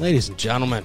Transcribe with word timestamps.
Ladies 0.00 0.28
and 0.28 0.36
gentlemen, 0.38 0.84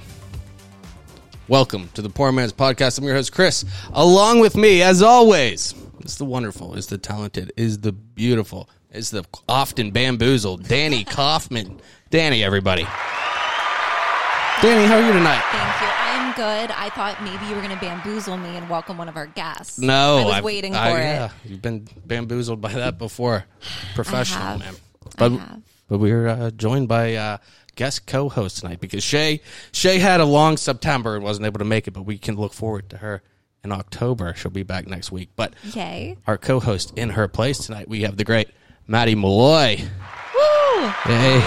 welcome 1.48 1.88
to 1.94 2.02
the 2.02 2.08
Poor 2.08 2.30
Man's 2.30 2.52
Podcast. 2.52 2.98
I'm 2.98 3.04
your 3.04 3.14
host, 3.14 3.32
Chris. 3.32 3.64
Along 3.92 4.38
with 4.40 4.56
me, 4.56 4.82
as 4.82 5.02
always, 5.02 5.74
is 6.04 6.16
the 6.16 6.24
wonderful, 6.24 6.74
is 6.74 6.86
the 6.86 6.98
talented, 6.98 7.52
is 7.56 7.80
the 7.80 7.92
beautiful, 7.92 8.68
is 8.92 9.10
the 9.10 9.24
often 9.48 9.90
bamboozled 9.90 10.64
Danii 10.64 11.06
Kaufman. 11.10 11.80
Danii, 12.10 12.42
everybody. 12.42 12.84
Danii, 12.84 14.86
how 14.86 14.98
are 14.98 15.06
you 15.06 15.12
tonight? 15.12 15.42
Thank 15.50 15.80
you. 15.80 15.88
I'm 15.96 16.32
good. 16.34 16.70
I 16.76 16.88
thought 16.90 17.22
maybe 17.24 17.44
you 17.46 17.56
were 17.56 17.62
going 17.62 17.74
to 17.76 17.80
bamboozle 17.84 18.36
me 18.36 18.56
and 18.56 18.68
welcome 18.70 18.96
one 18.96 19.08
of 19.08 19.16
our 19.16 19.26
guests. 19.26 19.78
No, 19.78 20.18
I 20.18 20.24
was 20.24 20.34
I've- 20.34 20.44
waiting 20.44 20.76
I- 20.76 20.90
for 20.92 20.98
it. 20.98 21.02
yeah, 21.02 21.30
you've 21.44 21.62
been 21.62 21.88
bamboozled 22.06 22.60
by 22.60 22.72
that 22.74 22.96
before. 22.98 23.44
Professional, 23.96 24.58
man. 24.58 24.74
I 25.18 25.28
But, 25.28 25.40
but 25.88 25.98
we're 25.98 26.28
uh, 26.28 26.50
joined 26.52 26.86
by 26.86 27.16
uh, 27.16 27.38
guest 27.76 28.06
co-host 28.06 28.58
tonight 28.58 28.80
because 28.80 29.02
Shay 29.02 29.40
Shay 29.72 29.98
had 29.98 30.20
a 30.20 30.24
long 30.24 30.56
September 30.56 31.14
and 31.16 31.24
wasn't 31.24 31.46
able 31.46 31.58
to 31.58 31.64
make 31.64 31.86
it, 31.88 31.92
but 31.92 32.02
we 32.02 32.18
can 32.18 32.36
look 32.36 32.52
forward 32.52 32.88
to 32.90 32.98
her 32.98 33.22
in 33.64 33.72
October. 33.72 34.34
She'll 34.36 34.50
be 34.50 34.62
back 34.62 34.86
next 34.86 35.12
week. 35.12 35.30
But 35.36 35.54
Yay. 35.74 36.16
our 36.26 36.38
co-host 36.38 36.92
in 36.96 37.10
her 37.10 37.28
place 37.28 37.58
tonight, 37.66 37.88
we 37.88 38.02
have 38.02 38.16
the 38.16 38.24
great 38.24 38.48
Matty 38.86 39.14
Malloy. 39.14 39.76
Woo! 39.78 40.88
Hey, 41.04 41.40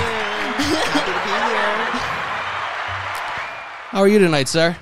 how 3.91 3.99
are 4.01 4.07
you 4.07 4.17
tonight, 4.19 4.47
sir? 4.47 4.75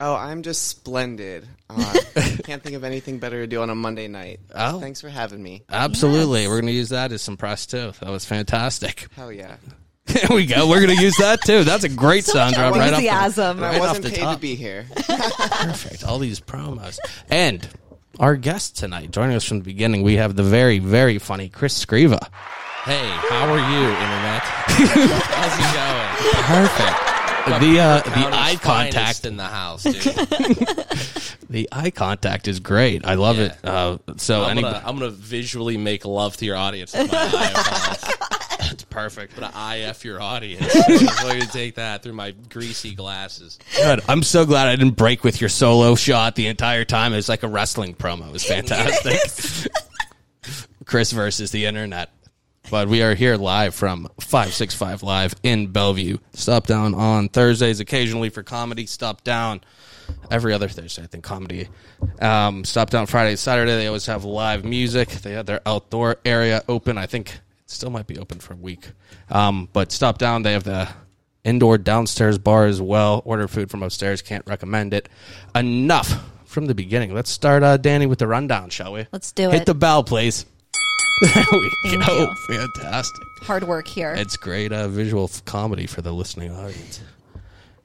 Oh, 0.00 0.14
I'm 0.14 0.42
just 0.42 0.68
splendid. 0.68 1.46
Uh, 1.68 1.94
can't 2.44 2.62
think 2.62 2.74
of 2.76 2.84
anything 2.84 3.18
better 3.18 3.40
to 3.40 3.46
do 3.46 3.60
on 3.62 3.70
a 3.70 3.74
Monday 3.74 4.08
night. 4.08 4.40
Oh. 4.54 4.80
Thanks 4.80 5.00
for 5.00 5.08
having 5.10 5.42
me. 5.42 5.62
Absolutely, 5.70 6.42
Yes. 6.42 6.48
we're 6.48 6.60
going 6.60 6.66
to 6.72 6.76
use 6.76 6.88
that 6.90 7.12
as 7.12 7.22
some 7.22 7.36
press 7.36 7.66
too. 7.66 7.92
That 8.00 8.10
was 8.10 8.24
fantastic. 8.24 9.08
Hell 9.14 9.32
yeah. 9.32 9.56
There 10.12 10.36
we 10.36 10.46
go. 10.46 10.68
We're 10.68 10.84
going 10.84 10.96
to 10.96 11.02
use 11.02 11.16
that 11.18 11.40
too. 11.42 11.64
That's 11.64 11.84
a 11.84 11.88
great 11.88 12.24
sound 12.24 12.54
drop 12.54 12.72
right 12.74 12.80
off 12.92 13.00
the, 13.00 13.06
Enthusiasm. 13.08 13.60
right 13.60 13.74
I 13.74 13.76
off 13.76 13.80
wasn't 13.80 14.04
the 14.04 14.10
paid 14.10 14.18
top. 14.20 14.34
to 14.36 14.40
be 14.40 14.54
here. 14.54 14.86
Perfect. 14.96 16.04
All 16.04 16.18
these 16.18 16.40
promos. 16.40 16.98
And 17.28 17.68
our 18.18 18.36
guest 18.36 18.76
tonight, 18.76 19.10
joining 19.12 19.36
us 19.36 19.44
from 19.44 19.58
the 19.58 19.64
beginning, 19.64 20.02
we 20.02 20.16
have 20.16 20.36
the 20.36 20.42
very, 20.42 20.78
very 20.78 21.18
funny 21.18 21.48
Chris 21.48 21.82
Scriva. 21.84 22.20
Hey, 22.84 23.06
how 23.28 23.48
are 23.52 23.58
you, 23.58 23.88
Internet? 23.88 24.42
How's 25.30 25.54
it 25.58 25.74
going? 25.74 26.44
Perfect. 26.44 27.06
The 27.46 27.80
uh, 27.80 28.00
the 28.02 28.36
eye 28.36 28.56
contact, 28.60 29.24
in 29.24 29.36
the 29.38 29.44
house, 29.44 29.82
dude. 29.82 29.94
the 31.50 31.68
eye 31.72 31.90
contact 31.90 32.46
is 32.48 32.60
great. 32.60 33.04
I 33.06 33.14
love 33.14 33.38
Yeah. 33.38 33.44
it. 33.44 33.58
Uh, 33.64 33.98
so 34.18 34.44
I'm 34.44 34.50
any, 34.52 34.62
gonna, 34.62 34.82
I'm 34.84 34.98
gonna 34.98 35.10
visually 35.10 35.76
make 35.78 36.04
love 36.04 36.36
to 36.38 36.44
your 36.44 36.56
audience. 36.56 36.92
With 36.92 37.10
my 37.10 37.18
eyeballs. 37.18 38.04
It's 38.80 38.88
perfect. 38.88 39.34
I'm 39.38 39.82
IF 39.82 40.06
your 40.06 40.22
audience. 40.22 40.74
I'm 40.74 41.26
going 41.28 41.40
to 41.42 41.48
take 41.48 41.74
that 41.74 42.02
through 42.02 42.14
my 42.14 42.30
greasy 42.30 42.94
glasses. 42.94 43.58
Good. 43.76 44.00
I'm 44.08 44.22
so 44.22 44.46
glad 44.46 44.68
I 44.68 44.76
didn't 44.76 44.96
break 44.96 45.22
with 45.22 45.38
your 45.40 45.50
solo 45.50 45.94
shot 45.96 46.34
the 46.34 46.46
entire 46.46 46.86
time. 46.86 47.12
It's 47.12 47.28
like 47.28 47.42
a 47.42 47.48
wrestling 47.48 47.94
promo. 47.94 48.28
It 48.28 48.32
was 48.32 48.44
fantastic. 48.44 49.70
Chris 50.86 51.12
versus 51.12 51.50
the 51.50 51.66
internet. 51.66 52.10
But 52.70 52.88
we 52.88 53.02
are 53.02 53.14
here 53.14 53.36
live 53.36 53.74
from 53.74 54.08
565 54.20 55.02
Live 55.02 55.34
in 55.42 55.66
Bellevue. 55.66 56.18
Stop 56.32 56.66
down 56.66 56.94
on 56.94 57.28
Thursdays 57.28 57.80
occasionally 57.80 58.30
for 58.30 58.42
comedy. 58.42 58.86
Stop 58.86 59.24
down 59.24 59.60
every 60.30 60.54
other 60.54 60.68
Thursday, 60.68 61.02
I 61.02 61.06
think, 61.06 61.24
comedy. 61.24 61.68
Um, 62.20 62.64
stop 62.64 62.88
down 62.88 63.06
Friday, 63.06 63.36
Saturday. 63.36 63.76
They 63.76 63.88
always 63.88 64.06
have 64.06 64.24
live 64.24 64.64
music. 64.64 65.08
They 65.08 65.32
had 65.32 65.46
their 65.46 65.60
outdoor 65.66 66.16
area 66.24 66.62
open. 66.68 66.96
I 66.96 67.06
think 67.06 67.28
it 67.30 67.40
still 67.70 67.90
might 67.90 68.06
be 68.06 68.18
open 68.18 68.38
for 68.40 68.54
a 68.54 68.56
week. 68.56 68.90
Um, 69.30 69.68
but 69.72 69.92
stop 69.92 70.18
down. 70.18 70.42
They 70.42 70.52
have 70.52 70.64
the 70.64 70.88
indoor 71.44 71.78
downstairs 71.78 72.38
bar 72.38 72.66
as 72.66 72.80
well. 72.82 73.22
Order 73.24 73.48
food 73.48 73.70
from 73.70 73.82
upstairs. 73.82 74.22
Can't 74.22 74.46
recommend 74.46 74.92
it 74.94 75.08
enough 75.54 76.22
from 76.44 76.66
the 76.66 76.74
beginning. 76.74 77.14
Let's 77.14 77.30
start, 77.30 77.62
uh, 77.62 77.78
Danii, 77.78 78.08
with 78.08 78.18
the 78.18 78.26
rundown, 78.26 78.70
shall 78.70 78.92
we? 78.92 79.06
Let's 79.12 79.32
do 79.32 79.44
Hit 79.44 79.48
it. 79.48 79.58
Hit 79.58 79.66
the 79.66 79.74
bell, 79.74 80.04
please. 80.04 80.46
There 81.22 81.44
we 81.52 81.70
Thank 81.84 82.06
go. 82.06 82.18
you. 82.48 82.56
Fantastic. 82.56 83.22
Hard 83.42 83.64
work 83.64 83.86
here. 83.86 84.14
It's 84.14 84.38
great 84.38 84.72
uh, 84.72 84.88
visual 84.88 85.24
f- 85.24 85.44
comedy 85.44 85.86
for 85.86 86.00
the 86.00 86.12
listening 86.12 86.50
audience. 86.50 87.02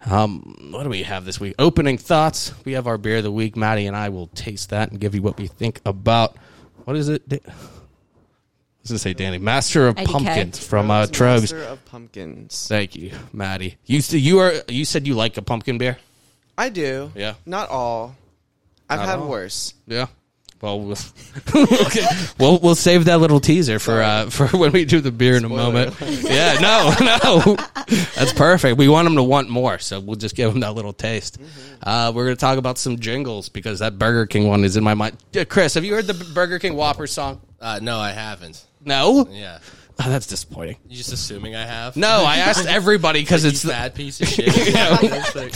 Um, 0.05 0.69
what 0.71 0.83
do 0.83 0.89
we 0.89 1.03
have 1.03 1.25
this 1.25 1.37
week? 1.37 1.55
Opening 1.59 1.97
thoughts. 1.97 2.53
We 2.63 2.73
have 2.73 2.87
our 2.87 2.97
beer 2.97 3.17
of 3.17 3.23
the 3.23 3.31
week. 3.33 3.57
Matty 3.57 3.87
and 3.87 3.95
I 3.95 4.07
will 4.07 4.27
taste 4.27 4.69
that 4.69 4.89
and 4.91 5.01
give 5.01 5.15
you 5.15 5.21
what 5.21 5.37
we 5.37 5.47
think 5.47 5.81
about. 5.85 6.37
What 6.85 6.95
is 6.95 7.09
it? 7.09 7.43
Da- 8.85 8.91
I 8.91 8.93
was 8.93 9.03
gonna 9.03 9.15
say 9.15 9.15
Danii, 9.15 9.41
Master 9.41 9.87
of 9.87 9.95
IDK. 9.95 10.05
Pumpkins 10.05 10.65
from 10.67 10.91
uh, 10.91 11.05
Troegs. 11.07 11.41
Master 11.41 11.63
of 11.63 11.83
Pumpkins. 11.85 12.67
Thank 12.67 12.95
you, 12.95 13.11
Matty. 13.33 13.77
You 13.85 13.97
s- 13.97 14.13
you 14.13 14.39
are 14.39 14.53
you 14.67 14.85
said 14.85 15.07
you 15.07 15.15
like 15.15 15.37
a 15.37 15.41
pumpkin 15.41 15.77
beer? 15.77 15.97
I 16.57 16.69
do. 16.69 17.11
Yeah. 17.15 17.33
Not 17.45 17.69
all. 17.69 18.15
I've 18.89 18.99
Not 18.99 19.07
had 19.07 19.19
all. 19.19 19.27
worse. 19.27 19.73
Yeah. 19.87 20.05
Well, 20.61 20.79
we'll, 20.79 20.97
okay. 21.55 22.05
we'll 22.39 22.59
we'll 22.59 22.75
save 22.75 23.05
that 23.05 23.19
little 23.19 23.39
teaser 23.39 23.77
for 23.77 24.01
uh, 24.01 24.29
for 24.29 24.47
when 24.47 24.71
we 24.71 24.85
do 24.85 25.01
the 25.01 25.11
beer 25.11 25.35
in 25.35 25.43
a 25.45 25.49
moment. 25.49 25.95
Yeah, 26.25 26.53
no, 26.59 26.93
no, 27.45 27.55
that's 28.15 28.33
perfect. 28.33 28.77
We 28.77 28.87
want 28.87 29.05
them 29.05 29.15
to 29.15 29.23
want 29.23 29.49
more, 29.49 29.77
so 29.79 29.99
we'll 29.99 30.15
just 30.15 30.35
give 30.35 30.51
them 30.51 30.61
that 30.61 30.73
little 30.73 30.93
taste. 30.93 31.37
Uh, 31.83 32.11
we're 32.15 32.23
gonna 32.25 32.35
talk 32.35 32.57
about 32.57 32.77
some 32.77 32.99
jingles 32.99 33.49
because 33.49 33.79
that 33.79 33.99
Burger 33.99 34.25
King 34.25 34.47
one 34.47 34.63
is 34.63 34.75
in 34.77 34.83
my 34.83 34.93
mind. 34.93 35.17
Yeah, 35.33 35.43
Chris, 35.43 35.73
have 35.75 35.83
you 35.83 35.93
heard 35.93 36.07
the 36.07 36.13
Burger 36.33 36.57
King 36.57 36.75
Whopper 36.75 37.05
song? 37.05 37.41
Uh, 37.59 37.79
no, 37.81 37.97
I 37.99 38.11
haven't. 38.11 38.63
No, 38.85 39.27
Yeah, 39.29 39.59
oh, 39.99 40.09
that's 40.09 40.27
disappointing. 40.27 40.77
you 40.87 40.95
just 40.97 41.11
assuming 41.11 41.55
I 41.55 41.65
have? 41.65 41.97
No, 41.97 42.23
I 42.25 42.37
asked 42.47 42.65
everybody 42.67 43.21
because 43.21 43.43
you 43.43 43.49
it's 43.49 43.63
the, 43.63 43.71
fat 43.71 43.95
piece 43.95 44.21
of 44.21 44.27
shit. 44.29 44.45
It's 44.47 45.35
like- 45.35 45.53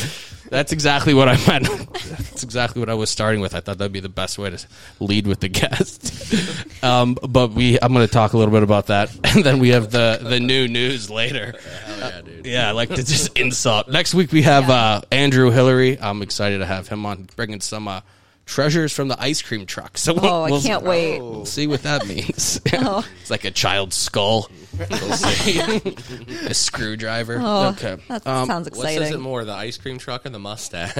That's 0.49 0.71
exactly 0.71 1.13
what 1.13 1.29
I 1.29 1.37
meant. 1.47 1.67
That's 1.93 2.41
exactly 2.41 2.79
what 2.79 2.89
I 2.89 2.95
was 2.95 3.11
starting 3.11 3.39
with. 3.39 3.53
I 3.53 3.59
thought 3.59 3.77
that'd 3.77 3.91
be 3.93 3.99
the 3.99 4.09
best 4.09 4.39
way 4.39 4.49
to 4.49 4.57
lead 4.99 5.27
with 5.27 5.41
the 5.41 5.47
guest. 5.47 6.83
um, 6.83 7.15
but 7.21 7.51
we, 7.51 7.77
I'm 7.79 7.93
going 7.93 8.07
to 8.07 8.11
talk 8.11 8.33
a 8.33 8.37
little 8.37 8.51
bit 8.51 8.63
about 8.63 8.87
that, 8.87 9.11
and 9.35 9.43
then 9.43 9.59
we 9.59 9.69
have 9.69 9.91
the 9.91 10.17
the 10.23 10.39
new 10.39 10.67
news 10.67 11.07
later. 11.11 11.53
Hell 11.85 11.97
yeah, 11.99 12.21
dude. 12.21 12.45
Yeah, 12.47 12.67
I 12.67 12.71
like 12.71 12.89
to 12.89 12.95
just 13.03 13.37
insult. 13.37 13.89
Next 13.89 14.15
week 14.15 14.31
we 14.31 14.41
have 14.41 14.71
uh, 14.71 15.01
Andrew 15.11 15.51
Hillary. 15.51 15.99
I'm 16.01 16.23
excited 16.23 16.57
to 16.59 16.65
have 16.65 16.87
him 16.87 17.05
on, 17.05 17.29
bringing 17.35 17.61
some 17.61 17.87
uh, 17.87 18.01
treasures 18.49 18.91
from 18.91 19.07
the 19.09 19.21
ice 19.21 19.41
cream 19.43 19.65
truck. 19.67 19.95
So 19.97 20.13
we'll, 20.15 20.25
oh, 20.25 20.43
I 20.43 20.49
we'll- 20.51 20.61
can't 20.61 20.83
wait. 20.83 21.19
We'll 21.19 21.45
see 21.45 21.67
what 21.67 21.83
that 21.83 22.05
means. 22.07 22.59
Oh. 22.73 23.05
it's 23.21 23.29
like 23.29 23.45
a 23.45 23.51
child's 23.51 23.95
skull. 23.95 24.49
We'll 24.77 25.13
see. 25.13 25.59
a 26.45 26.53
screwdriver. 26.53 27.37
Oh, 27.41 27.69
okay. 27.69 27.97
that 28.07 28.25
Um, 28.25 28.47
sounds 28.47 28.69
What 28.71 28.87
says 28.87 29.11
it 29.11 29.19
more, 29.19 29.43
the 29.43 29.53
ice 29.53 29.77
cream 29.77 29.97
truck 29.97 30.25
or 30.25 30.29
the 30.29 30.39
mustache? 30.39 30.93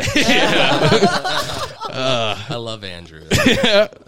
I 1.91 2.55
love 2.55 2.83
Andrew. 2.83 3.23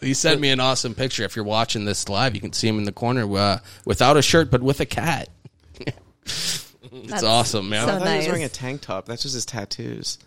He 0.01 0.13
sent 0.13 0.41
me 0.41 0.49
an 0.49 0.59
awesome 0.59 0.93
picture. 0.95 1.23
If 1.23 1.35
you're 1.35 1.45
watching 1.45 1.85
this 1.85 2.09
live, 2.09 2.35
you 2.35 2.41
can 2.41 2.53
see 2.53 2.67
him 2.67 2.77
in 2.77 2.83
the 2.83 2.91
corner 2.91 3.31
uh, 3.37 3.59
without 3.85 4.17
a 4.17 4.21
shirt, 4.21 4.51
but 4.51 4.61
with 4.61 4.79
a 4.81 4.85
cat. 4.85 5.29
it's 6.25 6.65
That's 7.07 7.23
awesome, 7.23 7.69
man. 7.69 7.87
so 7.87 7.95
I 7.95 7.99
thought 7.99 8.07
he 8.09 8.17
was 8.17 8.27
wearing 8.27 8.43
a 8.43 8.49
tank 8.49 8.81
top. 8.81 9.05
That's 9.05 9.21
just 9.23 9.33
his 9.35 9.45
tattoos. 9.45 10.19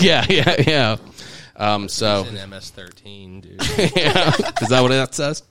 yeah, 0.00 0.24
yeah, 0.28 0.54
yeah. 0.66 0.96
Um, 1.56 1.88
so, 1.88 2.24
MS-13, 2.24 3.42
dude. 3.42 3.52
yeah. 3.96 4.28
is 4.60 4.68
that 4.68 4.80
what 4.80 4.88
that 4.88 5.14
says? 5.14 5.42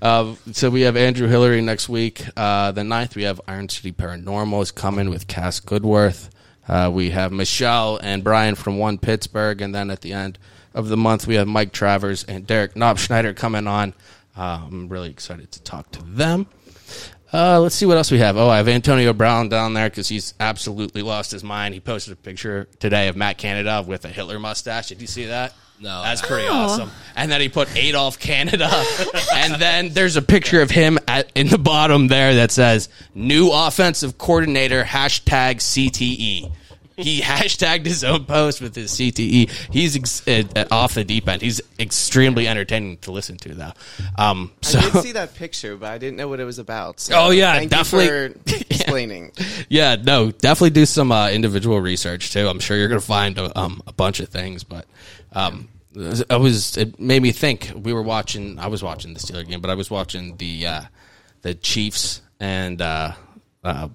Uh, 0.00 0.34
so 0.52 0.70
we 0.70 0.82
have 0.82 0.96
Andrew 0.96 1.26
Hillary 1.26 1.60
next 1.62 1.88
week. 1.88 2.24
Uh, 2.36 2.72
the 2.72 2.82
9th, 2.82 3.14
we 3.14 3.22
have 3.22 3.40
Iron 3.46 3.68
City 3.68 3.92
Paranormal 3.92 4.62
is 4.62 4.70
coming 4.70 5.10
with 5.10 5.26
Cass 5.26 5.60
Goodworth. 5.60 6.30
Uh, 6.68 6.90
we 6.92 7.10
have 7.10 7.32
Michelle 7.32 7.98
and 8.02 8.24
Brian 8.24 8.54
from 8.54 8.78
One 8.78 8.98
Pittsburgh, 8.98 9.60
and 9.60 9.74
then 9.74 9.90
at 9.90 10.00
the 10.00 10.12
end 10.12 10.38
of 10.74 10.88
the 10.88 10.96
month, 10.96 11.26
we 11.26 11.36
have 11.36 11.46
Mike 11.46 11.72
Travers 11.72 12.24
and 12.24 12.46
Derek 12.46 12.74
Knopf 12.74 12.98
Schneider 13.00 13.32
coming 13.32 13.66
on. 13.66 13.94
Uh, 14.36 14.60
I'm 14.66 14.88
really 14.88 15.10
excited 15.10 15.50
to 15.52 15.62
talk 15.62 15.90
to 15.92 16.02
them. 16.02 16.46
Uh, 17.32 17.60
let's 17.60 17.74
see 17.74 17.86
what 17.86 17.96
else 17.96 18.10
we 18.10 18.18
have. 18.18 18.36
Oh, 18.36 18.48
I 18.48 18.58
have 18.58 18.68
Antonio 18.68 19.12
Brown 19.12 19.48
down 19.48 19.74
there 19.74 19.88
because 19.90 20.08
he's 20.08 20.34
absolutely 20.38 21.02
lost 21.02 21.32
his 21.32 21.42
mind. 21.42 21.74
He 21.74 21.80
posted 21.80 22.12
a 22.12 22.16
picture 22.16 22.68
today 22.78 23.08
of 23.08 23.16
Matt 23.16 23.36
Canada 23.38 23.84
with 23.86 24.04
a 24.04 24.08
Hitler 24.08 24.38
mustache. 24.38 24.88
Did 24.88 25.00
you 25.00 25.06
see 25.06 25.26
that? 25.26 25.52
No, 25.78 26.02
That's 26.02 26.22
no. 26.22 26.28
pretty 26.28 26.48
awesome. 26.48 26.90
And 27.16 27.30
then 27.30 27.40
he 27.40 27.48
put 27.48 27.74
Adolf 27.76 28.18
Canada. 28.18 28.70
and 29.34 29.60
then 29.60 29.90
there's 29.90 30.16
a 30.16 30.22
picture 30.22 30.62
of 30.62 30.70
him 30.70 30.98
at, 31.06 31.30
in 31.34 31.48
the 31.48 31.58
bottom 31.58 32.06
there 32.08 32.36
that 32.36 32.50
says 32.50 32.88
new 33.14 33.50
offensive 33.52 34.16
coordinator 34.16 34.84
hashtag 34.84 35.56
CTE. 35.56 36.50
He 36.96 37.20
hashtagged 37.22 37.84
his 37.86 38.02
own 38.04 38.24
post 38.24 38.60
with 38.60 38.74
his 38.74 38.92
CTE. 38.92 39.50
He's 39.72 39.96
ex- 39.96 40.26
uh, 40.26 40.44
uh, 40.56 40.64
off 40.70 40.94
the 40.94 41.04
deep 41.04 41.28
end. 41.28 41.42
He's 41.42 41.60
extremely 41.78 42.48
entertaining 42.48 42.96
to 42.98 43.12
listen 43.12 43.36
to, 43.38 43.54
though. 43.54 43.72
Um, 44.16 44.52
so 44.62 44.78
I 44.78 44.90
did 44.90 45.02
see 45.02 45.12
that 45.12 45.34
picture, 45.34 45.76
but 45.76 45.90
I 45.90 45.98
didn't 45.98 46.16
know 46.16 46.28
what 46.28 46.40
it 46.40 46.44
was 46.44 46.58
about. 46.58 47.00
So 47.00 47.14
Oh, 47.16 47.30
yeah, 47.30 47.54
thank 47.56 47.70
definitely. 47.70 48.06
You 48.06 48.30
for 48.30 48.64
explaining. 48.70 49.32
yeah, 49.68 49.96
no, 49.96 50.30
definitely 50.30 50.70
do 50.70 50.86
some 50.86 51.12
uh, 51.12 51.28
individual 51.30 51.80
research 51.80 52.32
too. 52.32 52.48
I'm 52.48 52.60
sure 52.60 52.76
you're 52.76 52.88
going 52.88 53.00
to 53.00 53.06
find 53.06 53.36
a, 53.38 53.58
um, 53.58 53.82
a 53.86 53.92
bunch 53.92 54.20
of 54.20 54.28
things, 54.28 54.64
but 54.64 54.86
um, 55.32 55.68
I 56.30 56.36
was 56.36 56.76
it 56.76 56.98
made 57.00 57.22
me 57.22 57.32
think. 57.32 57.72
We 57.74 57.92
were 57.92 58.02
watching. 58.02 58.58
I 58.58 58.66
was 58.68 58.82
watching 58.82 59.14
the 59.14 59.20
Steeler 59.20 59.46
game, 59.46 59.60
but 59.60 59.70
I 59.70 59.74
was 59.74 59.90
watching 59.90 60.36
the 60.36 60.66
uh, 60.66 60.80
the 61.42 61.54
Chiefs 61.54 62.20
and 62.38 62.80
uh, 62.82 63.12
uh, 63.64 63.88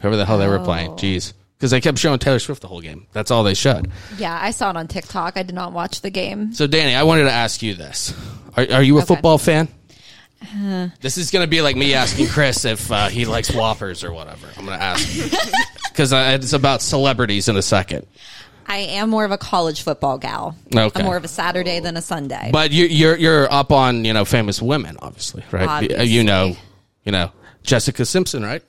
whoever 0.00 0.16
the 0.16 0.26
hell 0.26 0.38
they 0.38 0.48
were 0.48 0.58
playing. 0.58 0.90
Oh. 0.90 0.94
Jeez, 0.96 1.32
because 1.60 1.70
they 1.72 1.80
kept 1.82 1.98
showing 1.98 2.18
Taylor 2.18 2.38
Swift 2.38 2.62
the 2.62 2.68
whole 2.68 2.80
game. 2.80 3.06
That's 3.12 3.30
all 3.30 3.44
they 3.44 3.52
showed. 3.52 3.90
Yeah, 4.16 4.38
I 4.40 4.50
saw 4.50 4.70
it 4.70 4.76
on 4.78 4.88
TikTok. 4.88 5.36
I 5.36 5.42
did 5.42 5.54
not 5.54 5.74
watch 5.74 6.00
the 6.00 6.08
game. 6.08 6.54
So, 6.54 6.66
Danii, 6.66 6.96
I 6.96 7.02
wanted 7.02 7.24
to 7.24 7.32
ask 7.32 7.62
you 7.62 7.74
this: 7.74 8.14
Are, 8.56 8.66
are 8.72 8.82
you 8.82 8.94
a 8.96 8.98
Okay. 9.00 9.06
football 9.06 9.36
fan? 9.36 9.68
this 11.02 11.18
is 11.18 11.30
going 11.30 11.44
to 11.44 11.50
be 11.50 11.60
like 11.60 11.76
me 11.76 11.92
asking 11.92 12.26
Chris 12.28 12.64
if 12.64 12.90
uh, 12.90 13.08
he 13.08 13.26
likes 13.26 13.50
Whoppers 13.54 14.02
or 14.02 14.10
whatever. 14.10 14.46
I'm 14.56 14.64
going 14.64 14.78
to 14.78 14.82
ask 14.82 15.06
because 15.92 16.12
it's 16.14 16.54
about 16.54 16.80
celebrities 16.80 17.48
in 17.48 17.56
a 17.58 17.62
second. 17.62 18.06
I 18.66 18.78
am 18.78 19.10
more 19.10 19.26
of 19.26 19.32
a 19.32 19.38
college 19.38 19.82
football 19.82 20.16
gal. 20.16 20.56
Okay. 20.74 20.98
I'm 20.98 21.04
more 21.04 21.16
of 21.18 21.24
a 21.24 21.28
Saturday 21.28 21.80
than 21.80 21.96
a 21.98 22.02
Sunday. 22.02 22.48
But 22.52 22.70
you, 22.70 22.86
you're 22.86 23.16
you're 23.16 23.52
up 23.52 23.70
on 23.72 24.04
you 24.06 24.14
know 24.14 24.24
famous 24.24 24.62
women, 24.62 24.96
obviously, 25.02 25.42
right? 25.50 25.68
Obviously. 25.68 26.06
You 26.06 26.24
know, 26.24 26.56
you 27.04 27.12
know 27.12 27.32
Jessica 27.62 28.06
Simpson, 28.06 28.42
right? 28.42 28.62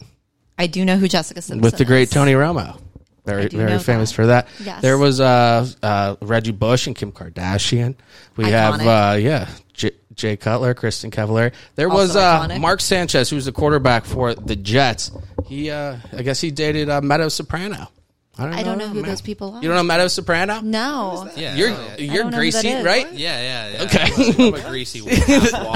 I 0.58 0.68
do 0.68 0.86
know 0.86 0.98
who 0.98 1.08
Jessica 1.08 1.42
Simpson 1.42 1.62
With 1.62 1.78
the 1.78 1.86
great 1.86 2.04
is. 2.04 2.10
Tony 2.12 2.34
Romo. 2.34 2.80
Very 3.26 3.50
do 3.50 3.58
very 3.58 3.72
know 3.72 3.80
famous 3.80 4.10
that. 4.12 4.16
for 4.16 4.26
that. 4.28 4.48
Yes. 4.64 4.82
There 4.82 4.98
was 4.98 5.20
uh, 5.20 5.68
uh, 5.84 6.16
Reggie 6.22 6.52
Bush 6.52 6.88
and 6.88 6.96
Kim 6.96 7.12
Kardashian. 7.12 7.96
We 8.36 8.46
have 8.46 8.82
uh, 8.82 9.16
yeah 9.16 9.48
J- 9.74 9.92
Jay 10.16 10.38
Cutler, 10.38 10.74
Kristin 10.74 11.12
Cavallari. 11.12 11.54
There 11.76 11.88
Also 11.88 12.02
was 12.02 12.16
uh, 12.16 12.48
iconic. 12.48 12.60
Mark 12.60 12.82
Sanchez, 12.82 13.30
who 13.30 13.36
was 13.36 13.46
the 13.46 13.52
quarterback 13.52 14.06
for 14.06 14.34
the 14.34 14.56
Jets. 14.56 15.12
He 15.46 15.70
uh, 15.70 15.98
I 16.14 16.24
guess 16.24 16.42
he 16.42 16.50
dated 16.50 16.90
uh, 16.90 17.02
Meadow 17.02 17.30
Soprano. 17.30 17.90
I 18.38 18.44
don't 18.44 18.52
know, 18.52 18.58
I 18.58 18.64
don't 18.64 18.78
know 18.78 18.88
who 18.88 19.02
those 19.02 19.22
people 19.22 19.54
are. 19.56 19.62
You 19.62 19.68
don't 19.68 19.76
know 19.78 19.84
Meadow 19.84 20.08
Soprano? 20.08 20.62
No. 20.62 21.30
Yeah, 21.36 21.56
You're 21.56 21.70
yeah, 21.70 21.98
you're 21.98 22.24
don't 22.24 22.32
know 22.32 22.38
who 22.38 22.50
that 22.52 22.62
greasy, 22.64 22.70
is. 22.70 22.86
right? 22.86 23.12
yeah, 23.14 23.42
yeah, 23.42 23.70
yeah. 23.74 23.84
Okay. 23.84 24.46
I'm 24.48 24.54
a 24.56 24.70
greasy 24.70 25.02
one. 25.02 25.12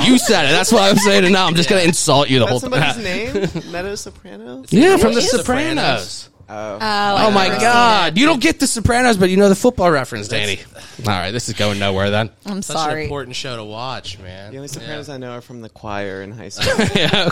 You 0.06 0.18
said 0.18 0.46
it. 0.46 0.52
That's 0.52 0.72
why 0.72 0.90
I'm 0.90 0.96
saying 0.96 1.26
it 1.26 1.32
now. 1.32 1.48
I'm 1.48 1.56
just 1.56 1.70
gonna 1.70 1.82
insult 1.82 2.30
you 2.30 2.40
the 2.40 2.48
whole 2.48 2.60
That's 2.60 2.74
time. 2.74 3.04
somebody's 3.04 3.54
name? 3.64 3.72
Meadow 3.74 3.96
Soprano? 3.96 4.64
Yeah, 4.70 4.96
from 4.98 5.14
The 5.14 5.20
Is- 5.20 5.32
Sopranos. 5.32 6.30
Oh. 6.48 6.78
Oh, 6.80 6.80
oh 7.28 7.32
my 7.32 7.48
God! 7.48 8.20
You 8.20 8.28
don't 8.28 8.40
get 8.40 8.60
The 8.60 8.68
Sopranos, 8.68 9.18
but 9.18 9.32
you 9.32 9.38
know 9.38 9.50
the 9.50 9.56
football 9.56 9.90
reference, 9.90 10.28
Danii. 10.28 10.60
All 11.00 11.12
right, 11.12 11.32
this 11.32 11.50
is 11.50 11.56
going 11.56 11.80
nowhere 11.80 12.12
then. 12.12 12.30
I'm 12.46 12.62
Such 12.62 12.76
an 12.78 12.82
sorry. 12.84 13.04
important 13.06 13.36
show 13.36 13.58
to 13.58 13.64
watch, 13.64 14.20
man. 14.20 14.52
The 14.52 14.58
only 14.58 14.68
Sopranos 14.68 15.08
Yeah, 15.08 15.16
I 15.16 15.18
know 15.18 15.32
are 15.32 15.42
from 15.42 15.62
the 15.62 15.70
choir 15.70 16.22
in 16.22 16.32
high 16.32 16.50
school. 16.50 16.86
yeah, 16.96 17.30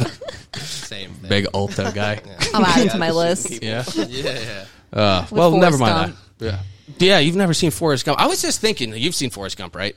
same 0.55 1.11
thing. 1.11 1.29
Big 1.29 1.47
alto 1.53 1.91
guy. 1.91 2.21
I'll 2.55 2.65
add 2.65 2.87
it 2.87 2.91
to 2.91 2.97
my 2.97 3.11
list. 3.11 3.61
Yeah. 3.63 3.83
Yeah, 3.95 4.05
yeah. 4.39 4.65
Uh, 4.93 5.25
well, 5.31 5.51
Forrest 5.51 5.61
never 5.61 5.77
mind 5.77 5.95
Gump. 6.13 6.17
that. 6.37 6.45
Yeah. 6.45 6.59
Yeah, 6.99 7.19
you've 7.19 7.35
never 7.35 7.53
seen 7.53 7.71
Forrest 7.71 8.05
Gump. 8.05 8.19
I 8.19 8.27
was 8.27 8.41
just 8.41 8.61
thinking, 8.61 8.93
you've 8.95 9.15
seen 9.15 9.29
Forrest 9.31 9.57
Gump, 9.57 9.75
right? 9.75 9.95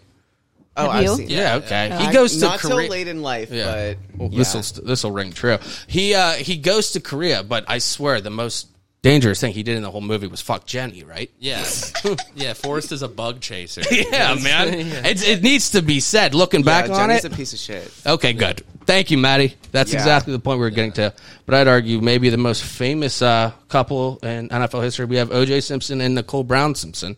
Oh, 0.79 0.83
Have 0.83 0.91
I've 0.91 1.03
you? 1.05 1.17
seen 1.17 1.29
Yeah. 1.31 1.57
it. 1.57 1.65
okay. 1.65 1.91
I- 1.91 2.07
He 2.07 2.13
goes 2.13 2.35
to 2.37 2.45
not 2.47 2.59
Korea. 2.61 2.77
till 2.83 2.91
late 2.91 3.09
in 3.09 3.23
life, 3.23 3.51
Yeah. 3.51 3.95
but 4.15 4.19
Well, 4.19 4.29
yeah. 4.33 4.39
this 4.39 4.55
will 4.55 4.85
this 4.85 5.05
will 5.05 5.11
ring 5.13 5.33
true. 5.33 5.59
He 5.87 6.15
uh, 6.15 6.33
he 6.33 6.57
goes 6.59 6.93
to 6.93 7.01
Korea, 7.01 7.43
but 7.43 7.65
I 7.69 7.79
swear 7.79 8.21
the 8.21 8.31
most 8.31 8.69
dangerous 9.03 9.41
thing 9.41 9.53
he 9.53 9.63
did 9.63 9.77
in 9.77 9.83
the 9.83 9.91
whole 9.91 10.01
movie 10.01 10.27
was 10.27 10.41
fuck 10.41 10.67
Jenny, 10.67 11.05
right? 11.05 11.31
Yeah. 11.39 11.65
yeah, 12.35 12.55
Forrest 12.55 12.93
is 12.93 13.03
a 13.03 13.09
bug 13.09 13.41
chaser. 13.41 13.83
Yeah, 13.91 14.35
man. 14.43 14.75
It, 15.07 15.27
it 15.29 15.43
needs 15.43 15.71
to 15.71 15.83
be 15.83 16.01
said. 16.01 16.35
Looking 16.35 16.61
Yeah, 16.61 16.65
back 16.83 16.91
on 16.91 16.97
Jenny's 16.97 17.25
it, 17.25 17.33
a 17.33 17.37
piece 17.37 17.53
of 17.53 17.59
shit. 17.59 17.93
Okay, 18.07 18.33
good. 18.33 18.63
Thank 18.85 19.11
you, 19.11 19.19
Matty. 19.19 19.55
That's 19.73 19.93
Yeah. 19.93 19.99
exactly 19.99 20.33
the 20.33 20.39
point 20.39 20.59
we 20.59 20.65
were 20.65 20.71
getting 20.71 20.93
to. 20.93 21.13
But 21.45 21.55
I'd 21.57 21.69
argue 21.69 22.01
maybe 22.01 22.29
the 22.31 22.37
most 22.37 22.63
famous 22.65 23.23
uh, 23.23 23.53
couple 23.69 24.19
in 24.23 24.49
NFL 24.49 24.83
history. 24.83 25.05
We 25.07 25.17
have 25.17 25.31
O.J. 25.33 25.61
Simpson 25.61 26.01
and 26.01 26.15
Nicole 26.15 26.45
Brown 26.45 26.75
Simpson. 26.75 27.17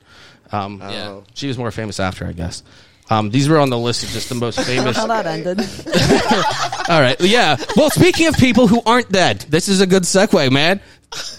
Um, 0.52 0.80
Yeah. 0.80 1.20
She 1.34 1.46
was 1.48 1.56
more 1.58 1.70
famous 1.70 2.00
after, 2.00 2.26
I 2.26 2.32
guess. 2.32 2.62
Um, 3.10 3.30
these 3.30 3.48
were 3.48 3.58
on 3.58 3.70
the 3.70 3.78
list 3.78 4.02
of 4.04 4.10
just 4.10 4.28
the 4.28 4.34
most 4.34 4.60
famous. 4.60 4.94
How 4.96 5.06
that 5.06 5.24
ended. 5.26 5.60
All 6.90 7.00
right, 7.00 7.18
yeah. 7.20 7.56
Well, 7.76 7.88
speaking 7.90 8.26
of 8.26 8.36
people 8.36 8.66
who 8.66 8.82
aren't 8.84 9.10
dead, 9.10 9.40
this 9.48 9.68
is 9.68 9.80
a 9.80 9.86
good 9.86 10.02
segue, 10.02 10.50
man. 10.52 10.80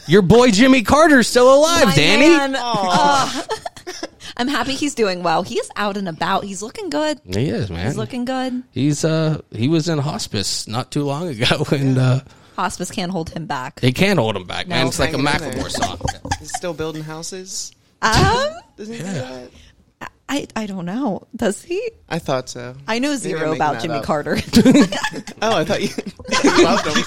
Your 0.08 0.22
boy 0.22 0.52
Jimmy 0.52 0.82
Carter's 0.82 1.28
still 1.28 1.54
alive, 1.54 1.86
My 1.88 1.92
Danii. 1.94 2.52
man. 2.52 3.46
I'm 4.38 4.48
happy 4.48 4.74
he's 4.74 4.96
doing 4.96 5.22
well. 5.22 5.44
He 5.44 5.56
is 5.60 5.70
out 5.76 5.98
and 5.98 6.08
about. 6.08 6.44
He's 6.46 6.62
looking 6.64 6.90
good. 6.90 7.20
He 7.26 7.50
is, 7.50 7.70
man. 7.70 7.86
He's 7.86 7.98
looking 7.98 8.26
good. 8.26 8.64
He's 8.72 9.04
uh 9.04 9.42
he 9.52 9.68
was 9.68 9.90
in 9.90 9.98
hospice 10.00 10.68
not 10.68 10.92
too 10.92 11.04
long 11.04 11.28
ago, 11.28 11.66
and 11.72 11.98
uh, 11.98 12.20
Hospice 12.56 12.92
can't 12.92 13.12
hold 13.12 13.30
him 13.30 13.46
back. 13.46 13.80
they 13.80 13.92
can't 13.92 14.20
hold 14.20 14.36
him 14.36 14.44
back, 14.46 14.68
man. 14.68 14.88
It's 14.88 15.00
like 15.00 15.14
a 15.14 15.18
Hanging 15.18 15.50
in 15.50 15.56
there. 15.56 15.64
Macklemore 15.64 15.72
song. 15.72 16.00
He's 16.40 16.54
still 16.56 16.74
building 16.74 17.04
houses. 17.04 17.72
Um, 18.02 18.50
Doesn't 18.78 18.94
he 18.94 19.00
do 19.00 19.06
that? 19.06 19.50
I, 20.32 20.46
I 20.56 20.68
don't 20.68 20.86
know. 20.86 21.28
Does 21.36 21.64
he? 21.64 21.90
I 22.08 22.20
thought 22.20 22.50
so. 22.50 22.76
I 22.88 23.00
know 23.00 23.10
Maybe 23.10 23.14
I'm 23.14 23.18
zero 23.20 23.40
making 23.40 23.56
about 23.56 23.74
that 23.74 23.82
Jimmy 23.82 23.96
up. 23.96 24.04
Carter. 24.04 24.36
Oh, 25.42 25.56
I 25.58 25.64
thought 25.66 25.82
you, 25.82 25.88
you 26.44 26.64
loved 26.66 26.86
him. 26.86 27.04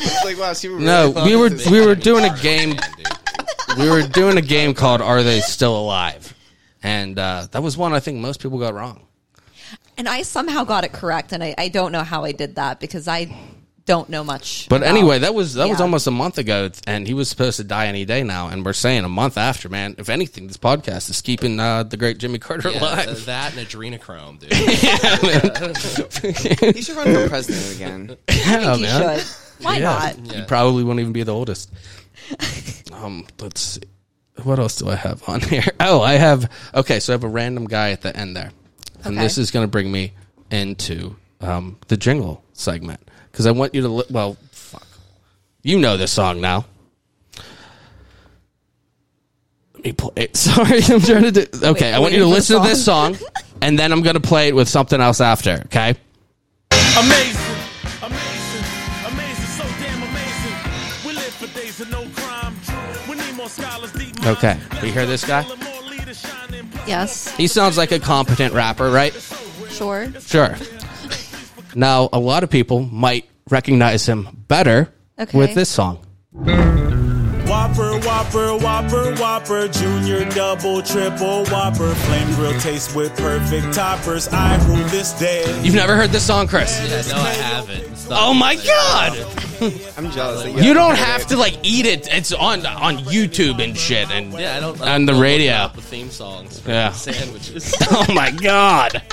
It's 0.00 0.24
like, 0.24 0.38
wow, 0.38 0.52
she 0.52 0.68
really 0.68 0.84
No, 0.84 1.12
thought 1.12 1.26
we 1.26 1.34
were 1.34 1.48
this. 1.48 1.68
we 1.68 1.84
were 1.84 1.94
doing 1.94 2.24
a 2.24 2.36
game. 2.40 2.76
We 3.78 3.88
were 3.90 4.02
doing 4.06 4.36
a 4.36 4.42
game 4.42 4.74
called 4.74 5.00
"Are 5.00 5.22
They 5.22 5.40
Still 5.40 5.76
Alive?" 5.76 6.32
and 6.82 7.18
uh, 7.18 7.48
that 7.50 7.62
was 7.62 7.76
one 7.76 7.92
I 7.94 8.00
think 8.00 8.18
most 8.20 8.40
people 8.40 8.58
got 8.58 8.74
wrong. 8.74 9.06
and 9.96 10.06
I 10.08 10.22
somehow 10.22 10.64
got 10.64 10.84
it 10.84 10.92
correct, 10.92 11.32
and 11.32 11.42
I, 11.42 11.54
I 11.56 11.68
don't 11.68 11.90
know 11.90 12.02
how 12.04 12.24
I 12.24 12.32
did 12.32 12.56
that 12.56 12.78
because 12.80 13.08
I 13.08 13.34
don't 13.86 14.08
know 14.08 14.24
much. 14.24 14.68
But 14.68 14.76
about- 14.82 14.88
anyway, 14.88 15.18
that 15.20 15.34
was 15.34 15.54
that 15.54 15.68
was 15.68 15.80
almost 15.80 16.06
a 16.06 16.10
month 16.10 16.38
ago, 16.38 16.70
and 16.86 17.06
he 17.06 17.14
was 17.14 17.28
supposed 17.28 17.56
to 17.58 17.64
die 17.64 17.86
any 17.86 18.04
day 18.04 18.22
now. 18.22 18.48
And 18.48 18.64
we're 18.64 18.72
saying 18.72 19.04
a 19.04 19.08
month 19.08 19.36
after, 19.36 19.68
man. 19.68 19.94
If 19.98 20.08
anything, 20.08 20.46
this 20.46 20.56
podcast 20.56 21.10
is 21.10 21.20
keeping 21.20 21.60
uh, 21.60 21.82
the 21.82 21.96
great 21.96 22.18
Jimmy 22.18 22.38
Carter 22.38 22.70
Yeah, 22.70 22.80
alive. 22.80 23.04
th- 23.06 23.24
that 23.26 23.56
and 23.56 23.66
adrenochrome, 23.66 24.38
dude. 24.40 24.52
He 26.74 26.82
should 26.82 26.96
run 26.96 27.14
for 27.14 27.28
president 27.28 27.74
again. 27.76 28.16
Yeah, 28.28 28.76
he 28.76 28.82
man. 28.82 29.18
should. 29.18 29.26
Why 29.64 29.76
Yeah. 29.78 29.82
not? 29.82 30.32
He 30.34 30.42
probably 30.44 30.84
won't 30.84 31.00
even 31.00 31.12
be 31.12 31.22
the 31.22 31.34
oldest. 31.34 31.70
um, 32.92 33.26
let's 33.40 33.60
see. 33.60 33.80
What 34.42 34.58
else 34.58 34.76
do 34.76 34.88
I 34.88 34.96
have 34.96 35.26
on 35.28 35.40
here? 35.40 35.62
Oh, 35.80 36.00
I 36.02 36.14
have. 36.14 36.50
Okay, 36.74 36.98
so 37.00 37.12
I 37.12 37.14
have 37.14 37.24
a 37.24 37.28
random 37.28 37.66
guy 37.66 37.90
at 37.92 38.00
the 38.02 38.14
end 38.16 38.36
there, 38.36 38.50
and 39.04 39.14
Okay. 39.14 39.22
this 39.24 39.38
is 39.38 39.50
going 39.52 39.62
to 39.64 39.70
bring 39.70 39.90
me 39.92 40.12
into 40.50 41.14
um, 41.40 41.78
the 41.88 41.96
jingle 41.96 42.42
segment 42.52 43.00
because 43.34 43.46
I 43.46 43.50
want 43.50 43.74
you 43.74 43.80
to. 43.82 43.88
Li- 43.88 44.04
well, 44.10 44.36
fuck, 44.52 44.86
you 45.64 45.80
know 45.80 45.96
this 45.96 46.12
song 46.12 46.40
now. 46.40 46.66
Let 49.74 49.84
me 49.84 49.92
play 49.92 50.12
it. 50.16 50.36
Sorry, 50.36 50.78
I'm 50.84 51.00
trying 51.00 51.24
to 51.24 51.32
do. 51.32 51.46
Okay, 51.64 51.92
I 51.92 51.98
want 51.98 52.12
you 52.12 52.20
to 52.20 52.26
waiting 52.26 52.30
for 52.30 52.34
listen 52.36 52.62
to 52.62 52.68
this 52.68 52.84
song, 52.84 53.16
and 53.60 53.76
then 53.76 53.90
I'm 53.90 54.02
going 54.02 54.14
to 54.14 54.20
play 54.20 54.46
it 54.48 54.54
with 54.54 54.68
something 54.68 55.00
else 55.00 55.20
after. 55.20 55.62
Okay. 55.66 55.96
Amazing, 56.96 57.56
amazing, 58.04 58.64
amazing, 59.08 59.46
so 59.46 59.64
damn 59.80 60.00
amazing. 60.00 61.04
We 61.04 61.12
live 61.12 61.34
for 61.34 61.48
days 61.58 61.80
of 61.80 61.90
no 61.90 62.06
crime. 62.14 62.54
We 63.08 63.16
need 63.16 63.34
more 63.34 63.48
scholars, 63.48 63.90
deep 63.92 64.16
minds. 64.20 64.38
Okay, 64.38 64.56
you 64.86 64.92
hear 64.92 65.06
this 65.06 65.24
guy? 65.24 65.42
More 65.42 65.90
leaders 65.90 66.20
shining. 66.20 66.70
Yes, 66.86 67.34
He 67.36 67.48
sounds 67.48 67.76
like 67.76 67.90
a 67.90 67.98
competent 67.98 68.54
rapper, 68.54 68.90
right? 68.92 69.12
sure. 69.70 70.08
Sure. 70.20 70.54
Now, 71.74 72.08
a 72.12 72.18
lot 72.18 72.42
of 72.44 72.50
people 72.50 72.80
might 72.82 73.28
recognize 73.50 74.06
him 74.08 74.28
better 74.48 74.92
Okay. 75.18 75.36
with 75.36 75.54
this 75.54 75.68
song. 75.68 75.98
Whopper, 77.46 77.98
Whopper, 78.00 78.56
Whopper, 78.56 79.14
Whopper, 79.16 79.68
Junior, 79.68 80.24
Double, 80.30 80.82
Triple, 80.82 81.44
Whopper, 81.46 81.94
Flame 81.94 82.34
Grill 82.34 82.58
taste 82.60 82.94
with 82.96 83.14
perfect 83.16 83.72
toppers. 83.74 84.28
I 84.28 84.56
rule 84.66 84.76
this 84.88 85.12
day. 85.12 85.44
You've 85.62 85.74
never 85.74 85.94
heard 85.96 86.10
this 86.10 86.26
song, 86.26 86.46
Chris? 86.48 86.78
Yeah, 86.80 87.14
no, 87.16 87.22
I 87.22 87.28
haven't. 87.30 87.80
It's 87.92 88.08
not- 88.08 88.18
Oh 88.22 88.34
my 88.34 88.54
god! 88.56 89.18
I'm 89.96 90.10
jealous. 90.10 90.42
That 90.44 90.64
You 90.64 90.74
don't 90.74 90.96
have 90.96 91.26
to 91.26 91.36
like 91.36 91.58
eat 91.62 91.86
it. 91.86 92.08
It's 92.12 92.32
on 92.32 92.64
on 92.66 92.98
YouTube 92.98 93.62
and 93.62 93.76
shit. 93.76 94.10
And 94.10 94.32
Yeah, 94.32 94.56
I 94.56 94.60
don't. 94.60 94.80
I 94.80 94.94
on 94.94 95.00
don't 95.00 95.06
the 95.06 95.12
go 95.12 95.20
radio. 95.20 95.62
looking 95.64 95.76
The 95.76 95.82
theme 95.82 96.10
songs. 96.10 96.60
For 96.60 96.70
Yeah. 96.70 96.92
Sandwiches. 96.92 97.74
oh 97.90 98.06
my 98.12 98.30
god! 98.30 99.02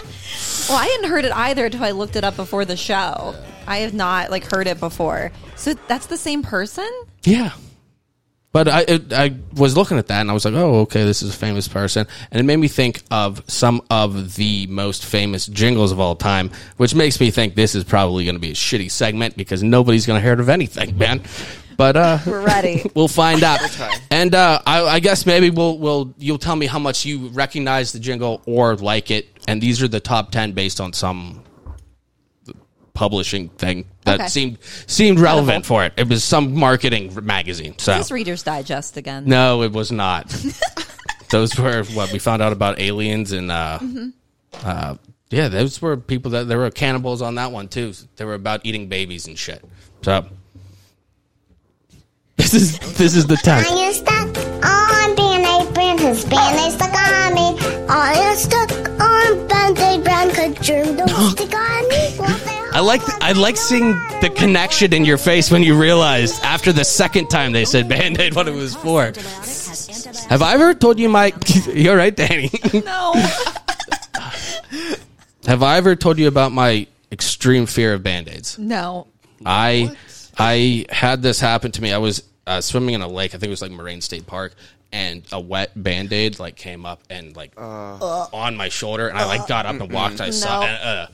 Well, 0.70 0.77
I 0.77 0.86
hadn't 0.86 1.10
heard 1.10 1.25
it 1.25 1.32
either 1.34 1.65
until 1.65 1.84
I 1.84 1.91
looked 1.91 2.15
it 2.15 2.24
up 2.24 2.36
before 2.36 2.65
the 2.65 2.77
show. 2.77 3.36
I 3.68 3.80
have 3.80 3.94
not 3.94 4.32
like 4.32 4.50
heard 4.51 4.68
it 4.68 4.80
before. 4.80 5.32
So 5.56 5.74
that's 5.88 6.06
the 6.08 6.18
same 6.18 6.44
person. 6.44 6.89
Yeah, 7.24 7.51
But 8.51 8.68
I 8.68 8.82
it, 8.82 9.13
I 9.13 9.36
was 9.53 9.77
looking 9.77 9.98
at 9.98 10.08
that 10.08 10.22
and 10.22 10.30
I 10.30 10.34
was 10.34 10.44
like, 10.46 10.53
oh, 10.56 10.82
okay, 10.82 11.03
this 11.06 11.22
is 11.22 11.34
a 11.34 11.38
famous 11.38 11.68
person, 11.68 12.06
and 12.32 12.39
it 12.39 12.44
made 12.44 12.58
me 12.58 12.68
think 12.68 13.01
of 13.12 13.44
some 13.48 13.82
of 13.89 14.36
the 14.36 14.68
most 14.68 15.06
famous 15.06 15.46
jingles 15.48 15.91
of 15.91 16.00
all 16.00 16.15
time, 16.15 16.51
which 16.77 16.94
makes 16.96 17.20
me 17.20 17.32
think 17.32 17.56
this 17.56 17.75
is 17.75 17.84
probably 17.84 18.25
going 18.25 18.36
to 18.36 18.39
be 18.41 18.51
a 18.51 18.56
shitty 18.56 18.91
segment 18.91 19.38
because 19.38 19.63
nobody's 19.63 20.06
going 20.06 20.18
to 20.20 20.24
hear 20.24 20.34
it 20.34 20.39
of 20.39 20.50
anything, 20.50 20.98
man. 20.98 21.22
But 21.82 21.98
uh, 21.98 22.20
We're 22.28 22.46
ready. 22.46 22.84
we'll 22.96 23.08
find 23.08 23.42
out. 23.42 23.60
and 24.12 24.36
uh, 24.36 24.62
I, 24.68 24.84
I 24.84 25.00
guess 25.00 25.26
maybe 25.26 25.50
we'll 25.50 25.80
we'll 25.80 26.14
you'll 26.20 26.38
tell 26.38 26.56
me 26.56 26.68
how 26.68 26.78
much 26.78 27.06
you 27.08 27.30
recognize 27.30 27.92
the 27.92 27.98
jingle 27.98 28.44
or 28.46 28.76
like 28.76 29.10
it, 29.10 29.26
and 29.48 29.60
these 29.60 29.82
are 29.82 29.88
the 29.88 30.00
top 30.00 30.30
ten 30.30 30.52
based 30.52 30.80
on 30.80 30.94
some 30.94 31.44
publishing 32.94 33.50
thing 33.50 33.86
that 34.06 34.20
Okay. 34.20 34.28
seemed 34.30 34.58
seemed 34.86 35.20
relevant 35.20 35.66
for 35.66 35.84
it. 35.84 35.94
It 35.98 36.08
was 36.08 36.24
some 36.24 36.54
marketing 36.54 37.18
magazine. 37.26 37.74
So 37.80 37.98
This 37.98 38.12
Reader's 38.12 38.44
Digest 38.44 38.96
again. 38.98 39.24
no, 39.26 39.64
it 39.64 39.72
was 39.72 39.92
not. 39.92 40.30
those 41.32 41.58
were 41.58 41.84
what 41.96 42.14
we 42.14 42.20
found 42.20 42.44
out 42.44 42.54
about 42.54 42.80
aliens 42.80 43.32
and 43.32 43.52
uh, 43.52 43.80
uh, 44.64 44.98
yeah, 45.32 45.48
those 45.48 45.82
were 45.82 45.98
people 45.98 46.30
that 46.30 46.48
there 46.48 46.60
were 46.60 46.70
cannibals 46.70 47.24
on 47.24 47.34
that 47.36 47.52
one 47.52 47.70
too. 47.70 47.94
They 48.18 48.26
were 48.26 48.36
about 48.36 48.62
eating 48.68 48.88
babies 48.88 49.26
and 49.26 49.36
shit. 49.36 49.66
So 50.04 50.28
this 52.38 52.54
is 52.54 52.80
this 52.98 53.16
is 53.16 53.26
the 53.28 53.38
time. 53.38 53.64
Are 53.66 53.86
you 53.86 53.94
stuck 53.94 54.28
on 54.64 55.16
Band-Aid 55.16 55.74
brand? 55.74 56.00
Cause 56.00 56.26
Band-Aid 56.26 56.72
stuck 56.74 56.94
on 56.94 57.34
me. 57.34 57.88
Are 57.88 58.16
you 58.16 58.36
stuck 58.36 58.72
on 59.00 59.48
Band-Aid 59.48 60.04
brand? 60.04 60.32
Cause 60.34 60.66
germ 60.66 60.98
don't 60.98 61.10
stick 61.32 61.54
on 61.54 61.90
me. 61.90 62.62
I 62.74 62.80
like 62.80 63.02
I 63.22 63.34
like 63.34 63.58
seeing 63.58 63.92
the 64.22 64.32
connection 64.36 64.94
in 64.94 65.04
your 65.04 65.18
face 65.18 65.52
when 65.52 65.62
you 65.62 65.78
realized 65.80 66.42
after 66.44 66.72
the 66.72 66.86
second 66.86 67.30
time 67.30 67.52
they 67.52 67.66
said 67.66 67.90
band 67.90 68.18
aid 68.20 68.34
what 68.34 68.48
it 68.48 68.54
was 68.54 68.76
for. 68.76 69.12
Have 70.30 70.42
I 70.42 70.54
ever 70.54 70.74
told 70.74 70.98
you 70.98 71.10
my? 71.10 71.34
You're 71.74 71.98
right, 71.98 72.16
Danii. 72.16 72.86
No. 72.86 73.14
Have 75.48 75.64
I 75.64 75.78
ever 75.78 75.96
told 75.98 76.18
you 76.18 76.28
about 76.28 76.54
my 76.54 76.88
extreme 77.12 77.66
fear 77.66 77.94
of 77.94 78.04
band 78.04 78.30
aids? 78.30 78.58
No. 78.58 79.08
I 79.46 79.98
I 80.38 80.86
had 80.90 81.22
this 81.22 81.40
happen 81.40 81.72
to 81.74 81.82
me. 81.82 81.92
I 81.94 81.98
was 81.98 82.24
uh, 82.48 82.62
swimming 82.62 82.96
in 82.96 83.02
a 83.02 83.08
lake. 83.08 83.32
I 83.32 83.38
think 83.38 83.46
it 83.46 83.50
was 83.50 83.62
like 83.62 83.72
Moraine 83.72 84.02
State 84.02 84.26
Park, 84.28 84.54
and 84.92 85.24
a 85.32 85.40
wet 85.40 85.72
band 85.82 86.12
aid 86.14 86.40
like 86.40 86.56
came 86.56 86.86
up 86.86 87.02
and 87.10 87.36
like 87.36 87.54
on 87.60 88.56
my 88.58 88.70
shoulder, 88.70 89.08
and 89.08 89.18
I 89.18 89.26
like 89.26 89.48
got 89.48 89.66
up 89.66 89.80
and 89.80 89.92
walked. 89.92 90.22
I 90.22 90.30
saw 90.32 90.62
No. 90.62 90.66
uh, 90.68 91.08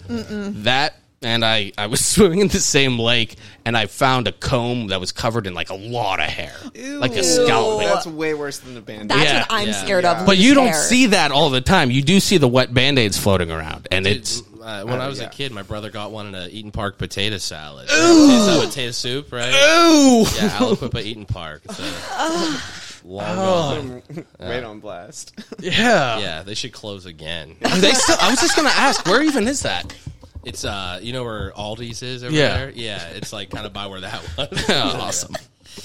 that. 0.64 0.96
And 1.24 1.44
I, 1.44 1.72
I 1.80 1.88
was 1.88 2.06
swimming 2.06 2.42
in 2.42 2.48
the 2.48 2.60
same 2.60 3.00
lake, 3.00 3.38
and 3.66 3.76
I 3.76 3.88
found 3.88 4.28
a 4.28 4.32
comb 4.32 4.90
that 4.90 5.00
was 5.00 5.12
covered 5.12 5.48
in 5.48 5.56
like 5.56 5.72
a 5.72 5.74
lot 5.74 6.20
of 6.20 6.28
hair, 6.28 6.54
like 7.00 7.14
a 7.16 7.24
scalp. 7.24 7.82
That's 7.82 8.06
way 8.06 8.36
worse 8.36 8.60
than 8.60 8.76
the 8.76 8.82
band 8.82 9.10
That's 9.10 9.24
Yeah. 9.24 9.40
what 9.40 9.48
I'm 9.50 9.68
Yeah. 9.70 9.82
scared 9.84 10.06
of. 10.06 10.28
But 10.28 10.38
you 10.38 10.50
loose 10.54 10.58
don't 10.58 10.76
see 10.76 11.08
that 11.08 11.32
all 11.32 11.50
the 11.50 11.60
time. 11.60 11.90
You 11.90 12.04
do 12.04 12.20
see 12.20 12.38
the 12.38 12.48
wet 12.48 12.72
band 12.72 13.00
aids 13.00 13.18
floating 13.18 13.50
around, 13.50 13.88
and 13.90 14.06
it's 14.06 14.44
Uh, 14.68 14.84
when 14.84 15.00
I 15.00 15.08
was 15.08 15.20
yeah. 15.22 15.28
a 15.28 15.30
kid, 15.30 15.54
my 15.54 15.62
brother 15.62 15.90
got 15.90 16.12
one 16.12 16.28
in 16.28 16.36
a 16.36 16.50
Eat'n 16.50 16.74
Park 16.74 16.98
potato 16.98 17.38
salad. 17.38 17.88
Ooh. 17.90 18.66
potato 18.66 18.92
soup, 18.92 19.32
right? 19.32 19.48
ooh. 19.54 20.24
Yeah, 20.36 20.58
Aliquippa 20.60 21.02
Eat'n 21.02 21.26
Park. 21.26 21.62
It's 21.64 21.80
a 21.80 22.62
long 23.08 24.02
gone. 24.14 24.26
right 24.42 24.64
on 24.64 24.82
blast. 24.82 25.34
Yeah. 25.60 26.20
Yeah, 26.20 26.44
they 26.44 26.54
should 26.54 26.74
close 26.74 27.06
again. 27.06 27.56
They 27.62 27.94
still, 27.94 28.18
I 28.20 28.30
was 28.30 28.42
just 28.42 28.58
gonna 28.58 28.68
ask, 28.74 29.06
where 29.06 29.24
even 29.24 29.48
is 29.48 29.62
that? 29.62 29.96
It's 30.44 30.66
uh, 30.66 31.00
you 31.02 31.14
know 31.14 31.24
where 31.24 31.52
Aldi's 31.52 32.04
is 32.04 32.24
over 32.26 32.34
Yeah. 32.36 32.58
there? 32.58 32.70
Yeah, 32.72 33.08
it's 33.12 33.32
like 33.32 33.50
kind 33.50 33.66
of 33.66 33.72
by 33.72 33.88
where 33.88 34.02
that 34.02 34.22
was. 34.38 34.70
awesome. 34.70 35.36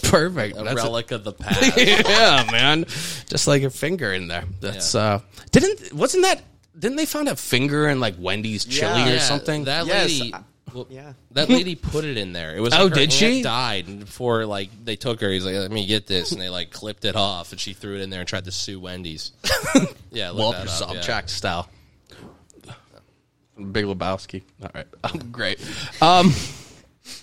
Perfect. 0.02 0.56
A 0.56 0.64
That's 0.64 0.80
a- 0.80 0.84
relic 0.84 1.12
of 1.12 1.22
the 1.22 1.32
past. 1.32 1.76
yeah, 1.76 2.48
man. 2.50 2.84
Just 3.28 3.46
like 3.46 3.62
a 3.62 3.70
finger 3.70 4.12
in 4.12 4.26
there. 4.26 4.44
That's 4.60 4.94
uh 4.96 5.20
didn't 5.52 5.92
wasn't 5.92 6.24
that 6.24 6.42
didn't 6.78 6.96
they 6.96 7.06
find 7.06 7.28
a 7.28 7.36
finger 7.36 7.88
in 7.88 8.00
like 8.00 8.14
Wendy's 8.18 8.64
chili 8.64 8.92
Yeah. 9.00 9.06
or 9.08 9.12
Yeah, 9.14 9.18
something? 9.20 9.64
That 9.64 9.86
Yes, 9.86 10.08
lady. 10.10 10.34
I- 10.34 10.40
well, 10.72 10.86
yeah. 10.88 11.12
That 11.32 11.50
lady 11.50 11.74
put 11.74 12.04
it 12.06 12.16
in 12.16 12.32
there. 12.32 12.56
It 12.56 12.60
was 12.60 12.72
Oh, 12.72 12.84
like 12.84 12.88
her 12.90 12.94
did 12.94 13.02
aunt 13.02 13.12
she? 13.12 13.42
Died 13.42 13.88
and 13.88 14.00
before 14.00 14.46
like 14.46 14.70
they 14.84 14.96
took 14.96 15.20
her. 15.20 15.28
He's 15.30 15.44
like, 15.44 15.54
"Let 15.54 15.70
me 15.70 15.84
get 15.84 16.06
this," 16.06 16.32
and 16.32 16.40
they 16.40 16.48
like 16.48 16.70
clipped 16.70 17.04
it 17.04 17.14
off, 17.14 17.52
and 17.52 17.60
she 17.60 17.74
threw 17.74 17.96
it 17.96 18.00
in 18.00 18.08
there 18.08 18.20
and 18.20 18.28
tried 18.28 18.46
to 18.46 18.52
sue 18.52 18.80
Wendy's. 18.80 19.32
yeah, 20.10 20.30
look 20.30 20.38
Walter 20.54 20.64
that 20.64 20.82
up, 20.82 20.94
yeah. 20.94 21.00
Sobchak 21.02 21.28
style. 21.28 21.68
Big 23.70 23.84
Lebowski. 23.84 24.42
All 24.62 24.70
right. 24.74 24.86
Um, 25.04 25.18
great. 25.32 25.60
Um 26.00 26.32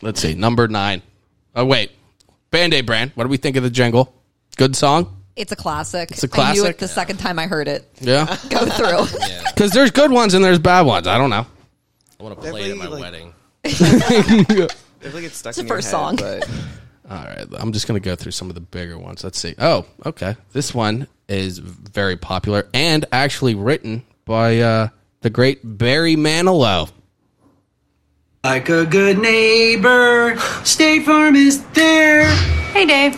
let's 0.03 0.21
see. 0.21 0.35
Number 0.35 0.67
nine. 0.67 1.01
Oh 1.55 1.65
wait. 1.65 1.91
Band-Aid 2.51 2.85
brand. 2.85 3.11
What 3.15 3.23
do 3.25 3.29
we 3.29 3.37
think 3.37 3.55
of 3.57 3.63
the 3.63 3.69
jingle? 3.69 4.13
Good 4.57 4.75
song? 4.75 5.18
It's 5.39 5.51
a 5.51 5.55
classic. 5.55 6.11
It's 6.11 6.23
a 6.23 6.29
I 6.33 6.53
knew 6.53 6.65
it 6.65 6.77
the 6.79 6.87
second 6.87 7.17
time 7.17 7.39
I 7.39 7.47
heard 7.47 7.67
it. 7.67 7.89
Yeah. 8.01 8.25
Go 8.49 8.65
through. 8.65 9.19
Yeah, 9.27 9.41
Because 9.55 9.71
there's 9.71 9.91
good 9.91 10.11
ones 10.11 10.33
and 10.33 10.43
there's 10.43 10.59
bad 10.59 10.81
ones. 10.85 11.07
I 11.07 11.17
don't 11.17 11.29
know. 11.29 11.47
I 12.19 12.23
want 12.23 12.35
to 12.41 12.49
play 12.49 12.63
it 12.69 12.71
at 12.71 12.77
my 12.77 12.87
like- 12.87 13.01
wedding. 13.01 13.33
If 15.01 15.15
it 15.15 15.21
gets 15.21 15.37
stuck 15.37 15.55
the 15.55 15.61
in 15.61 15.67
your 15.67 15.77
first 15.77 15.85
head, 15.87 15.91
song. 15.91 16.15
but 16.17 16.49
All 17.09 17.23
right, 17.23 17.45
I'm 17.57 17.71
just 17.71 17.87
going 17.87 17.99
to 18.01 18.03
go 18.05 18.17
through 18.17 18.33
some 18.33 18.49
of 18.49 18.55
the 18.55 18.59
bigger 18.61 18.97
ones. 18.97 19.23
Let's 19.23 19.39
see. 19.39 19.55
Oh, 19.57 19.85
okay. 20.05 20.35
This 20.51 20.73
one 20.73 21.07
is 21.29 21.57
very 21.59 22.17
popular 22.17 22.67
and 22.73 23.05
actually 23.13 23.55
written 23.55 24.03
by 24.25 24.59
uh, 24.59 24.89
the 25.21 25.29
great 25.29 25.59
Barry 25.63 26.17
Manilow. 26.17 26.91
Like 28.43 28.67
a 28.67 28.85
good 28.85 29.19
neighbor, 29.19 30.37
State 30.65 31.05
Farm 31.05 31.35
is 31.37 31.63
there. 31.67 32.25
Hey, 32.73 32.85
Dave. 32.85 33.17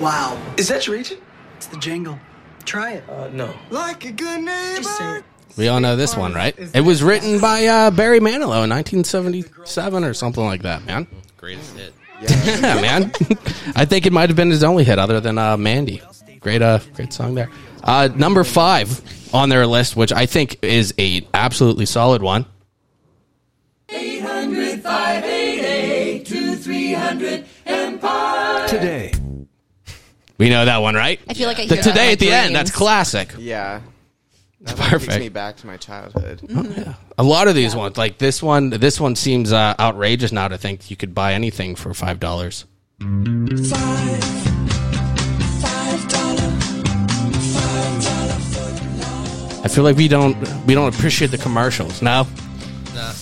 Wow. 0.00 0.40
Is 0.56 0.68
that 0.68 0.86
your 0.86 0.94
agent? 0.96 1.20
It's 1.68 1.74
the 1.74 1.80
jingle. 1.82 2.18
Try 2.64 2.92
it. 2.92 3.04
Uh, 3.10 3.28
no. 3.28 3.54
Like 3.68 4.06
a 4.06 4.12
good 4.12 4.40
neighbor. 4.40 4.76
Just 4.76 4.96
say 4.96 5.18
it. 5.18 5.24
We 5.58 5.68
all 5.68 5.80
know 5.80 5.96
this 5.96 6.16
one, 6.16 6.32
right? 6.32 6.54
It 6.74 6.80
was 6.80 7.02
written 7.02 7.40
by 7.40 7.66
uh, 7.66 7.90
Barry 7.90 8.20
Manilow 8.20 8.64
in 8.64 8.70
1977 8.70 10.02
or 10.02 10.14
something 10.14 10.42
like 10.42 10.62
that, 10.62 10.82
man. 10.86 11.06
Greatest 11.36 11.76
hit. 11.76 11.92
yeah, 12.22 12.80
man. 12.80 13.12
I 13.76 13.84
think 13.84 14.06
it 14.06 14.14
might 14.14 14.30
have 14.30 14.36
been 14.36 14.48
his 14.48 14.64
only 14.64 14.82
hit, 14.82 14.98
other 14.98 15.20
than 15.20 15.36
uh, 15.36 15.58
Mandy. 15.58 16.00
Great, 16.40 16.62
uh, 16.62 16.78
great 16.94 17.12
song 17.12 17.34
there. 17.34 17.50
Uh, 17.84 18.08
number 18.16 18.44
five 18.44 19.02
on 19.34 19.50
their 19.50 19.66
list, 19.66 19.94
which 19.94 20.12
I 20.12 20.24
think 20.24 20.64
is 20.64 20.94
a 20.98 21.26
absolutely 21.34 21.84
solid 21.84 22.22
one. 22.22 22.46
Today. 28.68 29.12
We 30.38 30.48
know 30.50 30.64
that 30.64 30.78
one, 30.78 30.94
right? 30.94 31.20
I 31.28 31.34
feel 31.34 31.48
like 31.48 31.58
I 31.58 31.62
The 31.66 31.74
that 31.74 31.78
in 31.78 31.84
today 31.84 32.06
my 32.06 32.12
at 32.12 32.18
the 32.20 32.30
end. 32.30 32.42
dreams. 32.46 32.54
That's 32.54 32.70
classic. 32.70 33.34
yeah. 33.38 33.80
That 34.62 34.78
one 34.78 34.88
perfect. 34.88 35.10
Takes 35.12 35.20
me 35.22 35.28
back 35.28 35.56
to 35.58 35.66
my 35.68 35.76
childhood. 35.76 36.42
A 37.16 37.22
lot 37.22 37.46
of 37.48 37.54
these 37.54 37.76
ones, 37.76 37.96
like 37.96 38.18
this 38.18 38.42
one, 38.42 38.70
this 38.70 39.00
one 39.00 39.14
seems 39.16 39.52
uh, 39.52 39.74
outrageous 39.78 40.32
now 40.32 40.48
to 40.48 40.58
think 40.58 40.90
you 40.90 40.96
could 40.96 41.14
buy 41.14 41.34
anything 41.34 41.74
for 41.76 41.94
five 41.94 42.18
dollars. 42.18 42.64
Five. 43.00 44.24
I 49.60 49.68
feel 49.70 49.84
like 49.84 49.96
we 49.96 50.08
don't 50.08 50.36
we 50.66 50.74
don't 50.74 50.94
appreciate 50.94 51.30
the 51.30 51.38
commercials. 51.38 52.00
No, 52.00 52.26
I 52.94 53.12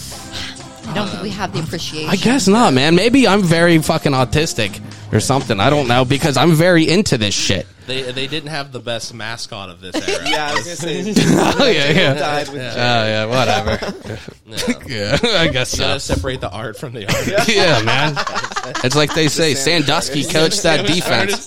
don't 0.97 1.09
think 1.09 1.23
we 1.23 1.31
have 1.31 1.53
the 1.53 1.61
appreciation. 1.61 2.11
I 2.11 2.17
guess 2.17 2.49
not, 2.49 2.73
man. 2.75 2.95
Maybe 2.97 3.27
I'm 3.29 3.43
very 3.43 3.79
fucking 3.79 4.13
autistic 4.13 4.81
or 5.13 5.21
something. 5.21 5.61
I 5.61 5.71
don't 5.71 5.87
know 5.89 6.05
because 6.05 6.37
I'm 6.37 6.53
very 6.53 6.89
into 6.89 7.17
this 7.19 7.35
shit. 7.35 7.67
They 7.87 8.03
they 8.11 8.27
didn't 8.27 8.49
have 8.51 8.73
the 8.73 8.81
best 8.81 9.15
mascot 9.15 9.71
of 9.71 9.81
this 9.81 9.95
era. 10.09 10.29
Yeah, 10.29 10.49
I 10.51 10.55
was 10.55 10.65
gonna 10.65 10.77
say. 10.77 11.15
Oh 11.63 11.69
yeah, 11.71 11.91
yeah. 11.91 12.15
died 12.15 12.49
with 12.49 12.59
Oh 12.61 12.65
yeah, 12.75 13.25
whatever. 13.27 14.19
Yeah. 14.89 15.19
yeah, 15.23 15.41
I 15.41 15.49
guess 15.49 15.73
You 15.73 15.79
so. 15.79 15.85
gotta 15.85 16.01
separate 16.01 16.41
the 16.41 16.51
art 16.51 16.77
from 16.79 16.93
the 16.93 17.07
artist. 17.07 17.49
Yeah, 17.49 17.83
man. 17.83 18.15
It's 18.85 18.95
like 18.97 19.13
they 19.15 19.29
say, 19.29 19.55
Sandusky 19.55 20.25
coached 20.25 20.63
that 20.65 20.87
defense. 20.87 21.47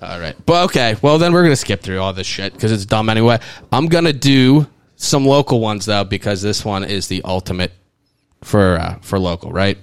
all 0.00 0.20
right. 0.20 0.36
Well, 0.46 0.64
okay. 0.64 0.96
Well, 1.02 1.18
then 1.18 1.32
we're 1.32 1.42
going 1.42 1.52
to 1.52 1.56
skip 1.56 1.82
through 1.82 2.00
all 2.00 2.12
this 2.12 2.26
shit 2.26 2.52
because 2.52 2.72
it's 2.72 2.84
dumb 2.84 3.08
anyway. 3.08 3.38
I'm 3.72 3.86
going 3.86 4.04
to 4.04 4.12
do 4.12 4.66
some 4.96 5.24
local 5.26 5.60
ones, 5.60 5.86
though, 5.86 6.04
because 6.04 6.42
this 6.42 6.64
one 6.64 6.84
is 6.84 7.08
the 7.08 7.22
ultimate 7.24 7.72
for 8.42 8.76
uh, 8.76 8.98
for 9.02 9.18
local, 9.18 9.52
right? 9.52 9.78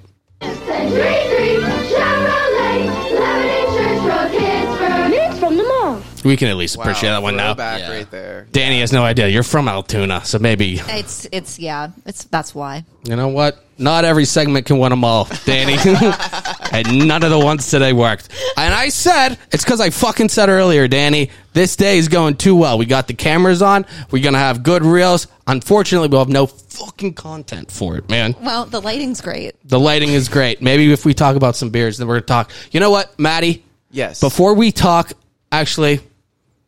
Minutes 4.03 5.39
from 5.39 5.55
the 5.57 5.63
mall. 5.63 6.01
We 6.25 6.35
can 6.37 6.47
at 6.49 6.55
least 6.57 6.75
appreciate 6.75 7.09
that 7.09 7.21
one 7.21 7.35
now. 7.35 7.53
Back 7.53 7.79
Yeah. 7.79 7.91
right 7.91 8.11
there. 8.11 8.47
Danii 8.51 8.79
has 8.79 8.91
no 8.91 9.03
idea. 9.03 9.27
You're 9.27 9.43
from 9.43 9.67
Altoona, 9.67 10.25
so 10.25 10.39
maybe, 10.39 10.81
It's 10.87 11.27
it's 11.31 11.59
yeah. 11.59 11.89
It's 12.05 12.23
that's 12.25 12.53
why. 12.55 12.83
you 13.03 13.15
know 13.15 13.27
what? 13.29 13.63
Not 13.77 14.05
every 14.05 14.25
segment 14.25 14.65
can 14.65 14.77
win 14.79 14.89
them 14.91 15.03
all, 15.03 15.25
Danii. 15.25 15.77
and 16.73 17.07
none 17.07 17.23
of 17.23 17.29
the 17.29 17.39
ones 17.39 17.69
today 17.69 17.93
worked. 17.93 18.29
And 18.57 18.73
I 18.73 18.89
said, 18.89 19.37
it's 19.51 19.63
because 19.63 19.79
I 19.79 19.89
fucking 19.91 20.29
said 20.29 20.49
earlier, 20.49 20.87
Danii, 20.89 21.29
This 21.53 21.75
day 21.75 21.97
is 21.99 22.07
going 22.09 22.35
too 22.35 22.55
well. 22.55 22.77
We 22.79 22.85
got 22.85 23.07
the 23.07 23.13
cameras 23.13 23.61
on. 23.61 23.85
We're 24.11 24.23
gonna 24.23 24.39
have 24.39 24.63
good 24.63 24.83
reels. 24.83 25.27
Unfortunately, 25.47 26.07
we'll 26.07 26.19
have 26.21 26.29
no 26.29 26.47
fucking 26.47 27.13
content 27.13 27.69
for 27.71 27.95
it, 27.97 28.09
man. 28.09 28.35
Well, 28.41 28.65
the 28.65 28.81
lighting's 28.81 29.21
great. 29.21 29.55
The 29.63 29.79
lighting 29.79 30.09
is 30.09 30.27
great. 30.29 30.61
Maybe 30.61 30.91
if 30.91 31.05
we 31.05 31.13
talk 31.13 31.35
about 31.35 31.55
some 31.55 31.69
beers, 31.69 31.97
then 31.99 32.07
we're 32.07 32.15
gonna 32.21 32.25
talk. 32.25 32.51
You 32.71 32.79
know 32.79 32.89
what, 32.89 33.17
Matty? 33.19 33.63
Yes. 33.91 34.19
Before 34.19 34.55
we 34.55 34.71
talk, 34.71 35.13
actually, 35.51 35.99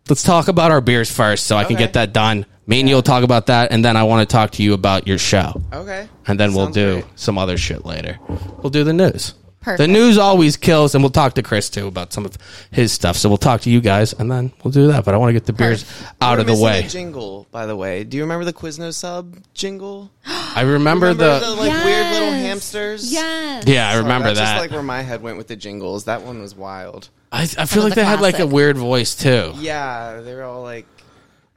let's 0.08 0.22
talk 0.22 0.48
about 0.48 0.70
our 0.70 0.82
beers 0.82 1.12
first, 1.12 1.48
so 1.48 1.58
I 1.58 1.64
can 1.64 1.76
Okay. 1.78 1.86
get 1.86 1.94
that 1.94 2.14
done. 2.14 2.46
Me 2.68 2.80
and 2.80 2.88
you'll 2.90 3.02
talk 3.02 3.24
about 3.24 3.48
that, 3.48 3.72
and 3.72 3.84
then 3.84 3.98
I 3.98 4.04
want 4.04 4.28
to 4.28 4.32
talk 4.32 4.52
to 4.52 4.64
you 4.64 4.74
about 4.74 5.08
your 5.08 5.18
show. 5.18 5.62
Okay. 5.74 6.08
and 6.28 6.40
then 6.40 6.54
we'll 6.54 6.68
do 6.70 6.94
great. 7.02 7.06
some 7.16 7.38
other 7.40 7.58
shit 7.58 7.86
later. 7.86 8.20
We'll 8.62 8.70
do 8.72 8.84
the 8.84 8.94
news. 8.94 9.34
Perfect. 9.66 9.78
The 9.80 9.88
news 9.88 10.18
always 10.20 10.58
kills, 10.58 10.94
and 10.96 11.04
we'll 11.04 11.10
talk 11.12 11.34
to 11.34 11.44
Chris 11.44 11.70
too 11.70 11.88
about 11.88 12.14
some 12.14 12.24
of 12.26 12.38
his 12.72 12.92
stuff. 12.92 13.18
So 13.18 13.28
we'll 13.30 13.38
talk 13.40 13.62
to 13.62 13.70
you 13.72 13.82
guys, 13.82 14.14
and 14.14 14.32
then 14.32 14.54
we'll 14.64 14.72
do 14.72 14.88
that. 14.88 15.04
But 15.06 15.16
I 15.16 15.18
want 15.18 15.30
to 15.30 15.34
get 15.34 15.46
the 15.46 15.54
beers 15.54 15.84
out 16.22 16.38
We're 16.38 16.42
of 16.42 16.46
the 16.46 16.52
missing 16.54 16.66
way. 16.66 16.80
a 16.86 16.88
jingle, 16.88 17.48
by 17.52 17.66
the 17.66 17.76
way. 17.76 18.04
Do 18.04 18.16
you 18.16 18.24
remember 18.24 18.46
the 18.46 18.54
Quizno 18.54 18.94
sub 18.94 19.36
jingle? 19.56 20.12
I 20.28 20.62
remember, 20.62 21.08
Remember 21.08 21.14
the, 21.16 21.40
the, 21.40 21.52
like 21.56 21.84
weird 21.84 22.12
little 22.14 22.28
Yes. 22.30 22.46
hamsters? 22.46 23.12
Yes. 23.12 23.64
yeah, 23.68 23.88
I 23.88 23.92
Sorry, 23.94 24.04
remember 24.04 24.28
that's 24.30 24.40
that. 24.40 24.52
Just 24.54 24.62
like 24.62 24.72
where 24.72 24.84
my 24.84 25.02
head 25.02 25.22
went 25.22 25.38
with 25.38 25.48
the 25.48 25.56
jingles. 25.56 26.06
That 26.06 26.22
one 26.22 26.40
was 26.42 26.56
wild. 26.56 27.10
I, 27.32 27.42
I 27.58 27.66
feel 27.66 27.84
like 27.84 27.92
the 27.96 28.02
they 28.02 28.06
had 28.06 28.22
like 28.22 28.36
a 28.36 28.38
classic. 28.38 28.54
weird 28.54 28.78
voice 28.78 29.16
too. 29.16 29.52
Yeah, 29.58 30.22
they 30.22 30.34
were 30.36 30.44
all 30.44 30.62
like. 30.62 30.86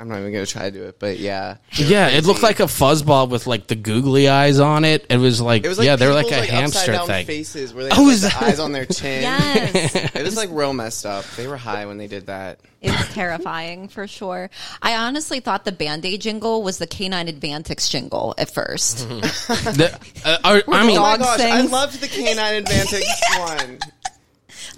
I'm 0.00 0.08
not 0.08 0.20
even 0.20 0.32
gonna 0.32 0.46
try 0.46 0.62
to 0.62 0.70
do 0.70 0.84
it, 0.84 1.00
but 1.00 1.18
yeah. 1.18 1.56
Yeah, 1.72 2.06
it 2.08 2.24
looked 2.24 2.42
like 2.42 2.60
a 2.60 2.64
fuzzball 2.64 3.28
with 3.28 3.48
like 3.48 3.66
the 3.66 3.74
googly 3.74 4.28
eyes 4.28 4.60
on 4.60 4.84
it. 4.84 5.04
It 5.10 5.16
was 5.16 5.40
like, 5.40 5.64
It 5.64 5.68
was 5.68 5.78
like 5.78 5.86
yeah, 5.86 5.96
they're 5.96 6.14
like 6.14 6.26
a 6.26 6.28
people's, 6.42 6.48
hamster 6.50 6.78
upside 6.92 6.94
down 6.94 7.06
thing. 7.08 7.26
faces 7.26 7.74
where 7.74 7.82
they 7.84 7.90
Oh, 7.90 7.94
had 7.94 8.02
like, 8.04 8.12
is 8.14 8.22
the 8.22 8.28
that- 8.28 8.42
eyes 8.42 8.60
on 8.60 8.70
their 8.72 8.84
chin. 8.86 9.22
Yes. 9.22 9.94
it 10.14 10.22
was 10.22 10.36
like 10.36 10.50
real 10.52 10.72
messed 10.72 11.04
up. 11.04 11.24
They 11.36 11.48
were 11.48 11.56
high 11.56 11.86
when 11.86 11.98
they 11.98 12.06
did 12.06 12.26
that. 12.26 12.60
It 12.80 12.92
was 12.92 13.08
terrifying 13.12 13.88
for 13.88 14.06
sure. 14.06 14.50
I 14.80 14.94
honestly 14.94 15.40
thought 15.40 15.64
the 15.64 15.72
Band 15.72 16.06
Aid 16.06 16.20
jingle 16.20 16.62
was 16.62 16.78
the 16.78 16.86
K9 16.86 17.28
Advantix 17.36 17.90
jingle 17.90 18.36
at 18.38 18.52
first. 18.54 18.98
The- 19.08 19.98
uh, 20.24 20.38
I- 20.44 20.62
I 20.68 20.86
mean, 20.86 20.96
oh 20.96 21.00
my 21.02 21.16
dog 21.16 21.18
gosh, 21.20 21.40
I 21.40 21.58
sings. 21.58 21.72
loved 21.72 22.00
the 22.00 22.06
canine 22.06 22.54
advantage 22.54 23.04
one. 23.38 23.78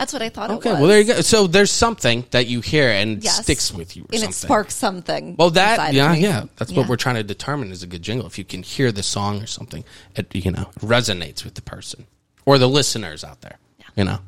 That's 0.01 0.15
what 0.15 0.23
I 0.23 0.31
thought 0.31 0.51
okay, 0.51 0.71
it 0.71 0.73
was. 0.73 0.81
well 0.81 0.89
there 0.89 0.99
you 1.01 1.05
go. 1.07 1.21
So 1.21 1.47
there's 1.47 1.71
something 1.71 2.25
that 2.31 2.47
you 2.47 2.63
hear 2.63 2.89
and 2.89 3.23
Yes. 3.23 3.43
sticks 3.43 3.71
with 3.71 3.99
you, 3.99 4.05
or 4.05 4.07
and 4.13 4.21
something. 4.21 4.31
it 4.31 4.35
sparks 4.35 4.75
something. 4.75 5.37
Well, 5.39 5.51
that 5.51 5.73
inside 5.73 5.89
of 5.91 5.95
yeah, 5.95 6.13
me. 6.13 6.21
yeah, 6.21 6.45
that's 6.57 6.73
what 6.73 6.89
we're 6.89 6.97
trying 6.97 7.17
to 7.17 7.23
determine 7.23 7.71
is 7.71 7.83
a 7.83 7.87
good 7.87 8.01
jingle. 8.01 8.27
If 8.27 8.39
you 8.39 8.45
can 8.45 8.63
hear 8.63 8.93
the 8.93 9.03
song 9.03 9.43
or 9.43 9.47
something, 9.47 9.85
it 10.17 10.35
you 10.35 10.53
know 10.53 10.71
resonates 10.81 11.45
with 11.45 11.53
the 11.55 11.61
person 11.61 12.07
or 12.47 12.57
the 12.57 12.67
listeners 12.67 13.23
out 13.25 13.43
there. 13.43 13.59
You 13.95 14.05
know. 14.05 14.21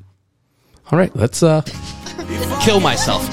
All 0.91 0.99
right, 0.99 1.15
let's 1.17 1.43
uh 1.43 1.63
kill 2.61 2.81
myself. 2.81 3.27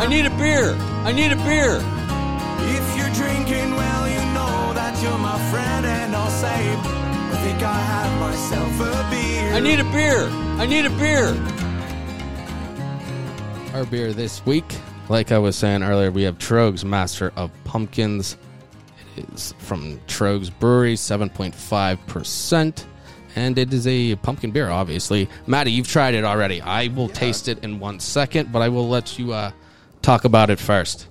I 0.00 0.06
need 0.08 0.26
a 0.26 0.30
beer. 0.30 0.74
I 1.04 1.12
need 1.12 1.32
a 1.32 1.36
beer. 1.36 1.80
If 2.76 2.96
you're 2.96 3.12
drinking, 3.14 3.67
and 6.44 6.46
I'll 6.46 6.84
say, 6.84 6.90
I 7.30 7.36
think 7.42 7.62
I 7.62 7.72
have 7.72 8.20
myself 8.20 8.80
a 8.80 9.10
beer. 9.10 9.52
I 9.52 9.60
need 9.60 9.80
a 9.80 9.84
beer. 9.84 10.28
I 10.58 10.66
need 10.66 10.84
a 10.84 10.90
beer. 10.90 11.34
Our 13.74 13.84
beer 13.86 14.12
this 14.12 14.44
week, 14.46 14.64
like 15.08 15.32
I 15.32 15.38
was 15.38 15.56
saying 15.56 15.82
earlier, 15.82 16.10
we 16.10 16.22
have 16.22 16.38
Troegs 16.38 16.84
Master 16.84 17.32
of 17.36 17.50
Pumpkins. 17.64 18.36
It 19.16 19.28
is 19.34 19.54
from 19.58 19.98
Troegs 20.06 20.50
Brewery, 20.58 20.96
seven 20.96 21.28
point 21.28 21.54
five 21.54 22.04
percent. 22.06 22.86
And 23.36 23.56
it 23.58 23.72
is 23.72 23.86
a 23.86 24.16
pumpkin 24.16 24.50
beer, 24.50 24.68
obviously. 24.68 25.28
Matty, 25.46 25.70
you've 25.70 25.86
tried 25.86 26.14
it 26.14 26.24
already. 26.24 26.60
I 26.60 26.88
will 26.88 27.08
taste 27.08 27.46
it 27.46 27.62
in 27.62 27.78
one 27.78 28.00
second, 28.00 28.50
but 28.50 28.62
I 28.62 28.68
will 28.68 28.88
let 28.88 29.16
you 29.18 29.32
uh, 29.32 29.52
talk 30.02 30.24
about 30.24 30.50
it 30.50 30.58
first. 30.58 31.06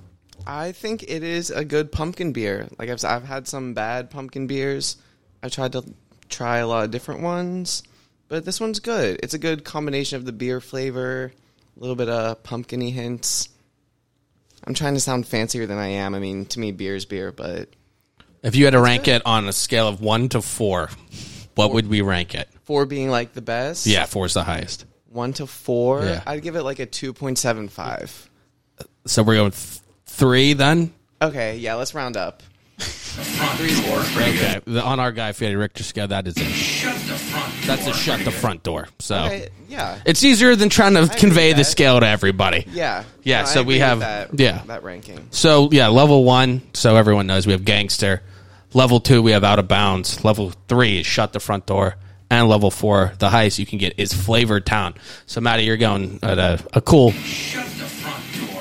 I 0.46 0.74
think 0.74 1.04
it 1.04 1.24
is 1.24 1.52
a 1.52 1.64
good 1.64 1.92
pumpkin 1.92 2.34
beer. 2.34 2.68
Like 2.80 2.90
I've 2.90 3.04
I've 3.06 3.24
had 3.24 3.48
some 3.48 3.74
bad 3.74 4.10
pumpkin 4.10 4.48
beers. 4.48 4.98
I 5.44 5.50
tried 5.50 5.74
to 5.74 5.84
try 6.30 6.58
a 6.58 6.68
lot 6.68 6.84
of 6.86 6.92
different 6.92 7.22
ones, 7.22 7.84
but 8.28 8.44
this 8.46 8.60
one's 8.60 8.80
good. 8.80 9.20
It's 9.24 9.34
a 9.34 9.40
good 9.40 9.64
combination 9.64 10.18
of 10.18 10.26
the 10.26 10.32
beer 10.32 10.60
flavor, 10.62 11.32
a 11.76 11.80
little 11.80 11.96
bit 11.96 12.10
of 12.10 12.44
pumpkiny 12.44 12.92
hints. 12.92 13.50
I'm 14.66 14.74
trying 14.74 14.96
to 14.96 15.00
sound 15.00 15.28
fancier 15.28 15.66
than 15.66 15.78
I 15.78 15.88
am. 15.88 16.16
I 16.16 16.20
mean, 16.20 16.46
to 16.48 16.60
me, 16.60 16.72
beer 16.72 16.96
is 16.96 17.06
beer, 17.06 17.32
but 17.32 17.70
If 18.44 18.56
you 18.56 18.66
had 18.66 18.72
to 18.72 18.82
rank 18.82 19.08
it 19.08 19.22
on 19.26 19.48
a 19.48 19.54
scale 19.54 19.88
of 19.88 20.02
one 20.02 20.30
to 20.30 20.42
four, 20.42 20.90
what 21.56 21.72
would 21.74 21.88
we 21.88 22.02
rank 22.02 22.36
it? 22.36 22.50
four 22.66 22.86
being 22.86 23.10
like 23.10 23.34
the 23.34 23.42
best, 23.42 23.86
Yeah, 23.86 24.06
four 24.06 24.26
is 24.26 24.34
the 24.34 24.44
highest. 24.44 24.86
one 25.10 25.32
to 25.34 25.48
four, 25.48 26.04
Yeah. 26.04 26.22
I'd 26.28 26.42
give 26.44 26.56
it 26.58 26.64
like 26.64 26.80
a 26.80 26.86
two 26.86 27.14
point 27.14 27.38
seven 27.38 27.70
five. 27.70 28.30
So 29.06 29.24
we're 29.24 29.36
going 29.36 29.52
th- 29.52 29.80
three 30.06 30.52
then? 30.54 30.94
Okay, 31.22 31.58
yeah, 31.58 31.76
let's 31.76 31.94
round 31.96 32.18
up. 32.18 32.44
Three's 33.24 33.80
good. 33.82 34.18
Okay. 34.18 34.60
The, 34.66 34.84
on 34.84 35.00
our 35.00 35.12
Guy 35.12 35.32
Fieri 35.32 35.56
Richter 35.56 35.84
scale, 35.84 36.08
that 36.10 36.28
is 36.28 36.38
a 36.38 36.44
shut 36.44 36.94
the 36.96 37.16
front. 37.16 37.54
That's 37.66 37.88
a 37.88 37.94
shut 37.94 38.24
the 38.24 38.32
front 38.32 38.64
door. 38.64 38.88
So 39.00 39.16
Okay, 39.26 39.50
yeah, 39.68 40.00
it's 40.06 40.24
easier 40.24 40.56
than 40.56 40.70
trying 40.70 40.94
to 40.94 41.04
agree 41.04 41.16
convey 41.20 41.52
the 41.52 41.58
that. 41.58 41.66
scale 41.66 42.00
to 42.00 42.08
everybody. 42.08 42.66
yeah, 42.72 43.04
Yeah, 43.24 43.42
No, 43.44 43.48
I 43.50 43.54
so 43.54 43.64
we 43.64 43.76
agree 43.76 43.76
with 43.76 43.82
have- 43.82 44.00
that, 44.32 44.40
yeah. 44.40 44.62
that 44.68 44.84
ranking. 44.84 45.28
So 45.32 45.70
yeah, 45.72 45.88
level 45.88 46.24
one, 46.24 46.62
so 46.74 46.96
everyone 46.96 47.28
knows 47.28 47.46
we 47.48 47.54
have 47.54 47.66
gangster. 47.66 48.22
Level 48.74 49.00
two, 49.00 49.22
we 49.24 49.32
have 49.32 49.44
out 49.44 49.60
of 49.60 49.68
bounds. 49.68 50.24
Level 50.24 50.52
three 50.68 51.00
is 51.00 51.06
shut 51.06 51.34
the 51.34 51.40
front 51.40 51.66
door. 51.66 51.96
And 52.30 52.50
level 52.50 52.70
four, 52.70 53.14
the 53.20 53.30
highest 53.30 53.58
you 53.58 53.66
can 53.66 53.78
get 53.80 53.94
is 53.98 54.12
Flavortown. 54.14 54.98
So 55.28 55.40
Matty, 55.40 55.64
you're 55.64 55.78
going 55.78 56.20
at 56.22 56.38
a, 56.38 56.60
a 56.74 56.82
cool 56.82 57.12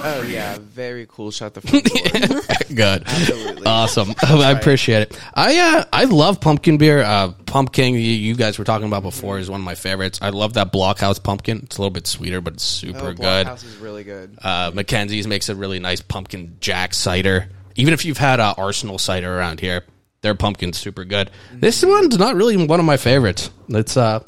Oh 0.09 0.23
yeah, 0.23 0.57
very 0.61 1.07
cool. 1.09 1.33
Shut 1.33 1.55
the 1.55 1.61
front 1.63 1.85
door. 1.85 2.43
good. 2.77 3.03
Absolutely. 3.07 3.67
Awesome. 3.67 4.15
I 4.23 4.53
appreciate 4.53 5.03
it. 5.03 5.21
I 5.35 5.59
uh, 5.59 5.85
I 5.93 6.05
love 6.05 6.41
pumpkin 6.41 6.79
beer. 6.79 7.03
Uh, 7.03 7.33
pumpkin 7.47 7.95
you, 7.95 8.01
you 8.01 8.37
guys 8.37 8.57
were 8.57 8.65
talking 8.65 8.87
about 8.87 9.03
before 9.03 9.39
is 9.41 9.51
one 9.51 9.61
of 9.61 9.65
my 9.65 9.75
favorites. 9.75 10.21
I 10.23 10.31
love 10.31 10.53
that 10.55 10.73
Blockhouse 10.73 11.21
pumpkin. 11.21 11.61
It's 11.65 11.77
a 11.77 11.81
little 11.81 11.91
bit 11.91 12.07
sweeter, 12.07 12.41
but 12.41 12.55
it's 12.55 12.63
super 12.63 13.09
Oh, 13.09 13.13
good. 13.15 13.47
Blockhouse 13.47 13.65
is 13.65 13.77
really 13.79 14.05
good. 14.05 14.39
Uh, 14.41 14.71
McKenzie's 14.71 15.27
makes 15.27 15.49
a 15.49 15.57
really 15.57 15.81
nice 15.81 16.01
pumpkin 16.01 16.57
jack 16.61 16.95
cider. 16.95 17.49
Even 17.75 17.93
if 17.93 18.05
you've 18.05 18.19
had 18.19 18.39
uh, 18.39 18.55
Arsenal 18.57 18.99
cider 18.99 19.37
around 19.37 19.59
here, 19.61 19.85
their 20.23 20.35
pumpkin's 20.37 20.79
super 20.79 21.05
good. 21.05 21.31
This 21.53 21.85
one's 21.85 22.17
not 22.17 22.37
really 22.37 22.57
one 22.65 22.79
of 22.79 22.87
my 22.87 22.97
favorites. 22.97 23.51
It's 23.69 23.97
uh, 23.97 24.21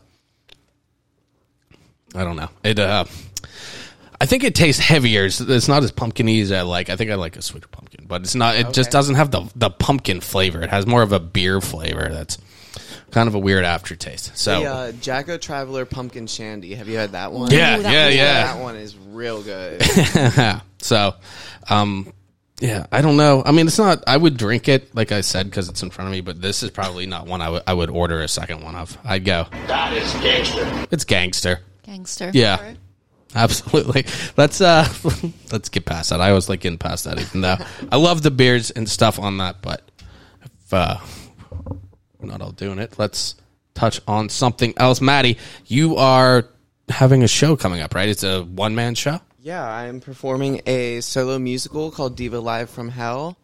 I 2.14 2.24
don't 2.24 2.36
know. 2.36 2.48
It 2.64 2.78
uh, 2.78 3.04
I 4.20 4.26
think 4.26 4.42
it 4.44 4.54
tastes 4.54 4.80
heavier. 4.82 5.26
It's, 5.26 5.40
it's 5.40 5.68
not 5.68 5.84
as 5.84 5.92
pumpkiny 5.92 6.40
as 6.40 6.50
I 6.50 6.62
like. 6.62 6.90
I 6.90 6.96
think 6.96 7.10
I 7.10 7.14
like 7.14 7.36
a 7.36 7.42
sweeter 7.42 7.68
pumpkin, 7.68 8.06
but 8.08 8.22
it's 8.22 8.34
not. 8.34 8.56
It 8.56 8.72
just 8.72 8.90
doesn't 8.90 9.14
have 9.14 9.30
the 9.30 9.48
the 9.54 9.70
pumpkin 9.70 10.20
flavor. 10.20 10.60
It 10.62 10.70
has 10.70 10.86
more 10.86 11.02
of 11.02 11.12
a 11.12 11.20
beer 11.20 11.60
flavor. 11.60 12.08
That's 12.10 12.38
kind 13.10 13.28
of 13.28 13.34
a 13.34 13.38
weird 13.38 13.64
aftertaste. 13.64 14.36
So 14.36 14.60
The 14.60 14.66
uh, 14.66 14.92
Jack-O 14.92 15.38
Traveler 15.38 15.84
Pumpkin 15.86 16.26
Shandy. 16.26 16.74
Have 16.74 16.88
you 16.88 16.96
had 16.98 17.12
that 17.12 17.32
one? 17.32 17.50
yeah, 17.50 17.78
Ooh, 17.78 17.82
that 17.82 17.92
yeah, 17.92 18.06
was 18.06 18.16
yeah. 18.16 18.54
That 18.54 18.62
one 18.62 18.76
is 18.76 18.96
real 19.10 19.42
good. 19.42 19.82
so, 20.78 21.14
um, 21.70 22.12
yeah, 22.60 22.86
I 22.92 23.00
don't 23.00 23.16
know. 23.16 23.42
I 23.46 23.52
mean, 23.52 23.66
it's 23.66 23.78
not. 23.78 24.02
I 24.06 24.16
would 24.16 24.36
drink 24.36 24.68
it, 24.68 24.94
like 24.94 25.12
I 25.12 25.20
said, 25.22 25.46
because 25.46 25.68
it's 25.68 25.82
in 25.82 25.90
front 25.90 26.08
of 26.08 26.12
me. 26.12 26.20
But 26.22 26.42
this 26.42 26.62
is 26.62 26.70
probably 26.70 27.06
not 27.06 27.26
one 27.26 27.40
I 27.40 27.48
would- 27.50 27.62
I 27.66 27.72
would 27.72 27.88
order 27.90 28.20
a 28.20 28.28
second 28.28 28.62
one 28.62 28.74
of. 28.74 28.98
I'd 29.04 29.24
go. 29.24 29.46
That 29.68 29.92
is 29.94 30.12
gangster. 30.14 30.86
It's 30.90 31.04
gangster. 31.04 31.60
Gangster. 31.84 32.30
Yeah, 32.34 32.74
absolutely. 33.34 34.06
Let's 34.36 34.60
uh, 34.60 34.86
let's 35.52 35.68
get 35.68 35.84
past 35.84 36.10
that. 36.10 36.20
I 36.20 36.32
was 36.32 36.48
like 36.48 36.60
getting 36.60 36.78
past 36.78 37.04
that, 37.04 37.20
even 37.20 37.42
though 37.42 37.56
I 37.90 37.96
love 37.96 38.22
the 38.22 38.30
beards 38.30 38.70
and 38.70 38.88
stuff 38.88 39.18
on 39.18 39.38
that. 39.38 39.62
But 39.62 39.82
if 40.44 40.72
uh, 40.72 40.98
we're 42.18 42.28
not 42.28 42.40
all 42.40 42.52
doing 42.52 42.78
it, 42.78 42.98
let's 42.98 43.34
touch 43.74 44.00
on 44.08 44.28
something 44.28 44.74
else. 44.76 45.00
Matty, 45.00 45.38
you 45.66 45.96
are 45.96 46.48
having 46.88 47.22
a 47.22 47.28
show 47.28 47.56
coming 47.56 47.80
up, 47.80 47.94
right? 47.94 48.08
It's 48.08 48.22
a 48.24 48.42
one 48.42 48.74
man 48.74 48.94
show. 48.94 49.20
yeah, 49.40 49.66
I'm 49.66 50.00
performing 50.00 50.62
a 50.66 51.00
solo 51.00 51.38
musical 51.38 51.90
called 51.90 52.16
Diva 52.16 52.40
Live 52.40 52.70
from 52.70 52.88
Hell. 52.88 53.38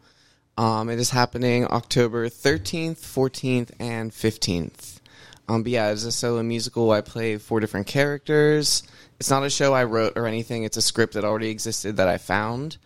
Um, 0.57 0.89
it 0.89 0.99
is 0.99 1.09
happening 1.09 1.65
October 1.65 2.29
13th, 2.29 2.97
14th, 2.97 3.71
and 3.79 4.11
15th. 4.11 4.99
Um, 5.47 5.63
but 5.63 5.71
yeah, 5.71 5.91
it's 5.91 6.05
a 6.05 6.11
solo 6.11 6.41
musical. 6.43 6.91
I 6.91 7.01
play 7.01 7.37
four 7.37 7.59
different 7.59 7.87
characters. 7.87 8.83
It's 9.19 9.29
not 9.29 9.43
a 9.43 9.49
show 9.49 9.73
I 9.73 9.85
wrote 9.85 10.13
or 10.17 10.27
anything. 10.27 10.63
It's 10.63 10.77
a 10.77 10.81
script 10.81 11.13
that 11.13 11.23
already 11.23 11.49
existed 11.49 11.97
that 11.97 12.07
I 12.07 12.17
found. 12.17 12.77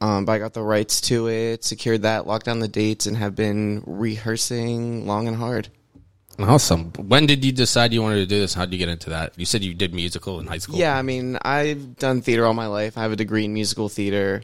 Um, 0.00 0.24
but 0.24 0.32
I 0.32 0.38
got 0.38 0.54
the 0.54 0.62
rights 0.62 1.00
to 1.02 1.28
it, 1.28 1.64
secured 1.64 2.02
that, 2.02 2.26
locked 2.26 2.46
down 2.46 2.60
the 2.60 2.68
dates, 2.68 3.06
and 3.06 3.16
have 3.16 3.34
been 3.34 3.82
rehearsing 3.86 5.06
long 5.06 5.26
and 5.26 5.36
hard. 5.36 5.68
Awesome. 6.38 6.92
When 6.92 7.26
did 7.26 7.44
you 7.44 7.50
decide 7.50 7.92
you 7.92 8.00
wanted 8.00 8.20
to 8.20 8.26
do 8.26 8.38
this? 8.38 8.54
How 8.54 8.64
did 8.64 8.72
you 8.72 8.78
get 8.78 8.88
into 8.88 9.10
that? 9.10 9.32
You 9.36 9.44
said 9.44 9.64
you 9.64 9.74
did 9.74 9.92
musical 9.92 10.38
in 10.38 10.46
high 10.46 10.58
school. 10.58 10.78
Yeah, 10.78 10.96
I 10.96 11.02
mean, 11.02 11.36
I've 11.42 11.96
done 11.96 12.22
theater 12.22 12.46
all 12.46 12.54
my 12.54 12.68
life. 12.68 12.96
I 12.96 13.02
have 13.02 13.10
a 13.10 13.16
degree 13.16 13.44
in 13.44 13.52
musical 13.52 13.88
theater. 13.88 14.42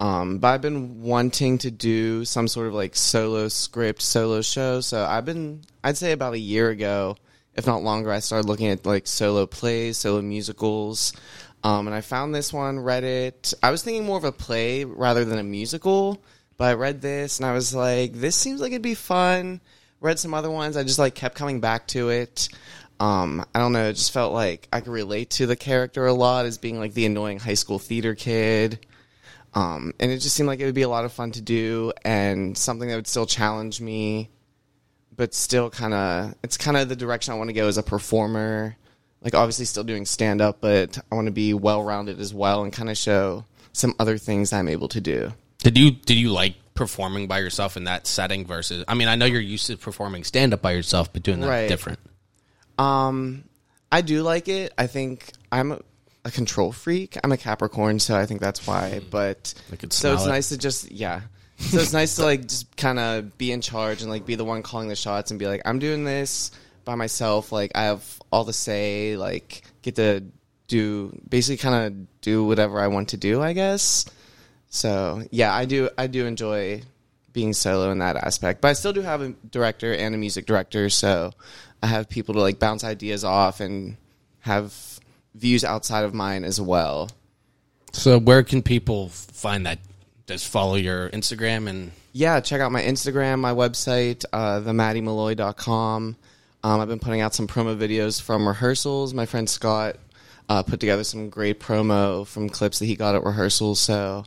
Um, 0.00 0.38
but 0.38 0.48
I've 0.48 0.62
been 0.62 1.02
wanting 1.02 1.58
to 1.58 1.70
do 1.70 2.24
some 2.24 2.48
sort 2.48 2.68
of 2.68 2.74
like 2.74 2.96
solo 2.96 3.48
script, 3.48 4.00
solo 4.00 4.40
show. 4.40 4.80
So 4.80 5.04
I've 5.04 5.26
been, 5.26 5.62
I'd 5.84 5.98
say 5.98 6.12
about 6.12 6.34
a 6.34 6.38
year 6.38 6.70
ago, 6.70 7.16
if 7.56 7.66
not 7.66 7.82
longer, 7.82 8.12
I 8.12 8.20
started 8.20 8.48
looking 8.48 8.68
at 8.68 8.86
like 8.86 9.06
solo 9.06 9.46
plays, 9.46 9.98
solo 9.98 10.22
musicals. 10.22 11.12
Um, 11.64 11.86
and 11.86 11.96
I 11.96 12.00
found 12.00 12.34
this 12.34 12.52
one, 12.52 12.78
read 12.78 13.04
it. 13.04 13.54
I 13.62 13.70
was 13.70 13.82
thinking 13.82 14.04
more 14.04 14.18
of 14.18 14.24
a 14.24 14.32
play 14.32 14.84
rather 14.84 15.24
than 15.24 15.38
a 15.38 15.42
musical, 15.42 16.22
but 16.56 16.66
I 16.66 16.74
read 16.74 17.00
this 17.00 17.38
and 17.38 17.46
I 17.46 17.52
was 17.52 17.74
like, 17.74 18.12
this 18.12 18.36
seems 18.36 18.60
like 18.60 18.72
it'd 18.72 18.82
be 18.82 18.94
fun. 18.94 19.60
Read 20.00 20.18
some 20.18 20.34
other 20.34 20.50
ones. 20.50 20.76
I 20.76 20.84
just 20.84 20.98
like 20.98 21.14
kept 21.14 21.34
coming 21.34 21.60
back 21.60 21.86
to 21.88 22.10
it. 22.10 22.48
Um, 23.00 23.44
I 23.54 23.58
don't 23.58 23.72
know. 23.72 23.88
It 23.88 23.94
just 23.94 24.12
felt 24.12 24.32
like 24.32 24.68
I 24.72 24.80
could 24.80 24.92
relate 24.92 25.30
to 25.30 25.46
the 25.46 25.56
character 25.56 26.06
a 26.06 26.12
lot 26.12 26.46
as 26.46 26.58
being 26.58 26.78
like 26.78 26.94
the 26.94 27.06
annoying 27.06 27.38
high 27.38 27.54
school 27.54 27.78
theater 27.78 28.14
kid. 28.14 28.86
Um, 29.54 29.94
and 29.98 30.10
it 30.10 30.18
just 30.18 30.36
seemed 30.36 30.48
like 30.48 30.60
it 30.60 30.66
would 30.66 30.74
be 30.74 30.82
a 30.82 30.88
lot 30.88 31.06
of 31.06 31.12
fun 31.12 31.32
to 31.32 31.40
do 31.40 31.92
and 32.04 32.56
something 32.56 32.88
that 32.88 32.96
would 32.96 33.06
still 33.06 33.26
challenge 33.26 33.80
me, 33.80 34.28
but 35.16 35.34
still 35.34 35.70
kind 35.70 35.94
of, 35.94 36.34
it's 36.42 36.56
kind 36.56 36.76
of 36.76 36.88
the 36.88 36.96
direction 36.96 37.32
I 37.34 37.36
want 37.36 37.48
to 37.48 37.54
go 37.54 37.66
as 37.68 37.78
a 37.78 37.82
performer. 37.82 38.76
Like, 39.22 39.34
obviously, 39.34 39.64
still 39.64 39.84
doing 39.84 40.06
stand 40.06 40.40
up, 40.40 40.60
but 40.60 40.98
I 41.10 41.14
want 41.14 41.26
to 41.26 41.32
be 41.32 41.54
well 41.54 41.82
rounded 41.82 42.20
as 42.20 42.32
well 42.34 42.62
and 42.62 42.72
kind 42.72 42.90
of 42.90 42.96
show 42.96 43.44
some 43.72 43.94
other 43.98 44.18
things 44.18 44.52
I'm 44.52 44.68
able 44.68 44.88
to 44.88 45.00
do. 45.00 45.32
Did 45.58 45.76
you 45.78 45.90
did 45.90 46.16
you 46.16 46.30
like 46.30 46.54
performing 46.74 47.26
by 47.26 47.38
yourself 47.40 47.76
in 47.76 47.84
that 47.84 48.06
setting 48.06 48.46
versus? 48.46 48.84
I 48.86 48.94
mean, 48.94 49.08
I 49.08 49.16
know 49.16 49.24
you're 49.26 49.40
used 49.40 49.66
to 49.66 49.76
performing 49.76 50.22
stand 50.22 50.52
up 50.54 50.62
by 50.62 50.72
yourself, 50.72 51.12
but 51.12 51.22
doing 51.22 51.40
that 51.40 51.48
Right. 51.48 51.68
different. 51.68 51.98
Um, 52.78 53.44
I 53.90 54.02
do 54.02 54.22
like 54.22 54.48
it. 54.48 54.72
I 54.76 54.86
think 54.86 55.32
I'm 55.50 55.72
a, 55.72 55.80
a 56.24 56.30
control 56.30 56.72
freak. 56.72 57.16
I'm 57.24 57.32
a 57.32 57.36
Capricorn, 57.36 57.98
so 57.98 58.16
I 58.16 58.26
think 58.26 58.40
that's 58.40 58.66
why. 58.66 59.00
But 59.10 59.54
so 59.90 60.14
it's 60.14 60.24
it. 60.24 60.28
nice 60.28 60.50
to 60.50 60.58
just 60.58 60.90
yeah. 60.92 61.22
So 61.66 61.78
it's 61.78 61.92
nice 61.92 62.16
to 62.16 62.22
like 62.22 62.42
just 62.42 62.76
kind 62.76 62.98
of 62.98 63.38
be 63.38 63.50
in 63.50 63.62
charge 63.62 64.02
and 64.02 64.10
like 64.10 64.26
be 64.26 64.34
the 64.34 64.44
one 64.44 64.62
calling 64.62 64.88
the 64.88 64.96
shots 64.96 65.30
and 65.30 65.40
be 65.40 65.46
like, 65.46 65.62
I'm 65.64 65.78
doing 65.78 66.04
this 66.04 66.50
by 66.84 66.94
myself. 66.96 67.50
Like 67.50 67.72
I 67.74 67.84
have 67.84 68.04
all 68.30 68.44
the 68.44 68.52
say. 68.52 69.16
Like 69.16 69.62
get 69.80 69.96
to 69.96 70.22
do 70.68 71.18
basically 71.28 71.56
kind 71.56 71.86
of 71.86 72.20
do 72.20 72.44
whatever 72.44 72.78
I 72.78 72.88
want 72.88 73.08
to 73.10 73.16
do. 73.16 73.40
I 73.40 73.54
guess. 73.54 74.04
So 74.68 75.22
yeah, 75.30 75.54
I 75.54 75.64
do. 75.64 75.88
I 75.96 76.06
do 76.08 76.26
enjoy 76.26 76.82
being 77.32 77.52
solo 77.52 77.90
in 77.90 77.98
that 77.98 78.16
aspect, 78.16 78.60
but 78.60 78.68
I 78.68 78.72
still 78.72 78.92
do 78.92 79.02
have 79.02 79.20
a 79.20 79.30
director 79.50 79.94
and 79.94 80.14
a 80.14 80.18
music 80.18 80.46
director. 80.46 80.88
So 80.90 81.32
I 81.82 81.86
have 81.86 82.08
people 82.08 82.34
to 82.34 82.40
like 82.40 82.58
bounce 82.58 82.84
ideas 82.84 83.24
off 83.24 83.60
and 83.60 83.96
have 84.40 84.74
views 85.34 85.64
outside 85.64 86.04
of 86.04 86.14
mine 86.14 86.44
as 86.44 86.60
well. 86.60 87.10
So 87.92 88.18
where 88.18 88.42
can 88.42 88.62
people 88.62 89.08
find 89.08 89.66
that? 89.66 89.78
Just 90.26 90.48
follow 90.48 90.74
your 90.74 91.08
Instagram 91.10 91.68
and 91.68 91.92
Yeah, 92.12 92.40
check 92.40 92.60
out 92.60 92.72
my 92.72 92.82
Instagram, 92.82 93.38
my 93.38 93.52
website, 93.52 94.24
uh, 94.32 94.60
themattymalloy.com. 94.60 96.16
Um, 96.64 96.80
I've 96.80 96.88
been 96.88 96.98
putting 96.98 97.20
out 97.20 97.32
some 97.34 97.46
promo 97.46 97.76
videos 97.78 98.20
from 98.20 98.48
rehearsals. 98.48 99.14
My 99.14 99.26
friend 99.26 99.48
Scott 99.48 99.96
uh, 100.48 100.64
put 100.64 100.80
together 100.80 101.04
some 101.04 101.30
great 101.30 101.60
promo 101.60 102.26
from 102.26 102.48
clips 102.48 102.80
that 102.80 102.86
he 102.86 102.96
got 102.96 103.14
at 103.14 103.22
rehearsals. 103.24 103.78
So, 103.78 104.24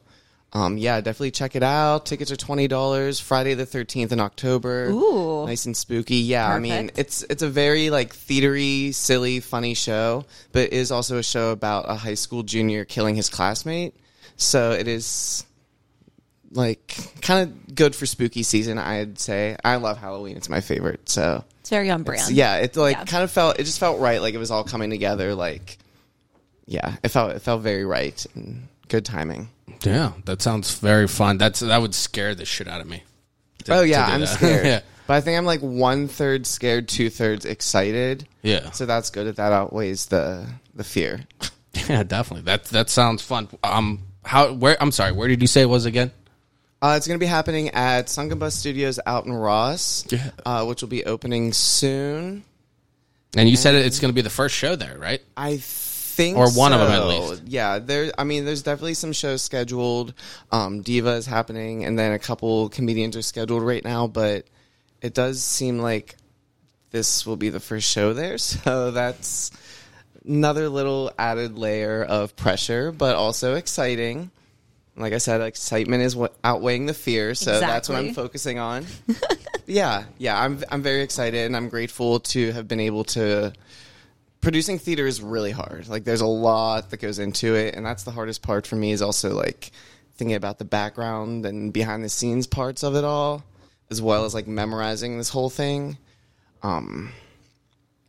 um, 0.53 0.77
yeah, 0.77 1.01
definitely 1.01 1.31
check 1.31 1.57
it 1.57 1.63
out. 1.63 2.05
Tickets 2.05 2.31
are 2.31 2.37
twenty 2.37 2.69
dollars. 2.69 3.19
Friday 3.19 3.55
the 3.55 3.65
thirteenth 3.65 4.13
in 4.13 4.21
October. 4.21 4.85
Ooh. 4.89 5.45
nice 5.45 5.65
and 5.65 5.75
spooky. 5.75 6.15
Yeah, 6.17 6.47
I 6.47 6.59
mean 6.59 6.91
it's 6.95 7.23
it's 7.23 7.43
a 7.43 7.49
very 7.49 7.89
like 7.89 8.15
theatery, 8.15 8.93
silly, 8.93 9.41
funny 9.41 9.73
show, 9.73 10.25
but 10.53 10.61
it 10.67 10.73
is 10.73 10.91
also 10.91 11.17
a 11.17 11.23
show 11.23 11.51
about 11.51 11.89
a 11.89 11.95
high 11.95 12.13
school 12.13 12.43
junior 12.43 12.85
killing 12.85 13.15
his 13.15 13.27
classmate. 13.29 13.95
So 14.37 14.71
it 14.71 14.87
is 14.87 15.45
like 16.51 16.95
kind 17.21 17.49
of 17.49 17.75
good 17.75 17.95
for 17.95 18.05
spooky 18.05 18.43
season. 18.43 18.77
I'd 18.77 19.19
say 19.19 19.55
I 19.63 19.75
love 19.77 19.97
Halloween. 19.97 20.37
It's 20.37 20.49
my 20.49 20.61
favorite. 20.61 21.07
So 21.09 21.43
It's 21.61 21.69
very 21.69 21.89
on 21.89 22.03
brand. 22.03 22.19
it's- 22.21 22.31
yeah, 22.31 22.57
it 22.57 22.75
like 22.75 22.97
Yeah. 22.97 23.05
kind 23.05 23.23
of 23.23 23.31
felt. 23.31 23.59
It 23.59 23.63
just 23.63 23.79
felt 23.79 23.99
right. 23.99 24.21
Like 24.21 24.33
it 24.33 24.39
was 24.39 24.51
all 24.51 24.63
coming 24.63 24.89
together. 24.89 25.35
Like 25.35 25.77
yeah, 26.65 26.95
it 27.03 27.09
felt 27.09 27.31
it 27.31 27.41
felt 27.41 27.61
very 27.61 27.85
right 27.85 28.23
and 28.35 28.67
good 28.87 29.05
timing. 29.05 29.49
yeah, 29.83 30.11
that 30.25 30.41
sounds 30.41 30.73
very 30.79 31.07
fun. 31.07 31.37
That's 31.37 31.59
that 31.61 31.81
would 31.81 31.95
scare 31.95 32.35
the 32.35 32.45
shit 32.45 32.67
out 32.67 32.81
of 32.81 32.87
me. 32.87 33.03
to- 33.65 33.73
oh 33.75 33.81
yeah, 33.81 34.05
I'm 34.05 34.21
that. 34.21 34.27
scared. 34.37 34.65
yeah. 34.65 34.79
But 35.07 35.15
I 35.15 35.21
think 35.21 35.39
I'm 35.39 35.45
like 35.45 35.61
one 35.61 36.07
third 36.07 36.45
scared, 36.45 36.87
two 36.87 37.09
thirds 37.09 37.43
excited. 37.45 38.27
Yeah. 38.43 38.69
So 38.71 38.85
that's 38.85 39.09
good. 39.09 39.25
That 39.27 39.37
that 39.37 39.51
outweighs 39.51 40.07
the 40.07 40.45
the 40.75 40.83
fear. 40.83 41.21
Yeah, 41.87 42.03
definitely. 42.03 42.43
That 42.45 42.65
that 42.65 42.89
sounds 42.89 43.21
fun. 43.23 43.47
Um, 43.63 44.01
how? 44.23 44.53
Where? 44.53 44.75
I'm 44.81 44.91
sorry. 44.91 45.11
Where 45.11 45.27
did 45.27 45.41
you 45.41 45.47
say 45.47 45.61
it 45.61 45.69
was 45.69 45.85
again? 45.85 46.11
Uh, 46.81 46.93
it's 46.97 47.07
going 47.07 47.19
to 47.19 47.23
be 47.23 47.27
happening 47.27 47.69
at 47.69 48.09
Sunken 48.09 48.39
Bus 48.39 48.55
Studios 48.55 48.99
out 49.05 49.25
in 49.25 49.33
Ross, 49.33 50.05
Yeah. 50.09 50.31
uh, 50.45 50.65
which 50.65 50.81
will 50.81 50.87
be 50.89 51.03
opening 51.05 51.51
soon. 51.51 52.43
And 53.35 53.49
you 53.49 53.57
said 53.57 53.75
it's 53.75 53.99
going 53.99 54.09
to 54.11 54.15
be 54.15 54.21
the 54.21 54.29
first 54.29 54.55
show 54.55 54.75
there, 54.75 54.97
right? 54.97 55.21
I 55.35 55.57
think, 55.57 56.37
Or 56.37 56.49
one 56.51 56.71
of 56.73 56.79
them 56.79 56.89
at 56.91 57.05
least. 57.07 57.43
Yeah, 57.45 57.79
there. 57.79 58.11
I 58.17 58.23
mean, 58.23 58.45
there's 58.45 58.63
definitely 58.63 58.93
some 58.95 59.13
shows 59.13 59.41
scheduled. 59.41 60.13
Um, 60.51 60.81
Diva 60.81 61.11
is 61.11 61.25
happening, 61.25 61.83
and 61.85 61.99
then 61.99 62.13
a 62.13 62.19
couple 62.19 62.69
comedians 62.69 63.15
are 63.17 63.21
scheduled 63.21 63.61
right 63.63 63.83
now. 63.83 64.07
But 64.07 64.45
it 65.01 65.13
does 65.13 65.43
seem 65.43 65.79
like 65.79 66.15
this 66.91 67.25
will 67.25 67.37
be 67.37 67.49
the 67.49 67.59
first 67.59 67.89
show 67.89 68.13
there, 68.13 68.37
so 68.37 68.91
that's 68.91 69.51
another 70.25 70.69
little 70.69 71.11
added 71.19 71.57
layer 71.57 72.03
of 72.03 72.35
pressure, 72.35 72.91
but 72.91 73.15
also 73.15 73.55
exciting. 73.55 74.31
Like 74.99 75.13
I 75.13 75.17
said, 75.17 75.41
excitement 75.41 76.03
is 76.03 76.15
what 76.15 76.35
outweighing 76.43 76.85
the 76.85 76.93
fear, 76.93 77.33
so 77.33 77.59
that's 77.59 77.87
what 77.87 77.97
I'm 77.97 78.13
focusing 78.13 78.59
on. 78.59 78.85
yeah, 79.65 80.03
yeah, 80.17 80.39
I'm 80.39 80.63
I'm 80.69 80.81
very 80.81 81.01
excited, 81.01 81.45
and 81.45 81.55
I'm 81.55 81.69
grateful 81.69 82.19
to 82.19 82.51
have 82.51 82.67
been 82.67 82.81
able 82.81 83.05
to 83.05 83.53
producing 84.41 84.79
theater 84.79 85.07
is 85.07 85.21
really 85.21 85.51
hard. 85.51 85.87
Like 85.87 86.03
there's 86.03 86.21
a 86.21 86.27
lot 86.27 86.89
that 86.89 86.97
goes 86.97 87.19
into 87.19 87.55
it, 87.55 87.75
and 87.75 87.85
that's 87.85 88.03
the 88.03 88.11
hardest 88.11 88.41
part 88.41 88.67
for 88.67 88.75
me. 88.75 88.91
Is 88.91 89.01
also 89.01 89.33
like 89.33 89.71
thinking 90.15 90.35
about 90.35 90.59
the 90.59 90.65
background 90.65 91.45
and 91.45 91.71
behind 91.71 92.03
the 92.03 92.09
scenes 92.09 92.45
parts 92.45 92.83
of 92.83 92.95
it 92.95 93.05
all, 93.05 93.43
as 93.89 94.01
well 94.01 94.25
as 94.25 94.33
like 94.33 94.47
memorizing 94.47 95.17
this 95.17 95.29
whole 95.29 95.49
thing. 95.49 95.97
Um, 96.61 97.13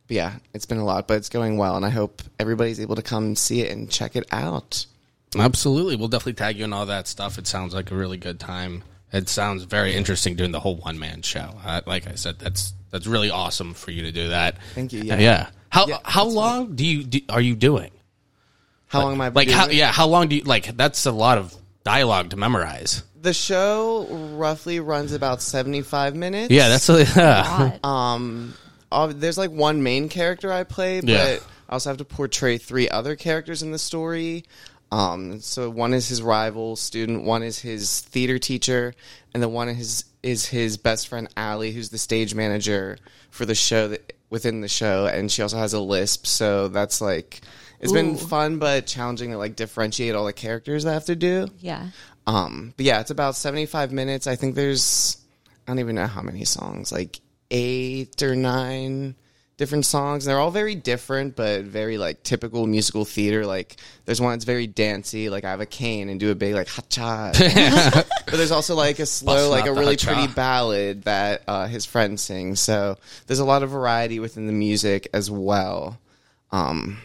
but 0.07 0.15
yeah, 0.15 0.33
it's 0.53 0.65
been 0.65 0.79
a 0.79 0.85
lot, 0.85 1.07
but 1.07 1.15
it's 1.17 1.29
going 1.29 1.57
well, 1.57 1.77
and 1.77 1.85
I 1.85 1.89
hope 1.89 2.21
everybody's 2.37 2.81
able 2.81 2.97
to 2.97 3.01
come 3.01 3.35
see 3.35 3.61
it 3.61 3.71
and 3.71 3.89
check 3.89 4.17
it 4.17 4.27
out. 4.31 4.85
Absolutely. 5.37 5.95
We'll 5.95 6.07
definitely 6.09 6.33
tag 6.33 6.57
you 6.57 6.65
in 6.65 6.73
all 6.73 6.85
that 6.87 7.07
stuff. 7.07 7.37
It 7.37 7.47
sounds 7.47 7.73
like 7.73 7.91
a 7.91 7.95
really 7.95 8.17
good 8.17 8.39
time. 8.39 8.83
It 9.13 9.29
sounds 9.29 9.63
very 9.63 9.93
interesting 9.95 10.35
doing 10.35 10.51
the 10.51 10.59
whole 10.59 10.77
one 10.77 10.97
man 10.99 11.21
show. 11.21 11.53
Uh, 11.65 11.81
like 11.85 12.07
I 12.07 12.15
said, 12.15 12.39
that's 12.39 12.73
that's 12.91 13.07
really 13.07 13.29
awesome 13.29 13.73
for 13.73 13.91
you 13.91 14.03
to 14.03 14.11
do 14.11 14.29
that. 14.29 14.57
Thank 14.73 14.93
you, 14.93 15.03
Yeah. 15.03 15.19
yeah. 15.19 15.49
How 15.69 15.87
Yeah, 15.87 15.97
how 16.03 16.25
that's 16.25 16.35
long 16.35 16.75
do 16.75 16.85
you 16.85 17.03
do, 17.03 17.19
are 17.29 17.41
you 17.41 17.55
doing? 17.55 17.91
How 18.87 19.01
long 19.03 19.13
am 19.13 19.21
I 19.21 19.29
Like 19.29 19.47
doing 19.47 19.57
how 19.57 19.67
yeah, 19.69 19.91
how 19.91 20.07
long 20.07 20.27
do 20.27 20.35
you 20.35 20.43
like 20.43 20.75
that's 20.75 21.05
a 21.05 21.11
lot 21.11 21.37
of 21.37 21.55
dialogue 21.83 22.29
to 22.31 22.37
memorize. 22.37 23.03
The 23.21 23.33
show 23.33 24.07
roughly 24.35 24.79
runs 24.79 25.13
about 25.13 25.41
seventy 25.41 25.81
five 25.81 26.15
minutes. 26.15 26.51
Yeah, 26.51 26.67
that's 26.69 26.89
a, 26.89 27.03
yeah. 27.15 27.79
God. 27.81 27.85
um 27.85 28.53
there's 29.13 29.37
like 29.37 29.51
one 29.51 29.83
main 29.83 30.09
character 30.09 30.51
I 30.51 30.63
play, 30.65 30.99
but 30.99 31.09
Yeah. 31.09 31.37
I 31.69 31.73
also 31.73 31.89
have 31.89 31.97
to 31.97 32.05
portray 32.05 32.57
three 32.57 32.89
other 32.89 33.15
characters 33.15 33.63
in 33.63 33.71
the 33.71 33.79
story. 33.79 34.43
Um, 34.91 35.39
so 35.39 35.69
one 35.69 35.93
is 35.93 36.09
his 36.09 36.21
rival 36.21 36.75
student, 36.75 37.23
one 37.23 37.43
is 37.43 37.59
his 37.59 38.01
theater 38.01 38.39
teacher, 38.39 38.93
and 39.33 39.41
the 39.41 39.49
one 39.49 39.69
is 39.69 40.05
is 40.21 40.45
his 40.45 40.77
best 40.77 41.07
friend 41.07 41.27
Allie, 41.35 41.71
who's 41.71 41.89
the 41.89 41.97
stage 41.97 42.35
manager 42.35 42.97
for 43.29 43.45
the 43.45 43.55
show 43.55 43.87
that 43.87 44.13
within 44.29 44.61
the 44.61 44.67
show, 44.67 45.07
and 45.07 45.31
she 45.31 45.41
also 45.41 45.57
has 45.57 45.73
a 45.73 45.79
lisp. 45.79 46.27
So 46.27 46.67
that's 46.67 47.01
like 47.01 47.41
it's 47.79 47.91
been 47.91 48.15
fun 48.17 48.59
but 48.59 48.85
challenging 48.85 49.31
to 49.31 49.37
like 49.37 49.55
differentiate 49.55 50.13
all 50.13 50.25
the 50.25 50.33
characters 50.33 50.85
I 50.85 50.93
have 50.93 51.05
to 51.05 51.15
do. 51.15 51.47
yeah. 51.59 51.87
Um, 52.27 52.73
but 52.77 52.85
yeah, 52.85 52.99
it's 53.01 53.09
about 53.09 53.35
75 53.35 53.91
minutes. 53.91 54.27
I 54.27 54.35
think 54.35 54.53
there's, 54.53 55.17
I 55.67 55.71
don't 55.71 55.79
even 55.79 55.95
know 55.95 56.05
how 56.05 56.21
many 56.21 56.45
songs, 56.45 56.91
like 56.91 57.19
eight 57.49 58.21
or 58.21 58.35
nine 58.35 59.15
different 59.61 59.85
songs. 59.85 60.25
And 60.25 60.31
they're 60.31 60.39
all 60.39 60.49
very 60.49 60.73
different, 60.73 61.35
but 61.35 61.65
very 61.65 61.99
like 61.99 62.23
typical 62.23 62.65
musical 62.65 63.05
theater. 63.05 63.45
Like 63.45 63.75
there's 64.05 64.19
one 64.19 64.33
that's 64.33 64.43
very 64.43 64.65
dancey, 64.65 65.29
like 65.29 65.43
I 65.43 65.51
have 65.51 65.61
a 65.61 65.67
cane 65.67 66.09
and 66.09 66.19
do 66.19 66.31
a 66.31 66.35
big 66.35 66.55
like 66.55 66.67
ha-cha. 66.67 67.31
but 68.25 68.33
there's 68.33 68.49
also 68.49 68.73
like 68.73 68.97
a 68.97 69.05
slow, 69.05 69.51
like 69.51 69.67
a 69.67 69.71
really 69.71 69.93
ha-cha. 69.93 70.13
pretty 70.13 70.33
ballad 70.33 71.03
that 71.03 71.43
uh, 71.47 71.67
his 71.67 71.85
friend 71.85 72.19
sings. 72.19 72.59
So 72.59 72.97
there's 73.27 73.37
a 73.37 73.45
lot 73.45 73.61
of 73.61 73.69
variety 73.69 74.19
within 74.19 74.47
the 74.47 74.53
music 74.53 75.07
as 75.13 75.29
well. 75.29 75.99
Um, 76.51 76.97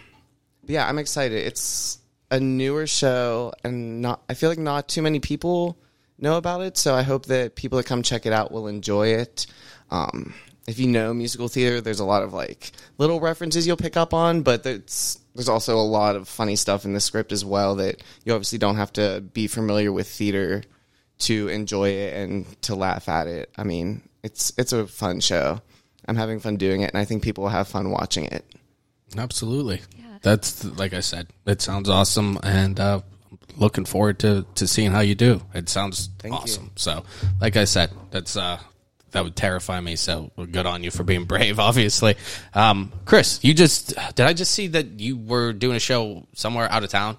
yeah, 0.64 0.88
I'm 0.88 0.99
excited. 0.99 1.47
It's 1.47 1.99
a 2.31 2.40
newer 2.40 2.87
show, 2.87 3.53
and 3.64 4.01
not. 4.01 4.23
I 4.31 4.35
feel 4.35 4.49
like 4.49 4.59
not 4.59 4.88
too 4.88 5.03
many 5.03 5.21
people 5.21 5.77
know 6.19 6.38
about 6.38 6.62
it. 6.62 6.79
So 6.79 6.95
I 6.95 7.03
hope 7.03 7.27
that 7.27 7.55
people 7.55 7.77
that 7.77 7.85
come 7.85 8.03
check 8.03 8.25
it 8.25 8.33
out 8.33 8.51
will 8.51 8.66
enjoy 8.66 9.09
it. 9.09 9.47
Um, 9.90 10.33
if 10.66 10.79
you 10.79 10.88
know 10.88 11.14
musical 11.14 11.48
theater, 11.48 11.81
there's 11.81 12.00
a 12.00 12.05
lot 12.05 12.22
of 12.22 12.33
like 12.33 12.72
little 12.98 13.20
references 13.20 13.66
you'll 13.66 13.76
pick 13.76 13.96
up 13.96 14.12
on, 14.12 14.42
but 14.42 14.62
there's 14.62 15.18
there's 15.35 15.48
also 15.48 15.76
a 15.76 15.83
lot 15.83 16.16
of 16.16 16.29
funny 16.29 16.57
stuff 16.57 16.85
in 16.85 16.92
the 16.92 17.00
script 17.00 17.31
as 17.33 17.44
well 17.44 17.76
that 17.76 18.02
you 18.24 18.33
obviously 18.33 18.59
don't 18.59 18.76
have 18.76 18.92
to 18.94 19.22
be 19.33 19.46
familiar 19.46 19.92
with 19.92 20.09
theater 20.09 20.62
to 21.18 21.48
enjoy 21.48 21.90
it 21.90 22.14
and 22.14 22.62
to 22.62 22.74
laugh 22.74 23.09
at 23.09 23.26
it. 23.26 23.50
I 23.57 23.64
mean, 23.64 24.09
it's 24.22 24.52
it's 24.59 24.72
a 24.72 24.87
fun 24.87 25.20
show. 25.20 25.61
I'm 26.09 26.16
having 26.16 26.40
fun 26.40 26.57
doing 26.57 26.83
it, 26.83 26.90
and 26.90 26.98
I 26.98 27.05
think 27.05 27.22
people 27.22 27.44
will 27.44 27.50
have 27.50 27.68
fun 27.68 27.90
watching 27.90 28.24
it. 28.24 28.44
Absolutely. 29.16 29.81
That's 30.22 30.64
like 30.64 30.94
I 30.94 31.00
said. 31.00 31.29
It 31.46 31.61
sounds 31.62 31.88
awesome, 31.88 32.38
and 32.42 32.81
uh, 32.81 33.00
looking 33.57 33.85
forward 33.85 34.18
to 34.20 34.44
to 34.57 34.66
seeing 34.66 34.90
how 34.90 35.00
you 35.00 35.14
do. 35.14 35.42
It 35.55 35.68
sounds 35.68 36.09
Thank 36.18 36.33
you. 36.33 36.38
awesome. 36.40 36.70
So, 36.76 37.05
like 37.40 37.57
I 37.57 37.64
said, 37.64 37.90
that's 38.11 38.37
uh, 38.37 38.59
that 39.16 39.24
would 39.24 39.35
terrify 39.35 39.81
me. 39.81 39.96
So, 39.96 40.31
good 40.52 40.66
on 40.66 40.85
you 40.85 40.90
for 40.90 41.02
being 41.02 41.24
brave. 41.24 41.59
Obviously, 41.70 42.14
um, 42.55 42.92
Chris, 43.05 43.40
you 43.42 43.55
just 43.55 43.94
did 44.14 44.26
I 44.26 44.33
just 44.33 44.52
see 44.52 44.68
that 44.68 45.00
you 45.00 45.16
were 45.16 45.52
doing 45.52 45.76
a 45.76 45.81
show 45.81 46.26
somewhere 46.35 46.70
out 46.70 46.85
of 46.85 46.90
town? 46.90 47.16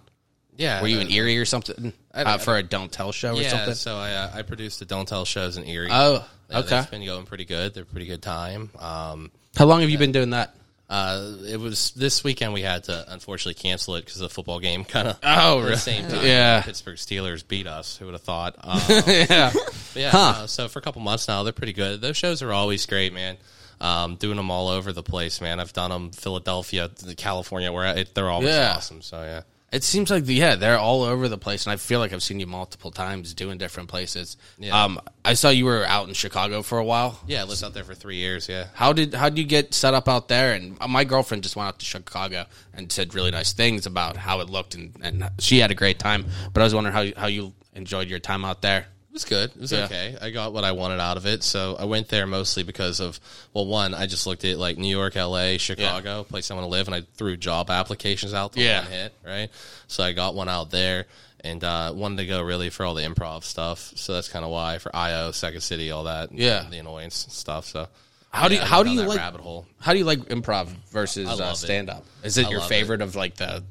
Yeah, 0.56 0.82
Were 0.82 0.88
you 0.88 0.98
uh, 0.98 1.02
in 1.02 1.12
Erie 1.12 1.38
or 1.38 1.46
something 1.46 1.94
uh, 2.16 2.38
for 2.40 2.56
a 2.58 2.64
Don't 2.64 2.92
Tell 2.92 3.12
show 3.12 3.36
or 3.36 3.42
Yeah, 3.42 3.50
something? 3.50 3.76
so 3.76 3.96
I 3.98 4.12
uh, 4.14 4.32
I 4.34 4.42
produced 4.42 4.80
the 4.80 4.86
Don't 4.86 5.08
Tell 5.08 5.24
shows 5.26 5.56
in 5.58 5.68
Erie. 5.68 5.90
Oh, 5.92 6.26
Yeah, 6.50 6.60
okay. 6.60 6.70
That's 6.70 6.90
been 6.90 7.06
going 7.06 7.26
pretty 7.26 7.46
good. 7.46 7.74
They're 7.76 7.84
a 7.84 7.86
pretty 7.86 8.08
good 8.08 8.22
time. 8.24 8.72
Um, 8.80 9.32
How 9.56 9.66
long 9.66 9.82
have 9.82 9.90
you 9.92 9.98
been 10.00 10.12
doing 10.12 10.32
that? 10.32 10.56
Uh, 10.90 11.34
it 11.48 11.60
was 11.60 11.92
this 11.92 12.24
weekend 12.24 12.54
we 12.54 12.62
had 12.62 12.86
to 12.86 13.06
unfortunately 13.12 13.62
cancel 13.62 13.96
it 13.96 14.06
because 14.06 14.20
the 14.20 14.30
football 14.30 14.60
game 14.60 14.84
kind 14.86 15.08
of 15.10 15.18
Oh, 15.24 15.58
at 15.58 15.62
really? 15.62 15.72
the 15.72 15.78
same 15.78 16.08
time. 16.10 16.26
Yeah. 16.26 16.62
Pittsburgh 16.62 16.96
Steelers 16.98 17.46
beat 17.48 17.68
us. 17.68 17.98
Who 17.98 18.06
would 18.06 18.14
have 18.14 18.22
thought? 18.22 18.56
Um, 18.62 18.80
yeah. 19.08 19.52
Yeah, 19.96 20.10
Huh. 20.12 20.34
uh, 20.44 20.48
so 20.48 20.68
for 20.68 20.80
a 20.80 20.82
couple 20.82 21.02
months 21.02 21.28
now, 21.28 21.44
they're 21.44 21.52
pretty 21.54 21.74
good. 21.74 22.00
Those 22.02 22.16
shows 22.18 22.42
are 22.42 22.54
always 22.54 22.86
great, 22.86 23.14
man. 23.14 23.38
Um, 23.82 24.16
doing 24.16 24.38
them 24.38 24.50
all 24.50 24.70
over 24.70 24.92
the 24.94 25.04
place, 25.04 25.40
man. 25.42 25.60
I've 25.60 25.74
done 25.74 25.92
them 25.92 26.12
Philadelphia, 26.12 26.90
California, 27.16 27.72
where 27.72 27.96
it, 27.98 28.16
they're 28.16 28.30
always 28.30 28.50
Yeah. 28.50 28.74
awesome. 28.78 29.02
So 29.04 29.22
yeah, 29.22 29.42
It 29.70 29.84
seems 29.84 30.10
like 30.10 30.24
yeah, 30.28 30.56
they're 30.56 30.78
all 30.78 31.04
over 31.04 31.28
the 31.28 31.38
place, 31.38 31.66
and 31.66 31.74
I 31.74 31.76
feel 31.76 32.00
like 32.00 32.14
I've 32.14 32.24
seen 32.24 32.40
you 32.40 32.48
multiple 32.48 32.90
times 32.90 33.34
doing 33.34 33.58
different 33.58 33.90
places. 33.90 34.38
Yeah. 34.58 34.82
Um, 34.84 35.02
I 35.26 35.34
saw 35.34 35.50
you 35.50 35.66
were 35.66 35.84
out 35.86 36.08
in 36.08 36.14
Chicago 36.14 36.62
for 36.62 36.78
a 36.78 36.86
while. 36.86 37.20
yeah. 37.28 37.42
I 37.42 37.44
lived 37.44 37.62
out 37.64 37.74
there 37.74 37.84
for 37.84 37.94
three 37.94 38.16
years. 38.16 38.48
Yeah, 38.48 38.68
How 38.74 38.94
did 38.94 39.14
how 39.14 39.28
did 39.28 39.40
you 39.40 39.44
get 39.44 39.74
set 39.74 39.94
up 39.94 40.08
out 40.08 40.30
there? 40.30 40.54
And 40.54 40.78
uh, 40.80 40.88
my 40.88 41.04
girlfriend 41.04 41.44
just 41.44 41.58
went 41.58 41.68
out 41.68 41.80
to 41.80 41.86
Chicago 41.86 42.46
and 42.74 42.90
said 42.90 43.14
really 43.14 43.32
nice 43.32 43.52
things 43.52 43.86
about 43.86 44.16
how 44.16 44.40
it 44.40 44.50
looked, 44.50 44.74
and, 44.76 44.96
and 45.02 45.30
she 45.40 45.60
had 45.60 45.70
a 45.70 45.76
great 45.76 46.00
time. 46.00 46.26
But 46.54 46.62
I 46.62 46.64
was 46.64 46.74
wondering 46.74 46.94
how 46.94 47.02
you, 47.02 47.14
how 47.18 47.28
you 47.28 47.54
enjoyed 47.74 48.08
your 48.08 48.20
time 48.20 48.46
out 48.46 48.62
there. 48.62 48.86
It 49.18 49.22
was 49.22 49.26
good. 49.26 49.50
It 49.56 49.62
was 49.62 49.72
Yeah. 49.72 49.86
okay. 49.86 50.16
I 50.22 50.30
got 50.30 50.54
what 50.54 50.64
I 50.64 50.74
wanted 50.74 51.00
out 51.00 51.18
of 51.18 51.26
it. 51.26 51.44
So 51.44 51.76
I 51.80 51.86
went 51.86 52.08
there 52.10 52.28
mostly 52.28 52.62
because 52.64 53.00
of 53.00 53.20
well, 53.54 53.66
one, 53.66 53.94
I 53.96 54.06
just 54.06 54.28
looked 54.28 54.46
at 54.46 54.58
like 54.60 54.78
New 54.78 54.96
York, 54.96 55.16
L.A., 55.16 55.58
Chicago, 55.58 56.24
place 56.24 56.52
I 56.52 56.54
want 56.54 56.66
to 56.66 56.70
live, 56.70 56.88
and 56.88 56.94
I 56.96 57.02
threw 57.16 57.36
job 57.36 57.70
applications 57.72 58.34
out. 58.34 58.54
The 58.54 58.62
Yeah. 58.62 58.82
one 58.84 58.92
hit 58.92 59.14
right. 59.26 59.50
So 59.88 60.04
I 60.04 60.14
got 60.14 60.36
one 60.36 60.50
out 60.50 60.70
there 60.70 61.08
and 61.42 61.64
uh, 61.64 61.94
wanted 61.96 62.18
to 62.18 62.26
go 62.28 62.42
really 62.42 62.70
for 62.70 62.86
all 62.86 62.94
the 62.94 63.04
improv 63.04 63.44
stuff. 63.44 63.92
So 63.96 64.14
that's 64.14 64.28
kind 64.30 64.46
of 64.46 64.52
why 64.52 64.78
for 64.78 64.96
IO, 64.96 65.32
Second 65.32 65.62
City, 65.62 65.90
all 65.92 66.04
that. 66.04 66.32
Yeah. 66.32 66.66
the 66.70 66.78
annoyance 66.78 67.26
stuff. 67.30 67.66
So 67.66 67.88
How 68.30 68.48
do 68.48 68.54
you 68.56 68.60
yeah, 68.62 68.68
how 68.68 68.84
do 68.84 68.92
you 68.92 69.02
like 69.04 69.18
rabbit 69.18 69.42
hole? 69.42 69.66
How 69.80 69.94
do 69.94 70.00
you 70.00 70.06
like 70.06 70.20
improv 70.30 70.68
versus 70.92 71.28
uh, 71.28 71.54
stand 71.56 71.90
up? 71.90 72.06
Is 72.24 72.38
it 72.38 72.48
I 72.48 72.50
your 72.52 72.62
favorite 72.62 73.02
of 73.02 73.16
like 73.16 73.36
the 73.38 73.64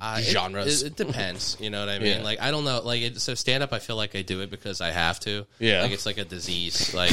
Uh, 0.00 0.18
it- 0.20 0.24
genres? 0.24 0.82
It, 0.82 0.86
it 0.88 0.96
depends. 0.96 1.56
You 1.60 1.70
know 1.70 1.80
what 1.80 1.88
I 1.88 1.98
mean? 2.00 2.18
Yeah. 2.18 2.22
Like 2.24 2.40
I 2.40 2.50
don't 2.50 2.64
know. 2.64 2.80
Like 2.84 3.02
it, 3.02 3.20
so, 3.20 3.34
stand 3.34 3.62
up. 3.62 3.72
I 3.72 3.78
feel 3.78 3.96
like 3.96 4.14
I 4.14 4.22
do 4.22 4.40
it 4.42 4.50
because 4.50 4.80
I 4.80 4.90
have 4.90 5.18
to. 5.20 5.46
Yeah. 5.58 5.82
Like 5.82 5.92
it's 5.92 6.06
like 6.06 6.18
a 6.18 6.24
disease. 6.24 6.94
Like 6.94 7.12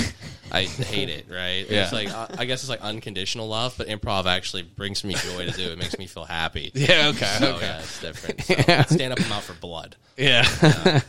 I 0.52 0.64
hate 0.64 1.10
it. 1.10 1.26
Right. 1.30 1.66
Yeah. 1.70 1.84
It's 1.84 1.94
like 1.94 2.10
uh, 2.10 2.28
I 2.38 2.46
guess 2.46 2.62
it's 2.62 2.70
like 2.70 2.82
unconditional 2.82 3.48
love, 3.48 3.76
but 3.78 3.88
improv 3.88 4.26
actually 4.26 4.64
brings 4.64 5.04
me 5.04 5.14
joy 5.14 5.46
to 5.46 5.52
do. 5.52 5.72
It 5.72 5.78
makes 5.78 5.98
me 5.98 6.08
feel 6.08 6.26
happy. 6.26 6.72
yeah 6.76 7.08
okay 7.10 7.26
So 7.40 7.56
okay 7.56 7.66
yeah, 7.66 7.80
it's 7.80 8.02
different. 8.02 8.42
So, 8.90 8.96
stand 8.96 9.14
up 9.14 9.22
I'm 9.22 9.32
out 9.32 9.44
for 9.44 9.54
blood. 9.54 9.96
Yeah. 10.18 11.02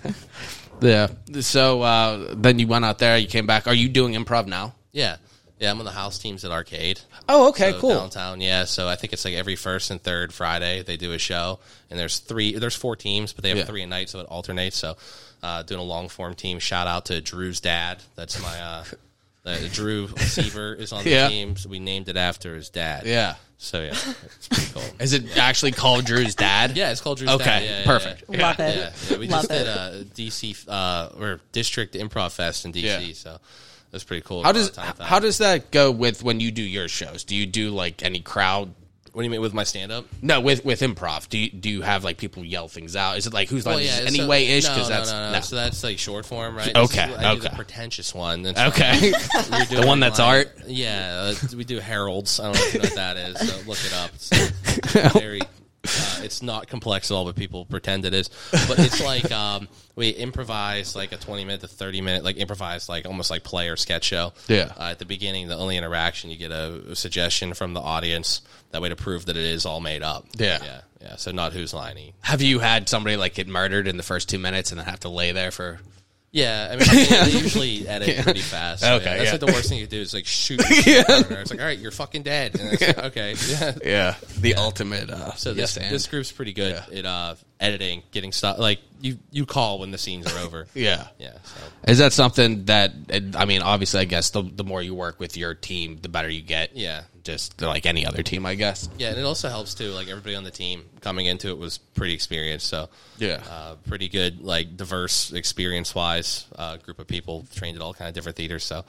yeah. 0.80 1.08
So 1.40 1.82
uh, 1.82 2.34
then 2.36 2.58
you 2.58 2.66
went 2.66 2.84
out 2.84 2.98
there, 2.98 3.16
you 3.18 3.26
came 3.28 3.46
back. 3.46 3.66
Are 3.66 3.74
you 3.74 3.88
doing 3.88 4.14
improv 4.14 4.46
now? 4.46 4.74
Yeah. 4.92 5.16
Yeah, 5.60 5.70
I'm 5.70 5.78
on 5.78 5.84
the 5.84 5.92
house 5.92 6.18
teams 6.18 6.44
at 6.44 6.50
Arcade. 6.50 7.00
Oh, 7.28 7.48
okay, 7.50 7.70
So 7.72 7.80
cool. 7.80 7.90
Downtown, 7.94 8.40
yeah. 8.40 8.64
So 8.64 8.88
I 8.88 8.96
think 8.96 9.12
it's 9.12 9.24
like 9.24 9.34
every 9.34 9.54
first 9.56 9.90
and 9.90 10.02
third 10.02 10.32
Friday 10.34 10.82
they 10.82 10.96
do 10.96 11.12
a 11.12 11.18
show, 11.18 11.60
and 11.90 11.98
there's 11.98 12.18
three, 12.18 12.58
there's 12.58 12.74
four 12.74 12.96
teams, 12.96 13.32
but 13.32 13.42
they 13.42 13.50
have 13.50 13.58
Yeah. 13.58 13.64
three 13.64 13.82
a 13.82 13.86
night, 13.86 14.08
so 14.08 14.18
it 14.20 14.26
alternates. 14.26 14.76
So 14.76 14.96
uh, 15.42 15.62
doing 15.62 15.80
a 15.80 15.84
long 15.84 16.08
form 16.08 16.34
team. 16.34 16.58
Shout 16.58 16.86
out 16.86 17.06
to 17.06 17.20
Drew's 17.20 17.60
dad. 17.60 17.98
That's 18.16 18.40
my 18.42 18.60
uh, 18.60 18.84
uh, 19.46 19.58
Drew 19.72 20.08
Seaver 20.16 20.74
is 20.74 20.92
on 20.92 21.04
the 21.04 21.10
Yeah. 21.10 21.28
team. 21.28 21.56
So 21.56 21.68
we 21.68 21.78
named 21.78 22.08
it 22.08 22.16
after 22.16 22.54
his 22.56 22.68
dad. 22.70 23.04
Yeah. 23.06 23.34
So 23.58 23.80
yeah, 23.80 23.90
it's 23.92 24.48
pretty 24.48 24.72
cool. 24.74 24.82
Is 25.00 25.12
it 25.14 25.38
actually 25.38 25.70
called 25.72 26.04
Drew's 26.04 26.34
dad? 26.34 26.76
Yeah, 26.76 26.90
it's 26.90 27.00
called 27.00 27.18
Drew's 27.18 27.30
Okay, 27.30 27.44
dad. 27.44 27.62
Yeah, 27.62 27.78
yeah, 27.78 27.84
perfect. 27.86 28.24
Yeah. 28.28 28.42
Love 28.42 28.60
it. 28.60 28.76
Yeah, 28.76 28.92
yeah, 29.10 29.16
we 29.18 29.28
Love 29.28 29.42
just 29.42 29.48
did 29.50 29.66
a 29.66 30.04
DC 30.14 30.68
uh, 30.68 31.08
or 31.18 31.40
District 31.52 31.94
Improv 31.94 32.32
Fest 32.32 32.64
in 32.66 32.72
DC, 32.72 32.82
Yeah. 32.82 33.12
so 33.14 33.38
that's 33.94 34.04
pretty 34.04 34.22
cool. 34.22 34.42
How 34.42 34.50
does 34.50 34.70
time 34.70 34.88
with 34.88 34.96
that. 34.98 35.04
how 35.04 35.20
does 35.20 35.38
that 35.38 35.70
go 35.70 35.90
with 35.92 36.22
when 36.24 36.40
you 36.40 36.50
do 36.50 36.62
your 36.62 36.88
shows? 36.88 37.22
Do 37.22 37.36
you 37.36 37.46
do 37.46 37.70
like 37.70 38.02
any 38.02 38.20
crowd? 38.20 38.74
what 39.12 39.22
do 39.22 39.26
you 39.26 39.30
mean 39.30 39.40
with 39.42 39.54
my 39.54 39.62
stand 39.62 39.92
up? 39.92 40.06
No, 40.22 40.40
with 40.40 40.64
with 40.64 40.80
improv. 40.80 41.28
Do 41.28 41.38
you 41.38 41.48
do 41.48 41.70
you 41.70 41.82
have 41.82 42.02
like 42.02 42.18
people 42.18 42.44
yell 42.44 42.66
things 42.66 42.96
out? 42.96 43.16
Is 43.16 43.28
it 43.28 43.32
like 43.32 43.48
who's 43.48 43.64
like 43.64 43.86
so- 43.86 44.04
anyway 44.06 44.44
ish? 44.46 44.64
No, 44.64 44.70
Because 44.74 44.88
no, 44.90 44.96
that's 44.96 45.12
no, 45.12 45.32
no, 45.32 45.40
So 45.40 45.54
that's 45.54 45.84
like 45.84 46.00
short 46.00 46.26
form, 46.26 46.56
right? 46.56 46.76
Okay, 46.76 47.06
This 47.06 47.16
is- 47.18 47.24
I 47.24 47.34
do 47.34 47.40
the 47.40 47.46
okay. 47.46 47.56
pretentious 47.56 48.12
one. 48.12 48.42
That's 48.42 48.58
okay. 48.74 49.12
You're 49.70 49.82
the 49.82 49.86
one 49.86 50.00
that's 50.00 50.18
like- 50.18 50.48
art. 50.48 50.58
Yeah, 50.66 51.32
uh, 51.32 51.56
we 51.56 51.62
do 51.62 51.78
Harolds. 51.78 52.40
I 52.40 52.46
don't 52.52 52.54
know 52.56 52.66
you 52.66 52.78
know 52.80 52.84
what 52.86 52.94
that 52.96 53.16
is. 53.16 53.48
So 53.48 53.56
look 53.68 53.78
it 53.84 53.92
up. 53.94 54.10
It's 54.14 55.12
very. 55.20 55.40
Uh, 55.84 56.20
it's 56.22 56.42
not 56.42 56.68
complex 56.68 57.10
at 57.10 57.14
all, 57.14 57.24
but 57.24 57.36
people 57.36 57.64
pretend 57.64 58.04
it 58.04 58.14
is. 58.14 58.30
But 58.50 58.78
it's 58.78 59.02
like 59.04 59.30
um, 59.30 59.68
we 59.96 60.10
improvise 60.10 60.96
like 60.96 61.12
a 61.12 61.16
twenty 61.16 61.44
minute 61.44 61.60
to 61.60 61.68
thirty 61.68 62.00
minute, 62.00 62.24
like 62.24 62.36
improvise 62.36 62.88
like 62.88 63.06
almost 63.06 63.30
like 63.30 63.44
play 63.44 63.68
or 63.68 63.76
sketch 63.76 64.04
show. 64.04 64.32
Yeah. 64.48 64.72
Uh, 64.78 64.90
at 64.90 64.98
the 64.98 65.04
beginning, 65.04 65.48
the 65.48 65.56
only 65.56 65.76
interaction 65.76 66.30
you 66.30 66.36
get 66.36 66.50
a, 66.50 66.94
suggestion 66.96 67.54
from 67.54 67.74
the 67.74 67.80
audience. 67.80 68.40
That 68.70 68.82
way 68.82 68.88
to 68.88 68.96
prove 68.96 69.26
that 69.26 69.36
it 69.36 69.44
is 69.44 69.66
all 69.66 69.80
made 69.80 70.02
up. 70.02 70.26
Yeah. 70.36 70.58
yeah, 70.64 70.80
yeah. 71.00 71.16
So 71.16 71.30
not 71.30 71.52
who's 71.52 71.72
lying. 71.72 72.12
Have 72.22 72.42
you 72.42 72.58
had 72.58 72.88
somebody 72.88 73.16
like 73.16 73.34
get 73.34 73.46
murdered 73.46 73.86
in 73.86 73.96
the 73.96 74.02
first 74.02 74.28
two 74.28 74.38
minutes 74.38 74.72
and 74.72 74.80
then 74.80 74.86
have 74.86 75.00
to 75.00 75.08
lay 75.08 75.32
there 75.32 75.50
for? 75.50 75.78
Yeah, 76.34 76.70
I 76.72 76.76
mean, 76.76 76.88
they, 76.88 77.04
they 77.04 77.38
usually 77.38 77.86
edit 77.86 78.24
pretty 78.24 78.40
fast. 78.40 78.82
Okay, 78.82 79.04
yeah. 79.04 79.16
that's 79.18 79.24
yeah. 79.26 79.30
like 79.30 79.40
the 79.40 79.46
worst 79.46 79.68
thing 79.68 79.78
you 79.78 79.86
do 79.86 80.00
is 80.00 80.12
like 80.12 80.26
shoot. 80.26 80.60
yeah. 80.84 81.04
partner. 81.04 81.38
It's 81.38 81.52
like, 81.52 81.60
all 81.60 81.66
right, 81.66 81.78
you're 81.78 81.92
fucking 81.92 82.24
dead. 82.24 82.58
And 82.58 82.72
it's 82.72 82.82
like, 82.84 82.98
okay, 82.98 83.36
yeah. 83.48 83.74
Yeah, 83.84 84.14
the 84.40 84.56
ultimate. 84.56 85.10
Uh, 85.10 85.34
So 85.36 85.50
this 85.54 85.76
yes, 85.76 85.76
and. 85.76 85.94
this 85.94 86.08
group's 86.08 86.32
pretty 86.32 86.52
good 86.52 86.82
It 86.90 87.06
uh, 87.06 87.36
editing, 87.64 88.02
getting 88.12 88.30
stuff 88.32 88.58
like 88.58 88.80
you 89.00 89.18
you 89.30 89.46
call 89.46 89.78
when 89.80 89.90
the 89.90 89.98
scenes 89.98 90.26
are 90.32 90.38
over. 90.38 90.66
yeah. 90.74 91.08
yeah. 91.18 91.32
So. 91.42 91.60
Is 91.88 91.98
that 91.98 92.12
something 92.12 92.66
that 92.66 92.92
I 93.36 93.44
mean? 93.44 93.62
Obviously, 93.62 94.00
I 94.00 94.04
guess 94.04 94.30
the 94.30 94.42
the 94.42 94.64
more 94.64 94.82
you 94.82 94.94
work 94.94 95.18
with 95.18 95.36
your 95.36 95.54
team, 95.54 95.98
the 96.00 96.08
better 96.08 96.28
you 96.28 96.42
get. 96.42 96.76
Yeah. 96.76 97.02
just 97.24 97.60
like 97.62 97.86
any 97.86 98.04
other 98.06 98.22
team, 98.22 98.44
I 98.46 98.54
guess. 98.54 98.88
Yeah, 98.98 99.08
and 99.10 99.18
it 99.18 99.24
also 99.24 99.48
helps 99.48 99.74
too. 99.74 99.90
Like 99.92 100.08
everybody 100.08 100.34
on 100.36 100.44
the 100.44 100.50
team 100.50 100.84
coming 101.00 101.26
into 101.26 101.48
it 101.48 101.58
was 101.58 101.78
pretty 101.78 102.12
experienced, 102.14 102.66
so 102.68 102.88
Yeah. 103.18 103.40
uh, 103.50 103.74
pretty 103.88 104.08
good, 104.08 104.42
like 104.42 104.76
diverse 104.76 105.32
experience 105.32 105.94
wise 105.94 106.46
uh, 106.56 106.76
group 106.76 106.98
of 106.98 107.06
people 107.06 107.46
trained 107.54 107.76
at 107.76 107.82
all 107.82 107.94
kind 107.94 108.08
of 108.08 108.14
different 108.14 108.36
theaters. 108.36 108.64
So, 108.64 108.84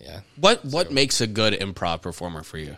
yeah, 0.00 0.20
What 0.36 0.64
what 0.64 0.90
makes 0.92 1.20
a 1.20 1.26
good 1.26 1.54
improv 1.54 2.02
performer 2.02 2.42
for 2.42 2.58
you? 2.58 2.76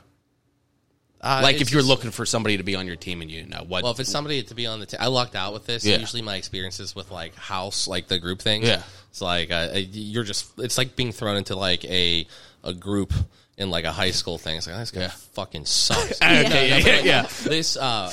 Uh, 1.20 1.40
Like 1.42 1.61
if 1.61 1.70
you're 1.72 1.81
just- 1.81 1.88
looking 1.88 2.11
for 2.11 2.24
somebody 2.26 2.57
to 2.59 2.62
be 2.62 2.76
on 2.76 2.87
your 2.87 2.96
team 2.96 3.22
and 3.22 3.31
you 3.31 3.44
know 3.46 3.64
what? 3.66 3.83
Well, 3.83 3.92
if 3.92 4.00
it's 4.00 4.11
somebody 4.11 4.42
to 4.42 4.54
be 4.54 4.66
on 4.66 4.81
the 4.81 4.87
team, 4.87 4.98
I 5.00 5.07
lucked 5.09 5.35
out 5.37 5.52
with 5.52 5.66
this. 5.66 5.85
Yeah. 5.85 5.96
Usually, 5.98 6.22
my 6.22 6.37
experiences 6.37 6.94
with 6.94 7.11
like 7.11 7.35
house, 7.35 7.88
like 7.88 8.09
the 8.09 8.18
group 8.18 8.40
things. 8.40 8.66
Yeah. 8.66 8.83
it's 9.11 9.20
like 9.20 9.50
uh, 9.50 9.70
you're 9.74 10.24
just. 10.24 10.59
It's 10.59 10.78
like 10.78 10.96
being 10.96 11.12
thrown 11.12 11.37
into 11.37 11.57
like 11.57 11.85
a 11.85 12.26
a 12.64 12.72
group 12.74 13.12
in 13.57 13.70
like 13.70 13.85
a 13.85 13.92
high 13.92 14.11
school 14.12 14.38
thing. 14.38 14.57
It's 14.59 14.66
like 14.66 14.76
oh, 14.76 14.78
this 14.81 14.90
guy 14.90 15.00
Yeah. 15.02 15.09
fucking 15.33 15.64
sucks. 15.64 16.18
Okay, 16.22 16.42
No, 16.48 16.48
yeah, 16.54 16.76
yeah, 16.76 16.94
like, 16.96 17.04
yeah. 17.04 17.22
This 17.44 17.76
uh, 17.76 18.12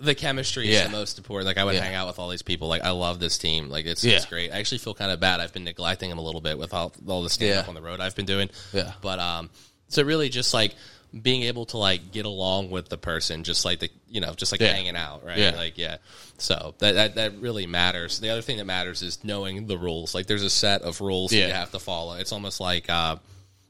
the 0.00 0.14
chemistry 0.14 0.70
is 0.70 0.82
the 0.82 0.90
most 0.90 1.16
important. 1.16 1.46
Like 1.46 1.56
I 1.56 1.64
would 1.64 1.76
hang 1.76 1.94
out 1.94 2.06
with 2.08 2.18
all 2.18 2.28
these 2.28 2.42
people. 2.42 2.68
Like 2.68 2.82
I 2.82 2.90
love 2.90 3.20
this 3.20 3.38
team. 3.38 3.70
Like 3.70 3.86
it's, 3.86 4.04
it's 4.04 4.26
great. 4.26 4.52
I 4.52 4.58
actually 4.58 4.78
feel 4.78 4.92
kind 4.94 5.10
of 5.10 5.18
bad. 5.20 5.40
I've 5.40 5.52
been 5.54 5.64
neglecting 5.64 6.10
them 6.10 6.18
a 6.18 6.22
little 6.22 6.42
bit 6.42 6.58
with 6.58 6.74
all, 6.74 6.92
all 7.06 7.22
the 7.22 7.30
stand 7.30 7.60
up 7.60 7.68
on 7.68 7.74
the 7.74 7.80
road 7.80 8.00
I've 8.00 8.14
been 8.16 8.26
doing. 8.26 8.50
Yeah. 8.74 8.92
but 9.00 9.18
um, 9.18 9.48
so 9.88 10.02
really 10.02 10.28
just 10.28 10.52
like. 10.52 10.74
Being 11.22 11.42
able 11.42 11.66
to 11.66 11.78
like 11.78 12.10
get 12.10 12.26
along 12.26 12.70
with 12.70 12.88
the 12.88 12.98
person, 12.98 13.44
just 13.44 13.64
like 13.64 13.78
the 13.78 13.90
you 14.08 14.20
know, 14.20 14.34
just 14.34 14.50
like 14.52 14.60
Yeah. 14.60 14.72
hanging 14.72 14.96
out, 14.96 15.24
right? 15.24 15.38
Yeah. 15.38 15.50
Like 15.54 15.78
yeah. 15.78 15.98
So 16.38 16.74
that, 16.78 16.92
that 16.96 17.14
that 17.14 17.36
really 17.38 17.66
matters. 17.66 18.18
The 18.18 18.30
other 18.30 18.42
thing 18.42 18.56
that 18.56 18.64
matters 18.64 19.00
is 19.02 19.22
knowing 19.22 19.66
the 19.68 19.78
rules. 19.78 20.14
Like 20.14 20.26
there's 20.26 20.42
a 20.42 20.50
set 20.50 20.82
of 20.82 21.00
rules 21.00 21.30
that 21.30 21.36
you 21.36 21.52
have 21.52 21.70
to 21.70 21.78
follow. 21.78 22.14
It's 22.16 22.32
almost 22.32 22.58
like 22.60 22.90
uh 22.90 23.16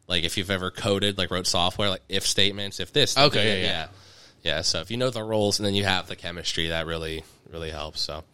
like 0.09 0.25
if 0.25 0.37
you've 0.39 0.51
ever 0.51 0.71
coded, 0.71 1.19
like 1.19 1.31
wrote 1.31 1.47
software, 1.47 1.91
like 1.91 2.03
if 2.09 2.27
statements, 2.27 2.81
if 2.81 2.93
this, 2.93 3.17
Okay, 3.19 3.61
yeah, 3.63 3.67
yeah. 3.67 3.73
yeah. 3.73 3.87
Yeah, 4.43 4.61
so 4.63 4.81
if 4.81 4.91
you 4.91 4.97
know 4.99 5.11
the 5.11 5.23
rules 5.23 5.59
and 5.59 5.67
then 5.67 5.75
you 5.75 5.85
have 5.85 6.07
the 6.07 6.17
chemistry, 6.17 6.69
that 6.69 6.87
really 6.87 7.25
really 7.51 7.71
helps. 7.71 8.01
So 8.01 8.25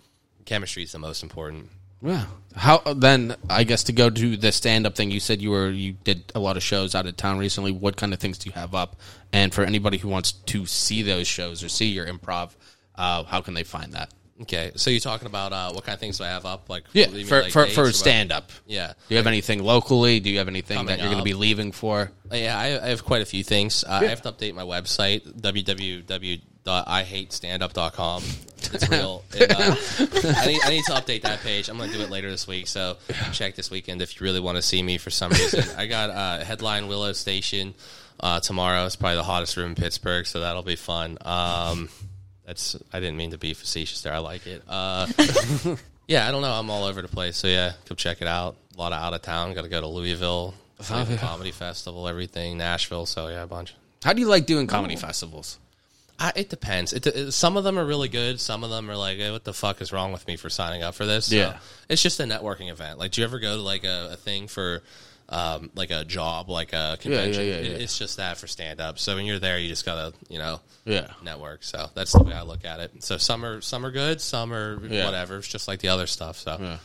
chemistry 0.45 0.85
is 0.85 0.93
the 0.93 0.99
most 1.01 1.23
important. 1.25 1.69
Yeah. 2.03 2.27
How 2.57 2.79
then? 2.79 3.37
I 3.49 3.65
guess 3.65 3.85
to 3.85 3.93
go 3.93 4.11
to 4.11 4.37
the 4.37 4.51
stand 4.53 4.87
up 4.87 4.97
thing, 4.97 5.11
you 5.11 5.21
said 5.21 5.41
you 5.41 5.51
were 5.51 5.71
you 5.71 5.93
did 5.93 6.33
a 6.35 6.41
lot 6.41 6.57
of 6.57 6.63
shows 6.63 6.95
out 6.95 7.07
of 7.07 7.17
town 7.17 7.39
recently. 7.39 7.71
What 7.73 7.97
kind 7.97 8.13
of 8.13 8.19
things 8.19 8.39
do 8.39 8.49
you 8.49 8.55
have 8.55 8.75
up? 8.75 8.97
And 9.33 9.55
for 9.55 9.63
anybody 9.63 9.99
who 9.99 10.09
wants 10.09 10.33
to 10.33 10.67
see 10.67 11.03
those 11.03 11.29
shows 11.29 11.63
or 11.63 11.69
see 11.69 11.87
your 11.87 12.07
improv, 12.07 12.51
uh, 12.97 13.23
how 13.25 13.41
can 13.41 13.55
they 13.55 13.63
find 13.63 13.93
that? 13.93 14.13
Okay, 14.43 14.73
so 14.75 14.89
you're 14.91 15.01
talking 15.01 15.27
about 15.27 15.53
uh, 15.53 15.71
what 15.71 15.85
kind 15.85 15.93
of 15.93 16.01
things 16.01 16.17
do 16.17 16.25
I 16.25 16.29
have 16.29 16.47
up? 16.47 16.71
Like, 16.71 16.85
Yeah, 16.95 17.09
mean 17.09 17.27
for 17.27 17.43
like 17.43 17.53
for, 17.53 17.67
for 17.67 17.93
stand 17.93 18.33
up. 18.33 18.51
Yeah, 18.67 18.95
Do 19.09 19.15
you 19.15 19.19
have 19.19 19.27
anything 19.27 19.63
locally? 19.63 20.19
Do 20.19 20.31
you 20.31 20.39
have 20.39 20.49
anything 20.49 20.87
that 20.87 20.99
you're 20.99 21.09
going 21.09 21.19
to 21.19 21.25
be 21.25 21.35
leaving 21.35 21.73
for? 21.73 22.11
Yeah, 22.33 22.59
I, 22.59 22.83
I 22.83 22.89
have 22.89 23.05
quite 23.05 23.21
a 23.21 23.27
few 23.27 23.45
things. 23.45 23.85
Uh, 23.85 24.01
I 24.03 24.07
have 24.07 24.23
to 24.23 24.33
update 24.33 24.55
my 24.55 24.63
website, 24.63 25.23
www.ihatestandup.com. 26.65 28.23
It's 28.73 28.89
real. 28.89 29.25
Uh, 29.41 29.75
I, 30.37 30.47
need, 30.47 30.61
I 30.65 30.71
need 30.71 30.85
to 30.85 30.93
update 30.93 31.23
that 31.23 31.41
page. 31.41 31.69
I'm 31.69 31.79
going 31.79 31.91
to 31.91 31.97
do 31.97 32.03
it 32.03 32.11
later 32.11 32.31
this 32.31 32.47
week. 32.47 32.67
So 32.67 32.97
check 33.33 33.55
this 33.55 33.71
weekend 33.71 34.03
if 34.03 34.21
you 34.21 34.25
really 34.25 34.41
want 34.41 34.57
to 34.57 34.63
see 34.63 34.83
me 34.83 34.99
for 34.99 35.11
some 35.11 35.31
reason. 35.33 35.65
I 35.79 35.87
got 35.87 36.11
uh, 36.11 36.45
headline 36.45 36.87
Willow 36.89 37.13
Station 37.13 37.75
uh, 38.21 38.41
tomorrow. 38.41 38.85
It's 38.85 38.97
probably 38.97 39.17
the 39.17 39.23
hottest 39.23 39.57
room 39.57 39.71
in 39.71 39.75
Pittsburgh, 39.77 40.27
so 40.27 40.41
that'll 40.41 40.63
be 40.63 40.77
fun. 40.77 41.17
Um, 41.23 41.89
that's 42.47 42.77
I 42.93 43.01
didn't 43.01 43.17
mean 43.17 43.31
to 43.31 43.39
be 43.39 43.55
facetious 43.55 44.03
there. 44.03 44.13
I 44.13 44.19
like 44.19 44.47
it. 44.47 44.63
Uh, 44.69 45.07
yeah, 46.07 46.29
I 46.29 46.31
don't 46.31 46.43
know. 46.43 46.53
I'm 46.53 46.69
all 46.71 46.85
over 46.85 47.01
the 47.01 47.09
place. 47.09 47.37
So 47.37 47.49
yeah, 47.49 47.73
go 47.89 47.95
check 47.95 48.21
it 48.21 48.29
out. 48.29 48.57
A 48.77 48.79
lot 48.79 48.93
of 48.93 49.03
out 49.03 49.15
of 49.15 49.23
town. 49.23 49.55
Got 49.55 49.63
to 49.63 49.69
go 49.69 49.81
to 49.81 49.87
Louisville, 49.87 50.55
Louisville 50.91 51.17
Comedy 51.19 51.53
Festival, 51.53 52.09
everything. 52.09 52.59
Nashville. 52.59 53.07
So 53.07 53.29
yeah, 53.29 53.43
a 53.43 53.47
bunch. 53.47 53.75
How 54.03 54.13
do 54.13 54.21
you 54.21 54.29
like 54.29 54.47
doing 54.47 54.67
comedy 54.67 54.97
festivals? 54.97 55.59
I, 56.21 56.33
it 56.37 56.51
depends. 56.51 56.93
It, 56.93 57.07
it- 57.07 57.33
some 57.33 57.57
of 57.57 57.65
them 57.65 57.79
are 57.79 57.85
really 57.85 58.09
good. 58.09 58.39
Some 58.41 58.63
of 58.63 58.71
them 58.71 58.91
are 58.91 58.97
like, 58.97 59.17
hey, 59.17 59.31
what 59.31 59.45
the 59.45 59.55
fuck 59.55 59.81
is 59.81 59.93
wrong 59.93 60.13
with 60.13 60.27
me 60.27 60.37
for 60.37 60.51
signing 60.51 60.83
up 60.83 60.95
for 60.95 61.07
this? 61.07 61.27
So, 61.27 61.37
Yeah. 61.37 61.59
it's 61.89 62.03
just 62.03 62.21
a 62.21 62.25
networking 62.25 62.71
event. 62.71 62.99
Like, 62.99 63.13
do 63.13 63.21
you 63.23 63.27
ever 63.27 63.39
go 63.39 63.57
to 63.57 63.63
like 63.63 63.85
a, 63.85 64.11
a 64.13 64.17
thing 64.17 64.47
for, 64.47 64.83
um, 65.31 65.71
like 65.75 65.91
a 65.91 66.05
job, 66.05 66.51
like 66.51 66.73
a 66.75 66.99
convention? 67.01 67.45
yeah, 67.45 67.53
It- 67.55 67.65
yeah. 67.71 67.77
It's 67.79 67.97
just 67.99 68.19
that 68.19 68.37
for 68.37 68.47
stand 68.47 68.81
up. 68.81 68.99
So 68.99 69.17
when 69.17 69.25
you're 69.25 69.39
there, 69.39 69.59
you 69.59 69.69
just 69.69 69.87
gotta, 69.87 70.13
you 70.29 70.39
know, 70.39 70.61
Yeah. 70.85 71.07
network. 71.23 71.63
So 71.65 71.89
that's 71.95 72.13
the 72.13 72.23
way 72.23 72.35
I 72.35 72.43
look 72.43 72.65
at 72.67 72.81
it. 72.81 73.03
So 73.03 73.17
some 73.17 73.43
are 73.45 73.61
some 73.63 73.87
are 73.87 73.91
good, 73.91 74.21
some 74.21 74.53
are 74.53 74.79
Yeah. 74.89 75.07
whatever. 75.07 75.39
It's 75.39 75.49
just 75.49 75.69
like 75.69 75.81
the 75.81 75.89
other 75.89 76.07
stuff. 76.07 76.37
So 76.37 76.79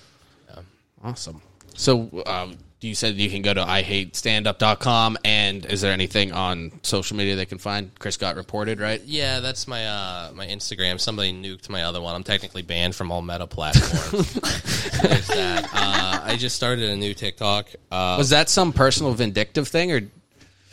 Awesome. 1.04 1.42
So 1.76 2.10
um, 2.26 2.58
you 2.86 2.96
said 2.96 3.16
you 3.16 3.30
can 3.30 3.42
go 3.42 3.54
to 3.54 3.62
ihatestandup.com 3.64 5.18
and 5.26 5.66
is 5.66 5.82
there 5.82 5.92
anything 5.92 6.32
on 6.32 6.72
social 6.84 7.18
media 7.18 7.36
they 7.36 7.46
can 7.46 7.58
find? 7.58 7.92
Chris 8.00 8.18
got 8.18 8.36
reported, 8.36 8.80
right? 8.80 9.02
yeah, 9.06 9.40
that's 9.40 9.68
my 9.68 9.86
uh, 9.88 10.32
my 10.34 10.46
Instagram. 10.48 11.00
Somebody 11.00 11.34
nuked 11.34 11.70
my 11.70 11.84
other 11.84 12.02
one. 12.02 12.16
I'm 12.16 12.24
technically 12.24 12.62
banned 12.62 12.96
from 12.96 13.12
all 13.12 13.22
meta 13.22 13.48
platforms. 13.48 14.34
There's 15.02 15.28
that. 15.28 15.66
Uh, 15.74 16.22
I 16.24 16.36
just 16.38 16.56
started 16.56 16.90
a 16.90 16.96
new 16.96 17.14
TikTok. 17.14 17.70
Uh, 17.92 18.16
Was 18.18 18.30
that 18.30 18.50
some 18.50 18.72
personal 18.74 19.14
vindictive 19.14 19.68
thing 19.68 19.92
or 19.92 20.02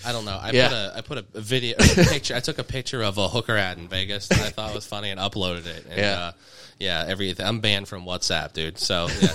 I 0.04 0.10
don't 0.12 0.24
know. 0.24 0.38
I 0.40 0.50
Yeah. 0.50 0.68
put 0.68 0.74
a 0.76 0.92
I 0.96 1.00
put 1.00 1.18
a 1.18 1.40
video 1.40 1.76
a 1.78 2.04
picture. 2.04 2.34
I 2.34 2.40
took 2.40 2.58
a 2.58 2.64
picture 2.64 3.02
of 3.02 3.18
a 3.18 3.28
hooker 3.28 3.56
ad 3.56 3.78
in 3.78 3.88
Vegas 3.88 4.28
that 4.28 4.40
I 4.40 4.50
thought 4.50 4.74
was 4.74 4.84
funny 4.86 5.10
and 5.10 5.20
uploaded 5.20 5.66
it. 5.66 5.86
And, 5.88 5.98
Yeah. 5.98 6.18
uh, 6.20 6.32
yeah. 6.82 7.04
Everything. 7.06 7.46
I'm 7.46 7.60
banned 7.60 7.88
from 7.88 8.04
WhatsApp, 8.04 8.52
dude. 8.52 8.78
So 8.78 9.08
yeah. 9.20 9.32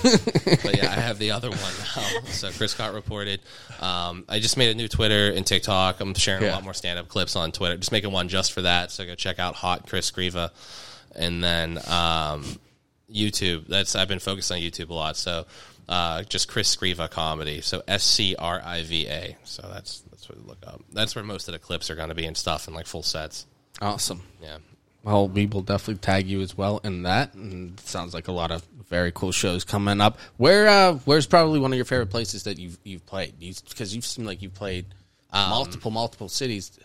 but 0.62 0.76
yeah, 0.76 0.90
I 0.90 1.00
have 1.00 1.18
the 1.18 1.32
other 1.32 1.50
one 1.50 1.58
now. 1.58 2.04
So 2.26 2.50
Chris 2.50 2.74
got 2.74 2.94
reported. 2.94 3.40
Um, 3.80 4.24
I 4.28 4.38
just 4.38 4.56
made 4.56 4.70
a 4.70 4.74
new 4.74 4.86
Twitter 4.86 5.32
and 5.32 5.44
TikTok. 5.44 6.00
I'm 6.00 6.14
sharing 6.14 6.44
a 6.44 6.52
lot 6.52 6.62
more 6.62 6.74
stand 6.74 6.98
up 6.98 7.08
clips 7.08 7.34
on 7.34 7.50
Twitter. 7.52 7.76
Just 7.76 7.90
making 7.90 8.12
one 8.12 8.28
just 8.28 8.52
for 8.52 8.62
that. 8.62 8.90
So 8.90 9.04
go 9.04 9.14
check 9.14 9.38
out 9.38 9.54
Hot 9.56 9.88
Chris 9.88 10.10
Scriva, 10.10 10.50
and 11.16 11.42
then 11.42 11.78
um, 11.88 12.44
YouTube. 13.12 13.66
That's 13.66 13.96
I've 13.96 14.08
been 14.08 14.18
focused 14.18 14.52
on 14.52 14.58
YouTube 14.58 14.90
a 14.90 14.94
lot. 14.94 15.16
So 15.16 15.46
uh, 15.88 16.22
just 16.24 16.48
Chris 16.48 16.74
Scriva 16.74 17.10
comedy. 17.10 17.60
So 17.60 17.82
S 17.88 18.04
C 18.04 18.36
R 18.38 18.60
I 18.64 18.82
V 18.82 19.08
A. 19.08 19.36
So 19.44 19.68
that's 19.72 20.00
that's 20.10 20.28
what 20.28 20.46
look 20.46 20.58
up. 20.66 20.82
That's 20.92 21.14
where 21.14 21.24
most 21.24 21.48
of 21.48 21.52
the 21.52 21.58
clips 21.58 21.90
are 21.90 21.96
going 21.96 22.10
to 22.10 22.14
be 22.14 22.26
and 22.26 22.36
stuff 22.36 22.66
and 22.66 22.76
like 22.76 22.86
full 22.86 23.02
sets. 23.02 23.46
awesome? 23.80 24.22
Yeah. 24.42 24.58
Well, 25.04 25.28
we 25.28 25.46
will 25.46 25.62
definitely 25.62 26.00
tag 26.00 26.26
you 26.28 26.40
as 26.40 26.56
well 26.56 26.80
in 26.84 27.04
that. 27.04 27.34
And 27.34 27.78
it 27.78 27.86
sounds 27.86 28.12
like 28.14 28.28
a 28.28 28.32
lot 28.32 28.50
of 28.50 28.62
very 28.88 29.12
cool 29.12 29.32
shows 29.32 29.64
coming 29.64 30.00
up. 30.00 30.18
Where 30.36 30.68
uh, 30.68 30.94
where's 31.04 31.26
probably 31.26 31.60
one 31.60 31.72
of 31.72 31.76
your 31.76 31.84
favorite 31.84 32.10
places 32.10 32.42
that 32.44 32.58
you've 32.58 32.78
you've 32.84 33.06
played? 33.06 33.34
Because 33.38 33.94
you've 33.94 34.04
seemed 34.06 34.26
like 34.26 34.42
you've 34.42 34.54
played 34.54 34.86
multiple 35.32 35.90
multiple 35.90 36.28
cities. 36.28 36.78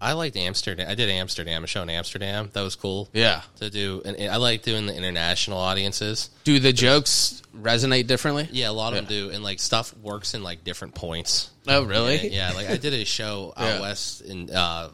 I 0.00 0.12
liked 0.12 0.36
Amsterdam. 0.36 0.86
I 0.88 0.94
did 0.94 1.08
Amsterdam, 1.10 1.64
a 1.64 1.66
show 1.66 1.82
in 1.82 1.90
Amsterdam. 1.90 2.50
That 2.52 2.62
was 2.62 2.76
cool. 2.76 3.08
Yeah. 3.12 3.42
To 3.56 3.68
do, 3.68 4.00
and 4.04 4.30
I 4.30 4.36
like 4.36 4.62
doing 4.62 4.86
the 4.86 4.94
international 4.96 5.58
audiences. 5.58 6.30
Do 6.44 6.60
the 6.60 6.72
jokes 6.72 7.42
resonate 7.56 8.06
differently? 8.06 8.48
Yeah, 8.52 8.70
a 8.70 8.72
lot 8.72 8.92
of 8.92 8.98
them 8.98 9.06
do, 9.06 9.30
and 9.30 9.42
like 9.42 9.58
stuff 9.58 9.96
works 9.96 10.34
in 10.34 10.44
like 10.44 10.62
different 10.62 10.94
points. 10.94 11.50
Oh, 11.66 11.82
really? 11.82 12.28
Yeah, 12.28 12.52
like 12.52 12.70
I 12.70 12.76
did 12.76 12.94
a 12.94 13.04
show 13.04 13.52
out 13.56 13.64
Yeah. 13.66 13.80
west 13.80 14.20
in 14.20 14.50
uh, 14.50 14.90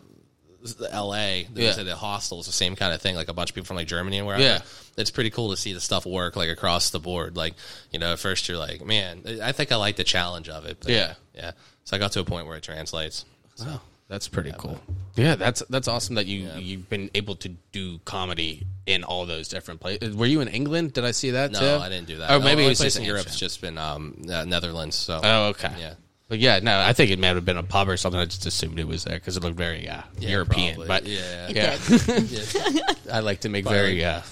L.A. 0.91 1.45
That 1.45 1.55
was 1.55 1.75
Yeah. 1.77 1.81
at 1.81 1.87
the 1.87 1.97
hostel. 1.97 2.39
It's 2.39 2.47
the 2.47 2.53
same 2.53 2.77
kind 2.77 2.93
of 2.95 3.01
thing. 3.03 3.15
Like 3.17 3.29
a 3.29 3.33
bunch 3.35 3.51
of 3.51 3.55
people 3.55 3.67
from 3.67 3.77
like 3.77 3.87
Germany 3.87 4.19
and 4.19 4.27
wherever. 4.27 4.43
Yeah. 4.43 4.61
it's 4.97 5.11
pretty 5.11 5.31
cool 5.31 5.51
to 5.51 5.57
see 5.57 5.73
the 5.73 5.81
stuff 5.81 6.07
work 6.07 6.37
like 6.37 6.49
across 6.51 6.91
the 6.91 7.01
board. 7.01 7.37
Like 7.37 7.55
you 7.93 7.99
know, 7.99 8.13
at 8.13 8.19
first 8.19 8.49
you're 8.49 8.59
like, 8.59 8.85
man, 8.85 9.23
I 9.43 9.53
think 9.53 9.73
I 9.73 9.77
like 9.77 9.97
the 9.97 10.05
challenge 10.05 10.49
of 10.49 10.65
it. 10.67 10.79
But 10.81 10.91
Yeah. 10.91 11.15
yeah. 11.35 11.51
So 11.85 11.97
I 11.97 11.99
got 11.99 12.13
to 12.13 12.21
a 12.21 12.25
point 12.25 12.47
where 12.47 12.57
it 12.57 12.63
translates. 12.63 13.25
Oh, 13.61 13.81
that's 14.09 14.29
pretty 14.29 14.53
cool. 14.57 14.81
Yeah, 15.17 15.35
that's 15.35 15.63
that's 15.69 15.87
awesome 15.89 16.15
that 16.17 16.27
you 16.27 16.49
you've 16.59 16.89
been 16.89 17.11
able 17.15 17.37
to 17.37 17.51
do 17.73 17.99
comedy 18.05 18.67
in 18.87 19.03
all 19.05 19.27
those 19.27 19.49
different 19.49 19.81
places. 19.81 20.15
Were 20.17 20.27
you 20.27 20.41
in 20.41 20.49
England? 20.49 20.93
Did 20.93 21.05
I 21.05 21.11
see 21.13 21.31
that? 21.31 21.53
No, 21.53 21.61
too? 21.61 21.83
I 21.83 21.89
didn't 21.89 22.07
do 22.07 22.19
that. 22.19 22.31
Oh, 22.31 22.39
The 22.39 22.45
maybe 22.45 22.65
it's 22.67 22.81
just 22.81 22.99
in 22.99 23.05
Europe. 23.05 23.27
It's 23.27 23.39
just 23.39 23.61
been 23.61 23.79
um, 23.79 24.23
uh, 24.31 24.45
Netherlands. 24.45 24.97
So 24.97 25.21
Oh, 25.23 25.45
okay. 25.49 25.73
Yeah. 25.79 25.95
But 26.29 26.39
yeah, 26.39 26.59
no, 26.63 26.79
I 26.81 26.93
think 26.95 27.11
it 27.11 27.19
may 27.19 27.27
have 27.29 27.45
been 27.45 27.59
a 27.59 27.63
pub 27.63 27.89
or 27.89 27.97
something. 27.99 28.19
I 28.21 28.25
just 28.25 28.47
assumed 28.47 28.79
it 28.79 28.89
was 28.89 29.05
there 29.05 29.17
because 29.17 29.37
it 29.37 29.43
looked 29.43 29.57
very 29.57 29.87
uh, 29.89 30.03
Yeah, 30.19 30.31
European. 30.31 30.75
probably. 30.75 30.89
But 30.89 31.07
Yeah. 31.07 31.49
Yeah, 31.51 31.79
Yeah. 32.71 32.93
I 33.13 33.21
like 33.21 33.41
to 33.41 33.49
make 33.51 33.65
Probably 33.65 33.79
very 33.79 34.03
like- 34.03 34.23
uh, 34.25 34.27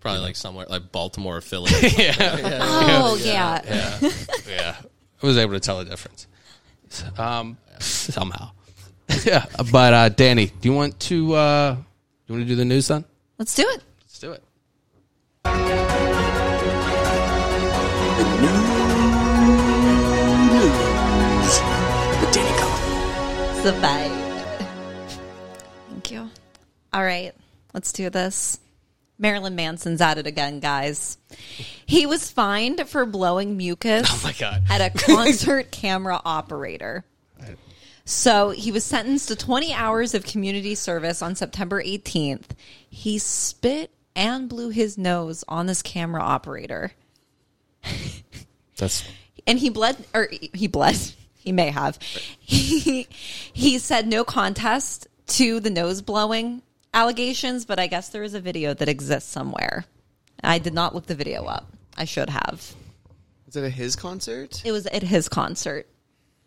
probably 0.00 0.20
like 0.22 0.36
somewhere 0.36 0.66
like 0.68 0.92
Baltimore 0.92 1.38
or 1.38 1.40
Philly. 1.40 1.70
yeah, 1.98 2.14
Oh 3.00 3.18
yeah. 3.22 3.60
yeah. 3.64 4.10
yeah. 4.48 4.76
I 5.22 5.26
was 5.26 5.36
able 5.38 5.54
to 5.54 5.60
tell 5.60 5.78
the 5.78 5.84
difference. 5.86 6.26
Um, 7.16 7.56
somehow. 7.80 8.50
yeah, 9.24 9.46
but 9.72 9.92
uh, 9.94 10.10
Danii, 10.10 10.52
do 10.60 10.68
you 10.68 10.74
want 10.74 11.00
to 11.00 11.34
uh, 11.34 11.76
you 12.26 12.34
want 12.34 12.44
to 12.44 12.48
do 12.48 12.54
the 12.56 12.64
news 12.66 12.88
then? 12.88 13.04
Let's 13.38 13.54
do 13.54 13.62
it. 13.62 13.82
Let's 14.02 14.18
do 14.18 14.32
it. 14.32 14.42
News 18.40 18.57
Cullen. 23.62 23.74
Survive. 23.74 25.18
Thank 25.90 26.10
you. 26.10 26.30
All 26.92 27.02
right, 27.02 27.32
let's 27.74 27.92
do 27.92 28.10
this. 28.10 28.58
Marilyn 29.18 29.56
Manson's 29.56 30.00
at 30.00 30.16
it 30.18 30.26
again, 30.28 30.60
guys. 30.60 31.18
He 31.84 32.06
was 32.06 32.30
fined 32.30 32.88
for 32.88 33.04
blowing 33.04 33.56
mucus 33.56 34.08
Oh 34.10 34.20
my 34.22 34.32
God. 34.32 34.62
at 34.70 34.80
a 34.80 34.96
concert 34.96 35.70
camera 35.72 36.20
operator. 36.24 37.04
So 38.04 38.50
he 38.50 38.72
was 38.72 38.84
sentenced 38.84 39.28
to 39.28 39.36
20 39.36 39.74
hours 39.74 40.14
of 40.14 40.24
community 40.24 40.74
service 40.74 41.20
on 41.20 41.34
September 41.34 41.82
18th. 41.82 42.50
He 42.88 43.18
spit 43.18 43.90
and 44.16 44.48
blew 44.48 44.70
his 44.70 44.96
nose 44.96 45.44
on 45.46 45.66
this 45.66 45.82
camera 45.82 46.22
operator. 46.22 46.92
That's 48.78 49.04
and 49.46 49.58
he 49.58 49.68
bled 49.68 49.96
or 50.14 50.28
he 50.30 50.68
bled 50.68 50.96
he 51.38 51.52
may 51.52 51.70
have 51.70 51.98
he 52.38 53.06
he 53.52 53.78
said 53.78 54.06
no 54.06 54.24
contest 54.24 55.06
to 55.26 55.60
the 55.60 55.70
nose 55.70 56.02
blowing 56.02 56.62
allegations 56.92 57.64
but 57.64 57.78
i 57.78 57.86
guess 57.86 58.08
there 58.10 58.22
is 58.22 58.34
a 58.34 58.40
video 58.40 58.74
that 58.74 58.88
exists 58.88 59.30
somewhere 59.30 59.84
i 60.42 60.58
did 60.58 60.74
not 60.74 60.94
look 60.94 61.06
the 61.06 61.14
video 61.14 61.44
up 61.44 61.66
i 61.96 62.04
should 62.04 62.28
have 62.30 62.74
Is 63.46 63.56
it 63.56 63.64
at 63.64 63.72
his 63.72 63.96
concert? 63.96 64.62
it 64.64 64.72
was 64.72 64.86
at 64.86 65.02
his 65.02 65.28
concert 65.28 65.86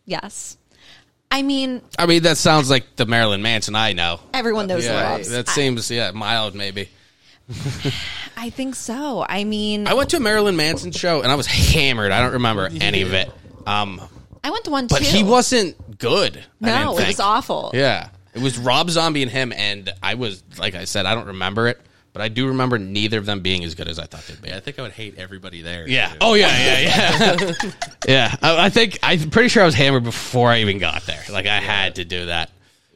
yes 0.06 0.58
i 1.32 1.42
mean 1.42 1.82
I 1.98 2.06
mean, 2.08 2.24
that 2.24 2.38
sounds 2.38 2.70
like 2.70 2.96
the 2.98 3.06
Marilyn 3.06 3.42
Manson 3.42 3.76
I 3.76 3.94
know. 3.94 4.20
everyone 4.34 4.68
knows 4.68 4.84
the 4.86 4.92
Yeah, 4.92 5.14
ropes. 5.16 5.30
that 5.30 5.48
I- 5.50 5.52
seems 5.54 5.90
yeah 5.92 6.12
mild 6.12 6.56
maybe. 6.56 6.90
I, 8.38 8.50
think 8.50 8.76
so 8.76 9.26
i 9.28 9.44
mean 9.44 9.88
I 9.88 9.94
went 9.94 10.10
to 10.12 10.18
a 10.18 10.20
Marilyn 10.22 10.56
Manson 10.56 10.92
show 10.92 11.22
and 11.22 11.32
I 11.32 11.36
was 11.36 11.46
hammered. 11.48 12.12
I 12.12 12.22
don't 12.22 12.34
remember 12.34 12.70
any 12.80 13.02
of 13.02 13.14
it. 13.14 13.30
Um, 13.68 14.02
I 14.44 14.50
went 14.50 14.66
to 14.66 14.72
one 14.72 14.88
but 14.88 15.00
too 15.00 15.06
he 15.06 15.24
wasn't 15.24 16.00
good. 16.00 16.38
I 16.62 16.66
no 16.66 16.72
didn't 16.72 16.94
it 16.94 16.96
think. 16.98 17.08
was 17.08 17.20
awful 17.20 17.72
Yeah, 17.74 18.10
it 18.34 18.42
was 18.42 18.58
Rob 18.58 18.90
Zombie 18.90 19.22
and 19.22 19.32
him, 19.32 19.54
and 19.54 19.92
I 20.02 20.16
was 20.16 20.44
like 20.58 20.76
I 20.76 20.86
said, 20.86 21.06
I 21.06 21.14
don't 21.16 21.28
remember 21.28 21.68
it, 21.68 21.80
but 22.14 22.22
I 22.22 22.28
do 22.30 22.48
remember 22.48 22.78
neither 22.80 23.18
of 23.20 23.26
them 23.26 23.42
being 23.42 23.64
as 23.64 23.76
good 23.76 23.88
as 23.88 24.00
I 24.00 24.06
thought 24.06 24.24
they'd 24.28 24.42
be. 24.42 24.50
Yeah, 24.50 24.58
I 24.58 24.60
think 24.60 24.80
I 24.80 24.82
would 24.82 24.92
hate 24.94 25.18
everybody 25.18 25.62
there. 25.62 25.88
Yeah. 25.88 26.10
too. 26.10 26.18
Oh 26.22 26.34
yeah, 26.34 26.80
yeah, 26.80 27.36
yeah. 27.40 27.54
yeah. 28.08 28.36
I, 28.42 28.66
I 28.66 28.70
think 28.70 29.00
I'm 29.04 29.30
pretty 29.30 29.50
sure 29.50 29.64
I 29.64 29.66
was 29.66 29.76
hammered 29.76 30.04
before 30.04 30.50
I 30.50 30.60
even 30.62 30.78
got 30.80 31.04
there. 31.06 31.24
Like 31.30 31.46
I 31.46 31.60
had 31.60 31.96
to 31.96 32.06
do 32.06 32.26
that. 32.28 32.50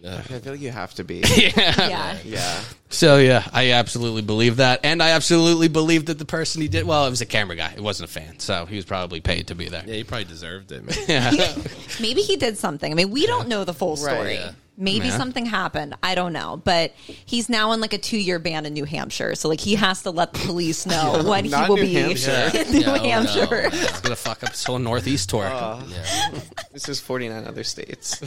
I 0.07 0.21
feel 0.21 0.53
like 0.53 0.61
you 0.61 0.71
have 0.71 0.93
to 0.95 1.03
be. 1.03 1.23
Yeah. 1.35 2.17
yeah. 2.23 2.61
So 2.89 3.17
yeah, 3.17 3.47
I 3.51 3.71
absolutely 3.71 4.21
believe 4.21 4.57
that, 4.57 4.81
and 4.83 5.01
I 5.03 5.09
absolutely 5.11 5.67
believe 5.67 6.05
that 6.05 6.17
the 6.19 6.25
person 6.25 6.61
he 6.61 6.67
did 6.67 6.85
well, 6.85 7.05
it 7.07 7.09
was 7.09 7.21
a 7.21 7.25
camera 7.25 7.55
guy. 7.55 7.73
It 7.75 7.81
wasn't 7.81 8.09
a 8.09 8.13
fan, 8.13 8.39
so 8.39 8.65
he 8.65 8.75
was 8.75 8.85
probably 8.85 9.19
paid 9.21 9.47
to 9.47 9.55
be 9.55 9.67
there. 9.67 9.83
Yeah, 9.85 9.95
he 9.95 10.03
probably 10.03 10.25
deserved 10.25 10.71
it. 10.71 10.83
Man. 11.09 11.33
Maybe 11.99 12.21
he 12.21 12.35
did 12.37 12.57
something. 12.57 12.89
I 12.91 12.95
mean, 12.95 13.09
we 13.11 13.25
don't 13.25 13.47
know 13.49 13.63
the 13.65 13.73
full 13.73 13.97
story. 13.97 14.35
yeah. 14.35 14.51
Maybe 14.77 15.07
Yeah. 15.07 15.15
something 15.17 15.45
happened. 15.45 15.95
I 16.03 16.15
don't 16.15 16.33
know. 16.33 16.61
But 16.63 16.91
he's 17.07 17.47
now 17.47 17.71
in 17.71 17.79
like 17.79 17.93
a 17.93 17.97
two 17.97 18.17
year 18.17 18.39
ban 18.39 18.65
in 18.65 18.73
New 18.73 18.83
Hampshire. 18.83 19.33
So 19.35 19.47
like 19.47 19.61
he 19.61 19.75
has 19.75 20.03
to 20.03 20.11
let 20.11 20.33
the 20.33 20.39
police 20.39 20.85
know 20.85 21.23
when 21.25 21.45
he 21.45 21.51
Not 21.51 21.69
will 21.69 21.77
New 21.77 21.83
be 21.83 21.93
Hampshire. 21.93 22.51
in 22.53 22.71
New 22.73 22.79
Yeah, 22.81 22.89
oh, 22.91 22.95
no. 22.97 23.03
Hampshire. 23.03 23.69
It's 23.71 24.01
gonna 24.01 24.15
fuck 24.17 24.43
up 24.43 24.49
his 24.51 24.63
whole 24.65 24.77
Northeast 24.79 25.29
tour. 25.29 25.45
Yeah. 25.45 26.31
This 26.73 26.89
is 26.89 26.99
49 26.99 27.45
other 27.45 27.63
states. 27.63 28.19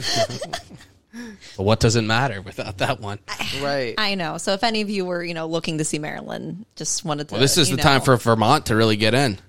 But 1.57 1.63
what 1.63 1.79
does 1.79 1.95
it 1.95 2.03
matter 2.03 2.41
without 2.41 2.77
that 2.79 2.99
one? 2.99 3.19
right. 3.61 3.95
I 3.97 4.15
know. 4.15 4.37
So 4.37 4.53
if 4.53 4.63
any 4.63 4.81
of 4.81 4.89
you 4.89 5.05
were, 5.05 5.23
you 5.23 5.33
know, 5.33 5.47
looking 5.47 5.79
to 5.79 5.83
see 5.83 5.99
Marilyn, 5.99 6.65
just 6.75 7.03
wanted 7.03 7.29
to. 7.29 7.35
Well, 7.35 7.41
this 7.41 7.57
is 7.57 7.69
you 7.69 7.75
the 7.77 7.81
time 7.81 8.01
for 8.01 8.15
Vermont 8.17 8.67
to 8.67 8.75
really 8.75 8.97
get 8.97 9.13
in. 9.13 9.39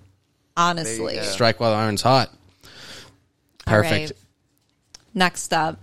honestly. 0.56 1.14
There 1.14 1.14
you 1.16 1.20
go. 1.20 1.26
Strike 1.26 1.61
while 1.61 1.70
the 1.70 1.76
iron's 1.76 2.02
hot. 2.02 2.30
All 3.66 3.74
Perfect. 3.74 3.92
right. 3.92 4.12
Next 5.12 5.52
up, 5.52 5.80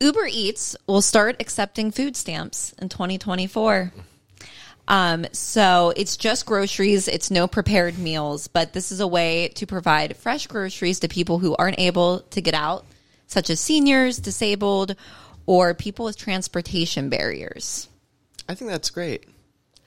Uber 0.00 0.28
Eats 0.30 0.76
will 0.86 1.02
start 1.02 1.36
accepting 1.40 1.90
food 1.90 2.16
stamps 2.16 2.72
in 2.78 2.88
2024. 2.88 3.92
Um, 4.88 5.26
so 5.32 5.92
it's 5.96 6.16
just 6.16 6.46
groceries, 6.46 7.08
it's 7.08 7.30
no 7.30 7.48
prepared 7.48 7.98
meals, 7.98 8.46
but 8.46 8.72
this 8.72 8.92
is 8.92 9.00
a 9.00 9.06
way 9.06 9.48
to 9.56 9.66
provide 9.66 10.16
fresh 10.16 10.46
groceries 10.46 11.00
to 11.00 11.08
people 11.08 11.40
who 11.40 11.56
aren't 11.56 11.80
able 11.80 12.20
to 12.20 12.40
get 12.40 12.54
out, 12.54 12.84
such 13.26 13.50
as 13.50 13.60
seniors, 13.60 14.18
disabled, 14.18 14.96
or 15.46 15.74
people 15.74 16.04
with 16.04 16.16
transportation 16.16 17.08
barriers. 17.08 17.88
I 18.48 18.54
think 18.54 18.70
that's 18.70 18.90
great. 18.90 19.24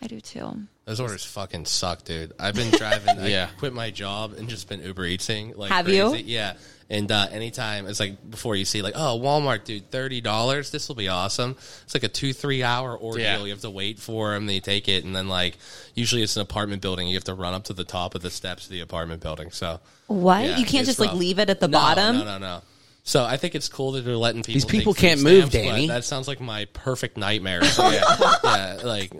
I 0.01 0.07
do 0.07 0.19
too. 0.21 0.61
Those 0.85 0.99
orders 0.99 1.23
fucking 1.25 1.65
suck, 1.65 2.03
dude. 2.03 2.33
I've 2.39 2.55
been 2.55 2.71
driving. 2.71 3.17
Yeah. 3.25 3.49
I 3.53 3.59
quit 3.59 3.73
my 3.73 3.91
job 3.91 4.33
and 4.37 4.49
just 4.49 4.67
been 4.69 4.81
Uber 4.81 5.05
Eating. 5.05 5.53
Like 5.55 5.71
Have 5.71 5.85
crazy. 5.85 5.99
you? 5.99 6.15
Yeah. 6.25 6.53
And 6.89 7.11
uh, 7.11 7.27
anytime 7.31 7.85
it's 7.85 7.99
like 7.99 8.31
before 8.31 8.55
you 8.55 8.65
see 8.65 8.81
like 8.81 8.95
oh 8.97 9.19
Walmart 9.21 9.63
dude 9.65 9.91
thirty 9.91 10.21
dollars 10.21 10.71
this 10.71 10.87
will 10.87 10.95
be 10.95 11.07
awesome 11.07 11.51
it's 11.83 11.93
like 11.93 12.01
a 12.01 12.07
two 12.07 12.33
three 12.33 12.63
hour 12.63 12.97
ordeal 12.97 13.21
Yeah. 13.23 13.43
you 13.43 13.51
have 13.51 13.61
to 13.61 13.69
wait 13.69 13.99
for 13.99 14.31
them 14.31 14.47
they 14.47 14.59
take 14.59 14.87
it 14.89 15.03
and 15.03 15.15
then 15.15 15.27
like 15.27 15.55
usually 15.93 16.23
it's 16.23 16.35
an 16.35 16.41
apartment 16.41 16.81
building 16.81 17.07
you 17.07 17.13
have 17.15 17.23
to 17.25 17.35
run 17.35 17.53
up 17.53 17.65
to 17.65 17.73
the 17.73 17.83
top 17.83 18.15
of 18.15 18.23
the 18.23 18.31
steps 18.31 18.65
of 18.65 18.71
the 18.71 18.79
apartment 18.79 19.21
building 19.21 19.51
so 19.51 19.79
What? 20.07 20.43
yeah, 20.43 20.57
you 20.57 20.65
can't 20.65 20.87
it's 20.87 20.97
just 20.97 20.99
like 20.99 21.13
leave 21.13 21.37
it 21.37 21.51
at 21.51 21.59
the 21.59 21.67
No, 21.67 21.77
bottom? 21.77 22.17
no 22.17 22.23
no 22.25 22.37
no 22.39 22.61
so 23.09 23.25
I 23.25 23.37
think 23.37 23.55
it's 23.55 23.69
cool 23.69 23.93
that 23.93 24.01
they're 24.01 24.15
letting 24.15 24.43
people 24.43 24.53
These 24.53 24.65
people 24.65 24.93
food 24.93 25.01
can't 25.01 25.23
move, 25.23 25.49
stamps, 25.49 25.69
Danii. 25.81 25.87
that 25.87 26.03
sounds 26.03 26.27
like 26.27 26.39
my 26.39 26.65
perfect 26.73 27.17
nightmare 27.17 27.63
so 27.65 27.89
yeah, 27.89 28.03
yeah 28.43 28.77
like 28.83 29.11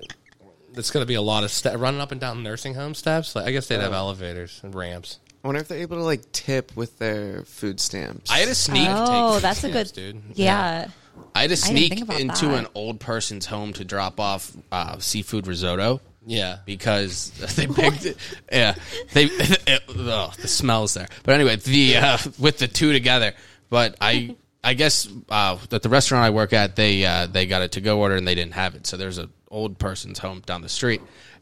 it's 0.76 0.92
going 0.92 1.02
to 1.02 1.08
be 1.08 1.16
a 1.16 1.22
lot 1.22 1.44
of 1.44 1.52
ste- 1.52 1.76
running 1.76 2.00
up 2.00 2.12
and 2.12 2.22
down 2.22 2.44
nursing 2.44 2.74
home 2.76 2.94
steps. 2.94 3.36
Like, 3.36 3.46
I 3.48 3.52
guess 3.52 3.68
they'd 3.68 3.82
have 3.82 3.92
elevators 3.92 4.62
and 4.64 4.74
ramps. 4.74 5.20
I 5.44 5.48
wonder 5.48 5.62
if 5.62 5.68
they're 5.68 5.80
able 5.80 5.98
to 5.98 6.04
like 6.04 6.32
tip 6.32 6.76
with 6.76 7.00
their 7.00 7.44
food 7.44 7.80
stamps. 7.80 8.30
I 8.30 8.40
had 8.40 8.50
a 8.50 8.56
sneak. 8.56 8.88
Oh, 8.90 9.34
Take 9.34 9.42
that's 9.42 9.64
a 9.64 9.72
good. 9.72 9.92
dude. 9.94 10.22
Yeah. 10.36 10.90
I 11.34 11.42
had 11.42 11.50
to 11.50 11.58
sneak 11.58 12.00
into 12.00 12.48
that. 12.48 12.60
an 12.60 12.68
old 12.76 13.00
person's 13.00 13.46
home 13.46 13.74
to 13.74 13.86
drop 13.86 14.20
off 14.20 14.56
uh, 14.72 15.00
seafood 15.00 15.48
risotto. 15.48 16.02
Yeah. 16.26 16.58
because 16.66 17.32
they 17.56 17.68
picked 17.68 18.06
it. 18.06 18.18
Yeah, 18.52 18.76
they. 19.14 19.26
It, 19.68 19.84
oh, 19.90 20.34
the 20.40 20.48
smells 20.48 20.94
there. 20.94 21.08
But 21.24 21.36
anyway, 21.36 21.56
the 21.58 21.98
uh, 21.98 22.18
with 22.38 22.58
the 22.58 22.68
two 22.68 22.92
together. 22.92 23.34
But 23.70 23.96
I, 24.02 24.36
I 24.64 24.74
guess 24.74 25.08
uh, 25.30 25.58
at 25.72 25.82
the 25.82 25.90
restaurant 25.90 26.26
I 26.26 26.30
work 26.32 26.54
at, 26.54 26.76
they 26.76 27.06
uh, 27.06 27.28
they 27.28 27.46
got 27.46 27.62
a 27.62 27.68
to 27.70 27.82
go 27.82 28.00
order 28.00 28.16
and 28.16 28.28
they 28.28 28.36
didn't 28.36 28.54
have 28.54 28.76
it. 28.76 28.88
So 28.88 28.98
there's 28.98 29.18
an 29.18 29.32
old 29.50 29.78
person's 29.80 30.20
home 30.20 30.42
down 30.46 30.62
the 30.62 30.70
street. 30.70 31.02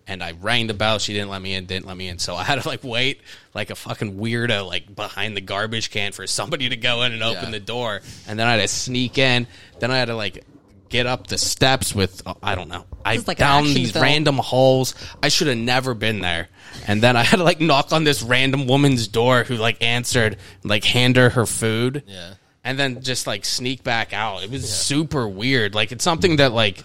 And 0.09 0.23
I 0.23 0.31
rang 0.39 0.67
the 0.67 0.73
bell. 0.73 0.99
She 0.99 1.11
didn't 1.11 1.29
let 1.29 1.41
me 1.41 1.53
in. 1.53 1.65
Didn't 1.65 1.85
let 1.85 1.97
me 1.97 2.07
in. 2.07 2.17
So 2.17 2.33
I 2.33 2.43
had 2.45 2.61
to 2.61 2.67
like 2.67 2.81
wait, 2.81 3.19
like 3.53 3.71
a 3.71 3.75
fucking 3.75 4.17
weirdo, 4.17 4.65
like 4.65 4.95
behind 4.95 5.35
the 5.35 5.41
garbage 5.41 5.91
can 5.91 6.13
for 6.13 6.25
somebody 6.25 6.69
to 6.69 6.77
go 6.77 7.01
in 7.01 7.11
and 7.11 7.21
open 7.21 7.45
Yeah. 7.45 7.51
the 7.51 7.59
door. 7.59 7.99
And 8.25 8.39
then 8.39 8.47
I 8.47 8.51
had 8.53 8.61
to 8.61 8.67
sneak 8.69 9.17
in. 9.17 9.47
Then 9.79 9.91
I 9.91 9.97
had 9.97 10.05
to 10.05 10.15
like 10.15 10.45
get 10.89 11.05
up 11.05 11.27
the 11.27 11.37
steps 11.37 11.93
with 11.93 12.21
I 12.41 12.55
don't 12.55 12.69
know. 12.69 12.85
I 13.05 13.15
is 13.15 13.27
like 13.27 13.39
an 13.39 13.45
found 13.45 13.67
these 13.67 13.91
film. 13.91 14.03
random 14.03 14.37
holes. 14.37 14.95
I 15.21 15.29
should 15.29 15.47
have 15.47 15.57
never 15.57 15.93
been 15.93 16.21
there. 16.21 16.49
And 16.87 17.01
then 17.01 17.15
I 17.15 17.23
had 17.23 17.37
to 17.37 17.43
like 17.43 17.59
knock 17.59 17.91
on 17.91 18.03
this 18.03 18.21
random 18.21 18.67
woman's 18.67 19.07
door 19.07 19.43
who 19.43 19.55
like 19.55 19.81
answered, 19.83 20.37
like 20.63 20.83
hand 20.83 21.15
her 21.15 21.29
her 21.29 21.45
food. 21.45 22.03
Yeah. 22.07 22.33
And 22.63 22.77
then 22.77 23.01
just 23.01 23.27
like 23.27 23.45
sneak 23.45 23.83
back 23.83 24.13
out. 24.13 24.43
It 24.43 24.51
was 24.51 24.71
super 24.71 25.27
weird. 25.27 25.73
Like 25.73 25.91
it's 25.91 26.03
something 26.03 26.37
that 26.37 26.51
like 26.51 26.79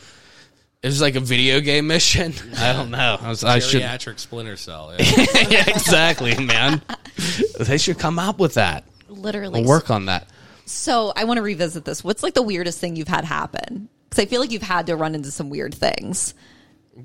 it 0.83 0.89
was 0.89 1.01
like 1.01 1.15
a 1.15 1.21
video 1.21 1.61
game 1.61 1.87
mission. 1.87 2.35
I 2.57 2.73
don't 2.73 2.91
know. 2.91 3.19
I 3.21 3.29
was 3.29 3.45
I 3.45 3.59
should 3.61 3.83
Geriatric 3.83 4.19
splinter 4.19 4.57
cell. 4.57 4.95
Yeah. 4.99 5.27
yeah, 5.49 5.65
exactly, 5.69 6.37
man. 6.45 6.83
they 7.59 7.79
should 7.79 7.99
come 7.99 8.19
up 8.19 8.39
with 8.39 8.55
that. 8.55 8.85
Literally. 9.09 9.61
We'll 9.61 9.69
work 9.69 9.91
on 9.91 10.07
that. 10.07 10.29
So 10.67 11.13
I 11.17 11.25
want 11.25 11.39
to 11.39 11.43
revisit 11.43 11.85
this. 11.85 12.03
What's 12.05 12.23
like 12.23 12.35
the 12.35 12.43
weirdest 12.43 12.79
thing 12.81 12.97
you've 12.97 13.09
had 13.09 13.25
happen? 13.25 13.89
Because 14.09 14.23
I 14.23 14.27
feel 14.27 14.41
like 14.41 14.51
you've 14.51 14.63
had 14.63 14.87
to 14.87 14.97
run 14.97 15.15
into 15.15 15.31
some 15.31 15.51
weird 15.51 15.75
things. 15.75 16.35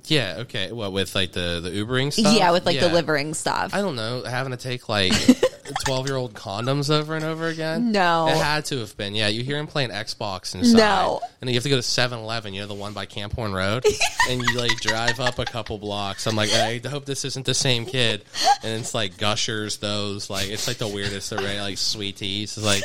yeah. 0.06 0.36
Okay. 0.40 0.72
What 0.72 0.92
with 0.92 1.16
like 1.16 1.32
the 1.32 1.60
the 1.64 1.70
Ubering 1.70 2.12
stuff? 2.12 2.36
Yeah, 2.38 2.52
with 2.52 2.66
like 2.66 2.76
Yeah. 2.76 2.88
delivering 2.88 3.34
stuff. 3.34 3.74
I 3.74 3.82
don't 3.82 3.96
know. 3.96 4.24
Having 4.24 4.52
to 4.52 4.58
take 4.58 4.90
like 4.90 5.14
twelve 5.86 6.08
year 6.08 6.18
old 6.18 6.34
condoms 6.34 6.90
over 6.90 7.16
and 7.16 7.24
over 7.24 7.48
again. 7.48 7.92
No. 7.94 8.28
it 8.28 8.36
had 8.38 8.66
to 8.66 8.80
have 8.80 8.96
been. 8.98 9.16
Yeah, 9.16 9.28
you 9.30 9.44
hear 9.44 9.58
him 9.58 9.66
playing 9.68 9.90
Xbox 9.92 10.54
inside. 10.56 10.78
No. 10.78 11.22
and 11.42 11.48
then 11.48 11.54
you 11.54 11.56
have 11.56 11.64
to 11.64 11.70
go 11.70 11.76
to 11.78 11.82
7-Eleven, 11.82 12.54
You 12.54 12.62
know 12.62 12.68
the 12.68 12.74
one 12.74 12.92
by 12.94 13.06
Camp 13.06 13.34
Horne 13.34 13.54
Road, 13.54 13.86
and 14.30 14.42
you 14.42 14.58
like 14.58 14.76
drive 14.82 15.20
up 15.22 15.40
a 15.40 15.46
couple 15.46 15.78
blocks. 15.78 16.28
I'm 16.28 16.36
like, 16.36 16.52
I 16.52 16.82
hope 16.88 17.06
this 17.06 17.24
isn't 17.26 17.46
the 17.46 17.54
same 17.54 17.86
kid. 17.86 18.26
And 18.64 18.80
it's 18.82 18.94
like 18.94 19.18
Gushers, 19.18 19.78
those 19.78 20.30
like 20.30 20.50
it's 20.50 20.68
like 20.68 20.78
the 20.78 20.88
weirdest 20.90 21.32
array, 21.32 21.62
like 21.62 21.78
sweeties. 21.78 22.58
It's 22.58 22.66
like 22.66 22.84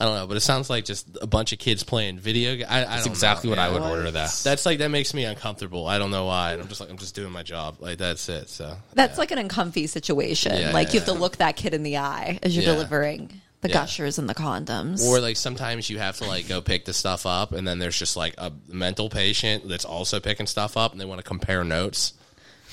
I 0.00 0.04
don't 0.04 0.14
know, 0.16 0.26
but 0.26 0.36
it 0.36 0.40
sounds 0.40 0.68
like 0.70 0.84
just 0.84 1.06
a 1.20 1.26
bunch 1.26 1.52
of 1.52 1.58
kids 1.58 1.82
playing 1.84 2.18
video. 2.18 2.56
ga- 2.56 2.64
I, 2.66 2.80
I 2.80 2.84
That's 2.84 3.04
don't 3.04 3.12
exactly 3.12 3.48
know. 3.50 3.56
what 3.56 3.58
I 3.60 3.66
Yeah. 3.68 3.72
would 3.74 3.82
order 3.82 4.10
that. 4.10 4.40
That's 4.44 4.66
like 4.66 4.78
that 4.78 4.90
makes 4.90 5.14
me 5.14 5.24
uncomfortable. 5.24 5.86
I 5.86 5.98
don't 5.98 6.10
know 6.10 6.26
why. 6.26 6.52
And 6.52 6.62
I'm 6.62 6.68
just 6.68 6.80
like 6.80 6.90
I'm 6.90 6.98
just 6.98 7.14
doing 7.14 7.32
my 7.32 7.42
job. 7.42 7.76
Like 7.80 7.98
that's 7.98 8.28
it. 8.28 8.48
So 8.48 8.76
That's 8.94 9.18
like 9.18 9.30
an 9.30 9.38
uncomfy 9.38 9.86
situation. 9.86 10.56
Yeah, 10.58 10.72
like 10.72 10.92
you 10.94 11.00
have 11.00 11.08
yeah. 11.08 11.14
to 11.14 11.20
look 11.20 11.36
that 11.38 11.56
kid 11.56 11.74
in 11.74 11.82
the 11.82 11.98
eye 11.98 12.38
as 12.42 12.54
you're 12.56 12.64
Yeah. 12.64 12.72
delivering 12.74 13.40
the 13.60 13.68
Yeah. 13.68 13.74
gushers 13.74 14.18
and 14.18 14.28
the 14.28 14.34
condoms. 14.34 15.04
Or 15.06 15.20
like 15.20 15.36
sometimes 15.36 15.88
you 15.88 15.98
have 15.98 16.16
to 16.18 16.24
like 16.24 16.48
go 16.48 16.60
pick 16.60 16.84
the 16.84 16.92
stuff 16.92 17.26
up, 17.26 17.52
and 17.52 17.66
then 17.68 17.78
there's 17.78 17.98
just 17.98 18.16
like 18.16 18.34
a 18.38 18.52
mental 18.68 19.08
patient 19.08 19.68
that's 19.68 19.84
also 19.84 20.18
picking 20.20 20.46
stuff 20.48 20.76
up, 20.76 20.92
and 20.92 21.00
they 21.00 21.04
want 21.04 21.18
to 21.20 21.24
compare 21.24 21.62
notes 21.62 22.14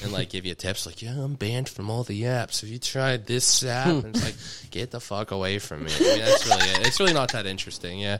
and 0.01 0.11
like 0.11 0.29
give 0.29 0.45
you 0.45 0.55
tips. 0.55 0.85
Like, 0.85 1.01
yeah, 1.01 1.11
I'm 1.11 1.35
banned 1.35 1.69
from 1.69 1.89
all 1.89 2.03
the 2.03 2.23
apps. 2.23 2.61
Have 2.61 2.69
you 2.69 2.79
tried 2.79 3.25
this 3.25 3.63
app? 3.63 3.87
and 3.87 4.15
it's 4.15 4.23
like, 4.23 4.71
get 4.71 4.91
the 4.91 4.99
fuck 4.99 5.31
away 5.31 5.59
from 5.59 5.83
me. 5.83 5.91
I 5.95 5.99
mean, 5.99 6.19
that's 6.19 6.45
really 6.45 6.69
it. 6.69 6.87
It's 6.87 6.99
really 6.99 7.13
not 7.13 7.31
that 7.33 7.45
interesting. 7.45 7.99
Yeah, 7.99 8.17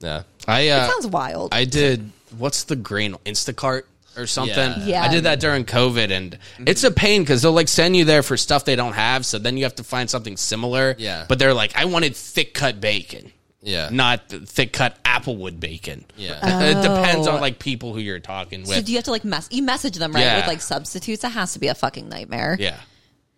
yeah. 0.00 0.22
I 0.46 0.68
uh, 0.68 0.84
it 0.84 0.90
sounds 0.90 1.06
wild. 1.06 1.54
I 1.54 1.64
did 1.64 2.10
what's 2.36 2.64
the 2.64 2.76
green 2.76 3.14
Instacart 3.24 3.82
or 4.16 4.26
something. 4.26 4.56
Yeah. 4.56 4.84
Yeah. 4.84 5.02
I 5.02 5.08
did 5.08 5.24
that 5.24 5.40
during 5.40 5.64
COVID, 5.64 6.10
and 6.10 6.38
it's 6.66 6.84
a 6.84 6.90
pain 6.90 7.22
because 7.22 7.42
they'll 7.42 7.52
like 7.52 7.68
send 7.68 7.96
you 7.96 8.04
there 8.04 8.22
for 8.22 8.36
stuff 8.36 8.64
they 8.64 8.76
don't 8.76 8.94
have, 8.94 9.24
so 9.24 9.38
then 9.38 9.56
you 9.56 9.64
have 9.64 9.76
to 9.76 9.84
find 9.84 10.10
something 10.10 10.36
similar. 10.36 10.94
Yeah. 10.98 11.24
but 11.28 11.38
they're 11.38 11.54
like, 11.54 11.76
I 11.76 11.84
wanted 11.86 12.16
thick 12.16 12.52
cut 12.54 12.80
bacon, 12.80 13.32
Yeah. 13.60 13.88
not 13.90 14.28
thick 14.28 14.72
cut 14.72 15.02
applewood 15.04 15.58
bacon. 15.60 16.04
Yeah. 16.16 16.38
it 16.62 16.80
depends 16.82 17.26
Oh. 17.26 17.32
on 17.32 17.40
like 17.40 17.58
people 17.58 17.92
who 17.92 18.00
you're 18.00 18.20
talking 18.20 18.60
with. 18.60 18.70
so 18.70 18.80
do 18.82 18.92
you 18.92 18.98
have 18.98 19.04
to 19.06 19.10
like 19.10 19.24
mess? 19.24 19.48
You 19.50 19.62
message 19.62 19.96
them 19.96 20.12
right 20.12 20.20
Yeah. 20.22 20.36
with 20.36 20.46
like 20.46 20.60
substitutes. 20.60 21.22
That 21.22 21.30
has 21.30 21.54
to 21.54 21.58
be 21.58 21.66
a 21.68 21.74
fucking 21.74 22.08
nightmare. 22.08 22.56
yeah, 22.60 22.78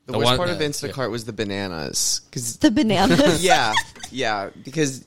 the, 0.06 0.12
the 0.12 0.18
worst 0.18 0.28
one- 0.28 0.36
part 0.36 0.50
of 0.50 0.56
uh, 0.58 0.60
Instacart 0.60 1.10
was 1.10 1.24
the 1.24 1.32
bananas 1.32 2.20
because 2.30 2.56
The 2.58 2.70
bananas. 2.70 3.42
yeah, 3.44 3.72
yeah, 4.10 4.50
because 4.62 5.04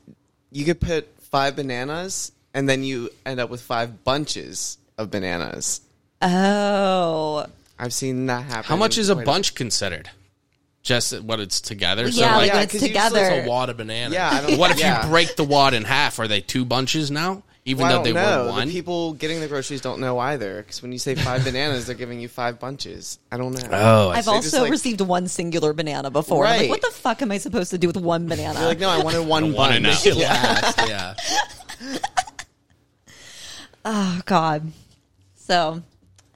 you 0.52 0.66
could 0.66 0.80
put 0.82 1.08
five 1.22 1.56
bananas 1.56 2.32
and 2.54 2.68
then 2.68 2.84
you 2.84 3.10
end 3.26 3.40
up 3.40 3.50
with 3.50 3.62
five 3.62 4.04
bunches 4.04 4.78
of 4.98 5.10
bananas. 5.12 5.82
oh, 6.22 7.46
I've 7.80 7.94
seen 7.94 8.28
that 8.28 8.44
happen. 8.46 8.64
how 8.70 8.76
much 8.76 8.98
is 8.98 9.10
a 9.10 9.14
quite 9.16 9.26
bunch 9.26 9.56
considered? 9.56 10.10
Just 10.84 11.20
what 11.22 11.40
it's 11.40 11.62
together. 11.62 12.12
So 12.12 12.22
yeah, 12.22 12.36
like, 12.36 12.36
like 12.36 12.48
when 12.52 12.58
yeah, 12.58 12.62
it's 12.64 12.72
'cause 12.74 12.82
usually 12.82 13.00
it's 13.00 13.10
together. 13.14 13.36
It's 13.38 13.48
a 13.48 13.50
wad 13.50 13.70
of 13.70 13.78
bananas. 13.78 14.14
Yeah, 14.14 14.30
I 14.30 14.42
don't, 14.42 14.58
what 14.60 14.72
if 14.72 14.80
yeah. 14.80 15.04
you 15.06 15.10
break 15.10 15.36
the 15.38 15.44
wad 15.46 15.74
in 15.74 15.84
half? 15.86 16.20
Are 16.20 16.28
they 16.28 16.42
two 16.42 16.66
bunches 16.66 17.10
now? 17.10 17.44
Even 17.66 17.84
Well, 17.88 17.94
I 17.94 17.98
though 17.98 18.04
they 18.04 18.12
don't 18.12 18.22
know. 18.22 18.44
were 18.48 18.52
one. 18.52 18.68
The 18.68 18.74
people 18.74 19.14
getting 19.14 19.40
the 19.40 19.48
groceries 19.48 19.80
don't 19.80 20.02
know 20.02 20.20
either. 20.20 20.58
Because 20.58 20.82
when 20.82 20.92
you 20.92 21.00
say 21.00 21.16
five 21.16 21.44
bananas, 21.46 21.86
they're 21.86 21.96
giving 21.96 22.20
you 22.20 22.28
five 22.28 22.60
bunches. 22.60 23.20
I 23.32 23.38
don't 23.38 23.54
know. 23.54 23.70
Oh, 23.72 24.10
I 24.10 24.18
I've 24.18 24.26
They 24.26 24.32
also 24.32 24.42
just, 24.50 24.62
like- 24.62 24.70
received 24.70 25.00
one 25.00 25.30
singular 25.30 25.72
banana 25.72 26.12
before. 26.12 26.46
I'm 26.46 26.52
like, 26.52 26.60
Right. 26.64 26.70
what 26.70 26.82
the 26.82 26.92
fuck 26.92 27.22
am 27.22 27.32
I 27.32 27.38
supposed 27.38 27.72
to 27.72 27.78
do 27.78 27.88
with 27.88 27.96
one 27.96 28.28
banana? 28.28 28.60
You're 28.60 28.68
like, 28.68 28.80
no, 28.80 28.90
I 28.90 29.02
wanted 29.02 29.20
one 29.26 29.54
one 29.54 29.72
and 29.72 29.86
bunch. 29.86 30.06
out. 30.08 30.18
Yeah. 30.18 30.74
yeah. 30.86 31.98
oh 33.86 34.22
God. 34.26 34.72
So, 35.36 35.82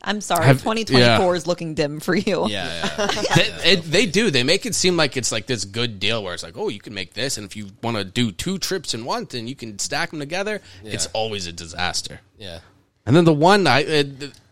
I'm 0.01 0.21
sorry, 0.21 0.45
Have- 0.45 0.57
2024 0.61 0.99
yeah. 0.99 1.31
is 1.37 1.47
looking 1.47 1.73
dim 1.73 1.99
for 1.99 2.15
you. 2.15 2.47
Yeah, 2.47 2.67
yeah. 2.97 3.07
they, 3.35 3.71
it, 3.71 3.81
they 3.83 4.05
do. 4.05 4.29
They 4.31 4.43
make 4.43 4.65
it 4.65 4.75
seem 4.75 4.95
like 4.95 5.17
it's 5.17 5.31
like 5.31 5.47
this 5.47 5.65
good 5.65 5.99
deal 5.99 6.23
where 6.23 6.33
it's 6.33 6.43
like, 6.43 6.55
oh, 6.55 6.69
you 6.69 6.79
can 6.79 6.93
make 6.93 7.13
this, 7.13 7.37
and 7.37 7.45
if 7.45 7.55
you 7.55 7.69
want 7.83 7.97
to 7.97 8.03
do 8.05 8.31
two 8.31 8.57
trips 8.57 8.93
in 8.93 9.05
one, 9.05 9.25
then 9.29 9.47
you 9.47 9.55
can 9.55 9.77
stack 9.79 10.11
them 10.11 10.19
together. 10.19 10.61
It's 10.83 11.07
always 11.13 11.47
a 11.47 11.51
disaster. 11.51 12.21
yeah. 12.37 12.59
And 13.05 13.15
then 13.15 13.23
the 13.25 13.33
one 13.33 13.67
I 13.67 13.83
uh, 13.85 14.03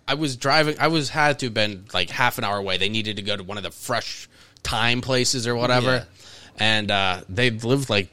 I 0.07 0.13
was 0.13 0.35
driving, 0.37 0.77
I 0.79 0.87
was 0.87 1.09
had 1.09 1.39
to 1.39 1.47
have 1.47 1.53
been 1.53 1.85
like 1.93 2.09
half 2.09 2.37
an 2.37 2.43
hour 2.45 2.57
away. 2.57 2.77
They 2.77 2.89
needed 2.89 3.17
to 3.17 3.21
go 3.21 3.35
to 3.35 3.43
one 3.43 3.57
of 3.57 3.63
the 3.63 3.71
fresh 3.71 4.29
time 4.63 5.01
places 5.01 5.45
or 5.45 5.55
whatever, 5.55 5.91
Yeah. 5.91 6.03
and 6.57 6.89
uh, 6.91 7.21
they 7.29 7.49
lived 7.51 7.89
like. 7.89 8.09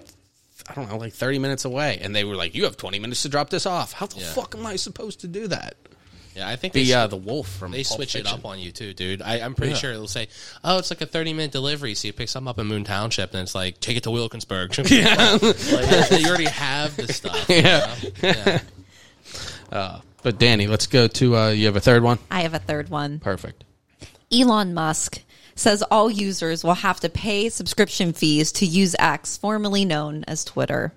I 0.68 0.74
don't 0.74 0.89
know, 0.89 0.97
like 0.97 1.12
thirty 1.12 1.39
minutes 1.41 1.64
away, 1.64 1.99
and 2.03 2.14
they 2.14 2.22
were 2.24 2.37
like, 2.37 2.55
"You 2.55 2.64
have 2.64 2.76
twenty 2.76 2.99
minutes 3.01 3.22
to 3.22 3.28
drop 3.28 3.51
this 3.51 3.66
off." 3.66 3.93
How 3.93 4.07
the 4.07 4.20
Yeah. 4.20 4.33
fuck 4.33 4.55
am 4.57 4.64
I 4.64 4.76
supposed 4.76 5.20
to 5.22 5.26
do 5.28 5.49
that? 5.49 5.74
Yeah, 6.35 6.49
I 6.49 6.57
think 6.57 6.72
The 6.72 6.85
they 6.85 6.93
uh, 6.95 7.07
the 7.09 7.16
wolf 7.16 7.47
from 7.49 7.72
they 7.72 7.85
Pulp 7.85 7.97
switch 7.99 8.16
it 8.16 8.26
up 8.26 8.45
on 8.47 8.59
you 8.59 8.72
too, 8.72 8.95
dude. 8.95 9.20
I, 9.20 9.41
I'm 9.41 9.55
pretty 9.55 9.72
Yeah. 9.72 9.78
sure 9.78 9.91
it'll 9.93 10.07
say, 10.09 10.28
"Oh, 10.64 10.78
it's 10.78 10.91
like 10.91 11.03
a 11.03 11.07
30 11.07 11.35
minute 11.35 11.53
delivery." 11.53 11.95
So 11.95 12.07
you 12.09 12.12
pick 12.12 12.28
something 12.30 12.49
up 12.49 12.59
in 12.59 12.66
Moon 12.68 12.85
Township, 12.85 13.33
and 13.35 13.43
it's 13.43 13.55
like, 13.55 13.80
"Take 13.80 13.97
it 13.99 14.05
to 14.05 14.11
Wilkinsburg." 14.11 14.72
Yeah. 14.91 15.39
like, 15.43 16.11
you 16.20 16.26
already 16.28 16.47
have 16.47 16.97
the 16.97 17.12
stuff. 17.12 17.49
you 17.51 17.57
Yeah. 17.57 17.95
know? 18.22 18.61
yeah. 19.72 20.01
But 20.24 20.39
Danii, 20.39 20.68
let's 20.68 20.87
go 20.87 21.09
to 21.09 21.37
uh, 21.37 21.49
you 21.51 21.66
have 21.66 21.74
a 21.74 21.80
third 21.80 22.03
one. 22.05 22.18
I 22.30 22.43
have 22.43 22.55
a 22.55 22.61
third 22.61 22.91
one. 22.91 23.18
Perfect. 23.18 23.64
Elon 24.33 24.72
Musk 24.72 25.20
says 25.57 25.83
all 25.91 26.09
users 26.11 26.62
will 26.62 26.74
have 26.74 27.01
to 27.01 27.09
pay 27.09 27.49
subscription 27.49 28.12
fees 28.12 28.53
to 28.53 28.64
use 28.66 28.95
X, 29.01 29.37
formerly 29.37 29.85
known 29.85 30.22
as 30.28 30.45
Twitter. 30.45 30.95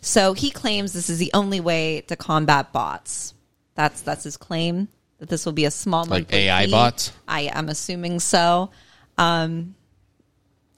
So 0.00 0.32
he 0.32 0.50
claims 0.50 0.92
this 0.92 1.10
is 1.10 1.18
the 1.18 1.32
only 1.34 1.58
way 1.58 2.02
to 2.02 2.14
combat 2.14 2.72
bots. 2.72 3.34
That's 3.76 4.00
that's 4.02 4.24
his 4.24 4.36
claim 4.36 4.88
that 5.18 5.28
this 5.28 5.46
will 5.46 5.52
be 5.52 5.64
a 5.64 5.70
small 5.70 6.04
Like 6.04 6.32
AI 6.32 6.64
fee. 6.66 6.70
bots? 6.70 7.12
I 7.28 7.42
am 7.42 7.68
assuming 7.68 8.18
so. 8.20 8.70
Um, 9.16 9.74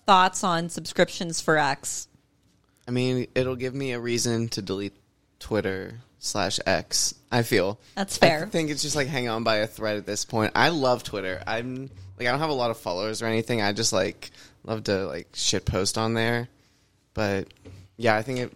thoughts 0.06 0.44
on 0.44 0.68
subscriptions 0.68 1.40
for 1.40 1.58
X? 1.58 2.08
I 2.86 2.90
mean, 2.90 3.26
it'll 3.34 3.56
give 3.56 3.74
me 3.74 3.92
a 3.92 4.00
reason 4.00 4.48
to 4.50 4.62
delete 4.62 4.94
Twitter 5.38 6.00
slash 6.18 6.58
X. 6.66 7.14
I 7.30 7.42
feel 7.42 7.78
That's 7.94 8.16
fair. 8.16 8.44
I 8.44 8.48
think 8.48 8.70
it's 8.70 8.82
just 8.82 8.96
like 8.96 9.08
hang 9.08 9.28
on 9.28 9.44
by 9.44 9.56
a 9.56 9.66
thread 9.66 9.96
at 9.96 10.06
this 10.06 10.24
point. 10.24 10.52
I 10.54 10.70
love 10.70 11.02
Twitter. 11.02 11.42
I'm 11.46 11.90
like 12.18 12.26
I 12.26 12.30
don't 12.30 12.40
have 12.40 12.50
a 12.50 12.54
lot 12.54 12.70
of 12.70 12.78
followers 12.78 13.22
or 13.22 13.26
anything. 13.26 13.60
I 13.62 13.72
just 13.72 13.92
like 13.92 14.30
love 14.64 14.84
to 14.84 15.06
like 15.06 15.28
shit 15.34 15.64
post 15.64 15.98
on 15.98 16.14
there. 16.14 16.48
But 17.14 17.48
yeah, 17.96 18.16
I 18.16 18.22
think 18.22 18.38
it, 18.38 18.52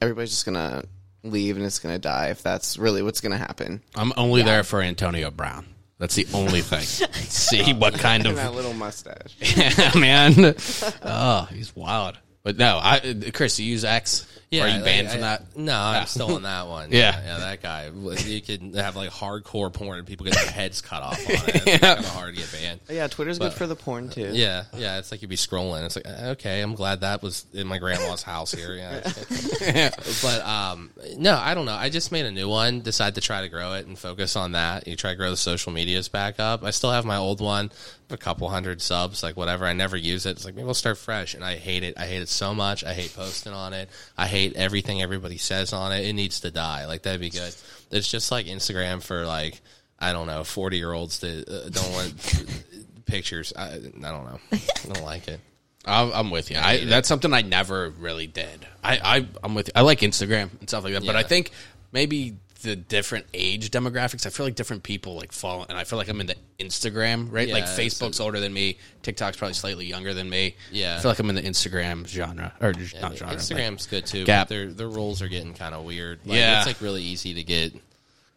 everybody's 0.00 0.30
just 0.30 0.44
gonna 0.44 0.84
leave 1.24 1.56
and 1.56 1.64
it's 1.64 1.78
gonna 1.78 1.98
die 1.98 2.28
if 2.28 2.42
that's 2.42 2.78
really 2.78 3.02
what's 3.02 3.20
gonna 3.20 3.38
happen. 3.38 3.82
I'm 3.94 4.12
only 4.16 4.42
there 4.42 4.62
for 4.62 4.80
Antonio 4.82 5.30
Brown. 5.30 5.66
That's 5.98 6.16
the 6.16 6.26
only 6.34 6.60
thing. 6.60 6.80
See 6.80 7.72
what 7.72 7.94
kind 7.94 8.26
of 8.26 8.36
that 8.36 8.54
little 8.54 8.74
mustache. 8.74 9.36
yeah, 9.56 9.92
man. 9.94 10.54
Oh, 11.02 11.48
he's 11.52 11.74
wild. 11.74 12.18
But 12.42 12.56
no, 12.58 12.78
I 12.82 13.30
Chris, 13.32 13.58
you 13.58 13.66
use 13.66 13.84
X? 13.84 14.26
Yeah, 14.54 14.64
Are 14.64 14.78
you 14.78 14.84
banned 14.84 15.08
I- 15.08 15.10
from 15.10 15.18
I- 15.18 15.22
that? 15.22 15.56
No, 15.56 15.78
I'm 15.78 16.06
still 16.06 16.34
on 16.34 16.42
that 16.42 16.66
one. 16.68 16.88
Yeah. 16.92 17.20
yeah, 17.24 17.38
that 17.38 17.62
guy. 17.62 17.90
You 17.92 18.40
could 18.40 18.74
have 18.76 18.96
like 18.96 19.10
hardcore 19.10 19.72
porn 19.72 19.98
and 19.98 20.06
people 20.06 20.24
get 20.26 20.34
their 20.34 20.46
heads 20.50 20.80
cut 20.80 21.02
off 21.02 21.18
on 21.18 21.32
it. 21.34 21.66
It's 21.66 21.78
kind 21.80 21.98
of 22.00 22.06
hard 22.08 22.34
to 22.34 22.40
get 22.40 22.52
banned. 22.52 22.80
yeah, 22.88 23.06
Twitter's 23.08 23.38
But- 23.38 23.50
good 23.50 23.58
for 23.58 23.66
the 23.66 23.76
porn 23.76 24.08
too. 24.10 24.30
Yeah, 24.32 24.64
yeah. 24.76 24.98
It's 24.98 25.10
like 25.10 25.22
you'd 25.22 25.28
be 25.28 25.36
scrolling. 25.36 25.84
It's 25.84 25.96
like 25.96 26.06
uh, 26.06 26.30
okay, 26.32 26.60
I'm 26.60 26.74
glad 26.74 27.00
that 27.00 27.22
was 27.22 27.46
in 27.52 27.66
my 27.66 27.78
grandma's 27.78 28.22
house 28.22 28.52
here. 28.52 28.74
Yeah, 28.74 29.00
but 30.22 30.40
um, 30.46 30.90
no, 31.16 31.34
I 31.36 31.54
don't 31.54 31.66
know. 31.66 31.74
I 31.74 31.88
just 31.90 32.12
made 32.12 32.26
a 32.26 32.30
new 32.30 32.48
one. 32.48 32.80
Decided 32.80 33.14
to 33.16 33.20
try 33.20 33.42
to 33.42 33.48
grow 33.48 33.74
it 33.74 33.86
and 33.86 33.98
focus 33.98 34.36
on 34.36 34.52
that. 34.52 34.86
You 34.86 34.96
try 34.96 35.10
to 35.10 35.16
grow 35.16 35.30
the 35.30 35.36
social 35.36 35.72
medias 35.72 36.08
back 36.08 36.38
up. 36.40 36.62
I 36.64 36.70
still 36.70 36.90
have 36.90 37.04
my 37.04 37.16
old 37.16 37.40
one, 37.40 37.70
a 38.10 38.16
couple 38.16 38.48
hundred 38.48 38.82
subs, 38.82 39.22
like 39.22 39.36
whatever. 39.36 39.64
I 39.64 39.72
never 39.72 39.96
use 39.96 40.26
it. 40.26 40.30
It's 40.30 40.44
like 40.44 40.54
maybe 40.54 40.64
we'll 40.64 40.74
start 40.74 40.98
fresh, 40.98 41.34
and 41.34 41.44
I 41.44 41.56
hate 41.56 41.82
it. 41.82 41.94
I 41.98 42.06
hate 42.06 42.22
it 42.22 42.28
so 42.28 42.54
much. 42.54 42.84
I 42.84 42.92
hate 42.92 43.14
posting 43.14 43.52
on 43.52 43.72
it. 43.72 43.88
I 44.16 44.26
hate 44.26 44.56
everything 44.56 45.02
everybody 45.02 45.38
says 45.38 45.72
on 45.72 45.92
it. 45.92 46.06
It 46.06 46.12
needs 46.12 46.40
to 46.40 46.50
die. 46.50 46.86
Like 46.86 47.02
that'd 47.02 47.20
be 47.20 47.30
good. 47.30 47.54
It's 47.90 48.10
just 48.10 48.30
like 48.30 48.46
Instagram 48.46 49.02
for 49.02 49.24
like 49.24 49.60
I 49.98 50.12
don't 50.12 50.26
know, 50.26 50.44
forty 50.44 50.76
year 50.76 50.92
olds 50.92 51.20
that 51.20 51.48
uh, 51.48 51.68
don't 51.70 51.92
want 51.92 52.66
pictures. 53.06 53.52
I, 53.56 53.74
I 53.74 53.78
don't 53.78 54.00
know. 54.00 54.38
I 54.52 54.60
don't 54.84 55.04
like 55.04 55.28
it. 55.28 55.40
I'm, 55.86 56.12
I'm 56.12 56.30
with 56.30 56.50
you. 56.50 56.56
I, 56.58 56.84
that's 56.84 57.08
something 57.08 57.32
I 57.32 57.42
never 57.42 57.90
really 57.90 58.26
did. 58.26 58.66
I, 58.82 58.98
I 59.02 59.28
I'm 59.42 59.54
with 59.54 59.68
you. 59.68 59.72
I 59.74 59.82
like 59.82 60.00
Instagram 60.00 60.48
and 60.60 60.68
stuff 60.68 60.84
like 60.84 60.94
that, 60.94 61.04
but 61.04 61.16
I 61.16 61.22
think 61.22 61.50
maybe 61.92 62.36
the 62.64 62.74
different 62.76 63.26
age 63.32 63.70
demographics. 63.70 64.26
I 64.26 64.30
feel 64.30 64.44
like 64.44 64.56
different 64.56 64.82
people 64.82 65.14
like 65.14 65.30
fall, 65.32 65.64
and 65.68 65.78
I 65.78 65.84
feel 65.84 65.96
like 65.98 66.08
I'm 66.08 66.20
into 66.20 66.34
Instagram, 66.58 67.30
right? 67.30 67.48
like 67.48 67.64
Facebook's 67.64 68.16
so- 68.16 68.24
older 68.24 68.40
than 68.40 68.52
me. 68.52 68.76
TikTok's 69.02 69.36
probably 69.36 69.54
slightly 69.54 69.86
younger 69.86 70.12
than 70.14 70.28
me. 70.28 70.56
Yeah. 70.72 70.96
I 70.96 71.00
feel 71.00 71.10
like 71.10 71.18
I'm 71.20 71.28
in 71.28 71.36
the 71.36 71.42
Instagram 71.42 72.06
genre 72.06 72.52
or 72.60 72.72
Yeah, 72.72 73.00
not 73.00 73.16
genre. 73.16 73.36
Instagram's 73.36 73.86
good 73.86 74.04
too. 74.06 74.24
Gap. 74.24 74.48
But 74.48 74.54
their 74.54 74.66
their 74.72 74.88
rules 74.88 75.22
are 75.22 75.28
getting 75.28 75.54
kind 75.54 75.74
of 75.74 75.84
weird. 75.84 76.18
Like, 76.26 76.36
Yeah. 76.38 76.58
it's 76.58 76.66
like 76.66 76.80
really 76.80 77.02
easy 77.02 77.34
to 77.34 77.42
get. 77.44 77.72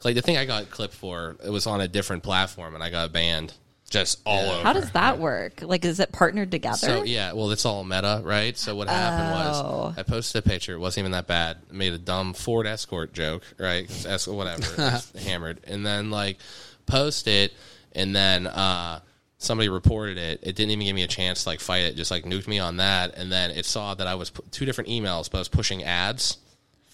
Like 0.03 0.13
the 0.15 0.21
thing 0.21 0.38
I 0.38 0.45
got 0.45 0.69
clipped 0.69 0.93
for, 0.93 1.36
it 1.43 1.49
was 1.49 1.65
on 1.65 1.82
a 1.82 1.88
different 1.88 2.21
platform, 2.21 2.75
and 2.75 2.84
I 2.84 2.91
got 2.91 3.11
banned. 3.11 3.53
Just 3.89 4.19
all 4.25 4.43
Yeah. 4.43 4.51
over. 4.53 4.63
How 4.63 4.73
does 4.73 4.91
that 4.91 5.17
work? 5.19 5.61
Like, 5.61 5.85
is 5.85 5.99
it 5.99 6.11
partnered 6.11 6.51
together? 6.51 6.77
So 6.77 7.03
yeah, 7.03 7.31
well, 7.33 7.51
it's 7.51 7.65
all 7.65 7.83
meta, 7.83 8.21
right? 8.23 8.57
So 8.57 8.75
what 8.75 8.89
happened 8.89 9.33
Oh. 9.65 9.88
was 9.88 9.97
I 9.97 10.03
posted 10.03 10.45
a 10.45 10.49
picture. 10.49 10.73
It 10.73 10.79
wasn't 10.79 11.03
even 11.03 11.11
that 11.13 11.27
bad. 11.27 11.57
I 11.71 11.73
made 11.73 11.93
a 11.93 11.97
dumb 11.97 12.33
Ford 12.33 12.67
Escort 12.67 13.13
joke, 13.13 13.43
right? 13.57 13.89
Es- 14.05 14.27
whatever, 14.27 14.63
it's 14.77 15.11
hammered, 15.25 15.61
and 15.65 15.85
then 15.85 16.11
like 16.11 16.38
post 16.85 17.27
it, 17.27 17.53
and 17.93 18.15
then 18.15 18.47
uh, 18.47 18.99
somebody 19.38 19.69
reported 19.69 20.17
it. 20.17 20.39
It 20.43 20.55
didn't 20.55 20.71
even 20.71 20.85
give 20.85 20.95
me 20.95 21.03
a 21.03 21.07
chance 21.07 21.43
to 21.43 21.49
like 21.49 21.59
fight 21.61 21.83
it. 21.83 21.95
Just 21.95 22.11
like 22.11 22.25
nuked 22.25 22.47
me 22.47 22.59
on 22.59 22.77
that, 22.77 23.15
and 23.15 23.31
then 23.31 23.51
it 23.51 23.65
saw 23.65 23.93
that 23.93 24.07
I 24.07 24.15
was 24.15 24.29
pu- 24.31 24.43
two 24.51 24.65
different 24.65 24.89
emails, 24.89 25.31
but 25.31 25.38
I 25.38 25.41
was 25.41 25.47
pushing 25.49 25.83
ads 25.83 26.38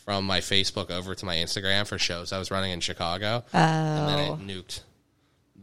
from 0.05 0.25
my 0.25 0.41
Facebook 0.41 0.91
over 0.91 1.15
to 1.15 1.25
my 1.25 1.37
Instagram 1.37 1.87
for 1.87 1.97
shows 1.97 2.31
I 2.33 2.37
was 2.37 2.51
running 2.51 2.71
in 2.71 2.81
Chicago, 2.81 3.43
oh. 3.53 3.57
and 3.57 4.09
then 4.09 4.19
it 4.19 4.39
nuked 4.47 4.81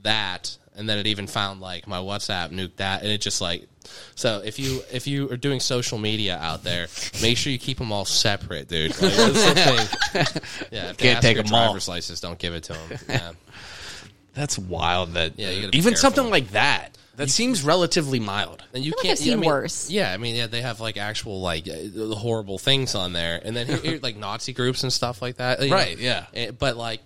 that 0.03 0.57
and 0.77 0.89
then 0.89 0.99
it 0.99 1.07
even 1.07 1.27
found 1.27 1.61
like 1.61 1.87
my 1.87 1.99
whatsapp 1.99 2.51
nuked 2.51 2.77
that 2.77 3.03
and 3.03 3.11
it 3.11 3.21
just 3.21 3.41
like 3.41 3.67
so 4.15 4.41
if 4.45 4.59
you 4.59 4.81
if 4.93 5.07
you 5.07 5.31
are 5.31 5.37
doing 5.37 5.59
social 5.61 5.99
media 5.99 6.39
out 6.39 6.63
there 6.63 6.87
make 7.23 7.37
sure 7.37 7.51
you 7.53 7.59
keep 7.59 7.79
them 7.79 7.91
all 7.93 8.05
separate 8.05 8.69
dude 8.69 8.91
like, 9.03 9.13
thing. 9.13 10.27
yeah 10.71 10.91
if 10.91 10.97
Can't 10.97 11.17
ask 11.17 11.23
take 11.23 11.37
your 11.37 11.45
'em 11.47 11.53
all. 11.55 11.65
driver's 11.67 11.89
license 11.89 12.21
don't 12.21 12.39
give 12.39 12.55
it 12.55 12.65
to 12.65 12.73
them 12.75 12.99
yeah. 13.09 13.33
That's 14.33 14.57
wild. 14.57 15.15
That 15.15 15.33
Yeah, 15.39 15.51
you 15.51 15.69
even 15.73 15.83
careful. 15.95 15.97
something 15.97 16.31
like 16.31 16.51
that 16.53 16.97
that 17.17 17.29
seems 17.29 17.63
relatively 17.65 18.21
mild. 18.21 18.63
and 18.73 18.83
you 18.85 18.93
feel 18.93 19.03
can't 19.03 19.13
I've 19.13 19.19
seen 19.19 19.33
I 19.35 19.37
mean, 19.37 19.47
worse. 19.51 19.91
yeah 19.91 20.13
i 20.13 20.17
mean 20.17 20.37
yeah 20.37 20.47
they 20.47 20.63
have 20.63 20.81
like 20.81 20.97
actual 20.97 21.41
like 21.41 21.69
uh, 21.69 22.15
horrible 22.15 22.59
things 22.59 22.95
on 22.95 23.13
there 23.13 23.43
and 23.45 23.55
then 23.57 23.67
here, 23.67 23.77
here, 23.79 23.99
like 24.03 24.17
nazi 24.17 24.53
groups 24.53 24.85
and 24.85 24.93
stuff 24.93 25.21
like 25.21 25.37
that 25.39 25.61
you 25.63 25.69
know. 25.69 25.75
Right, 25.77 25.99
yeah. 25.99 26.27
Eh, 26.33 26.53
but 26.53 26.77
like 26.77 27.01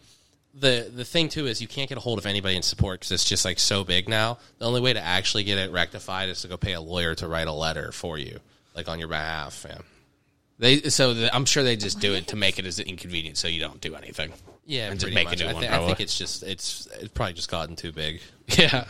the 0.58 0.90
the 0.94 1.04
thing 1.04 1.28
too 1.28 1.46
is 1.46 1.60
you 1.60 1.68
can't 1.68 1.88
get 1.88 1.98
a 1.98 2.00
hold 2.00 2.18
of 2.18 2.26
anybody 2.26 2.56
in 2.56 2.62
support 2.62 3.00
because 3.00 3.12
it's 3.12 3.24
just 3.24 3.44
like 3.44 3.58
so 3.58 3.84
big 3.84 4.08
now. 4.08 4.38
The 4.58 4.66
only 4.66 4.80
way 4.80 4.92
to 4.92 5.00
actually 5.00 5.44
get 5.44 5.58
it 5.58 5.72
rectified 5.72 6.28
is 6.28 6.42
to 6.42 6.48
go 6.48 6.56
pay 6.56 6.72
a 6.74 6.80
lawyer 6.80 7.14
to 7.16 7.28
write 7.28 7.48
a 7.48 7.52
letter 7.52 7.92
for 7.92 8.18
you, 8.18 8.38
like 8.74 8.88
on 8.88 8.98
your 8.98 9.08
behalf. 9.08 9.66
Yeah, 9.68 9.78
They 10.58 10.80
so 10.90 11.14
the, 11.14 11.34
I'm 11.34 11.44
sure 11.44 11.62
they 11.62 11.76
just 11.76 12.00
do 12.00 12.14
it 12.14 12.28
to 12.28 12.36
make 12.36 12.58
it 12.58 12.66
as 12.66 12.78
inconvenient, 12.78 13.36
so 13.36 13.48
you 13.48 13.60
don't 13.60 13.80
do 13.80 13.94
anything. 13.96 14.32
yeah, 14.64 14.90
and 14.90 15.00
just 15.00 15.12
make 15.12 15.26
much. 15.26 15.40
a 15.40 15.44
new 15.44 15.50
I, 15.50 15.52
one. 15.54 15.64
I 15.64 15.86
think 15.86 16.00
it's 16.00 16.16
just 16.16 16.42
it's 16.42 16.86
it's 17.00 17.08
probably 17.08 17.34
just 17.34 17.50
gotten 17.50 17.74
too 17.76 17.92
big. 17.92 18.20
yeah. 18.58 18.84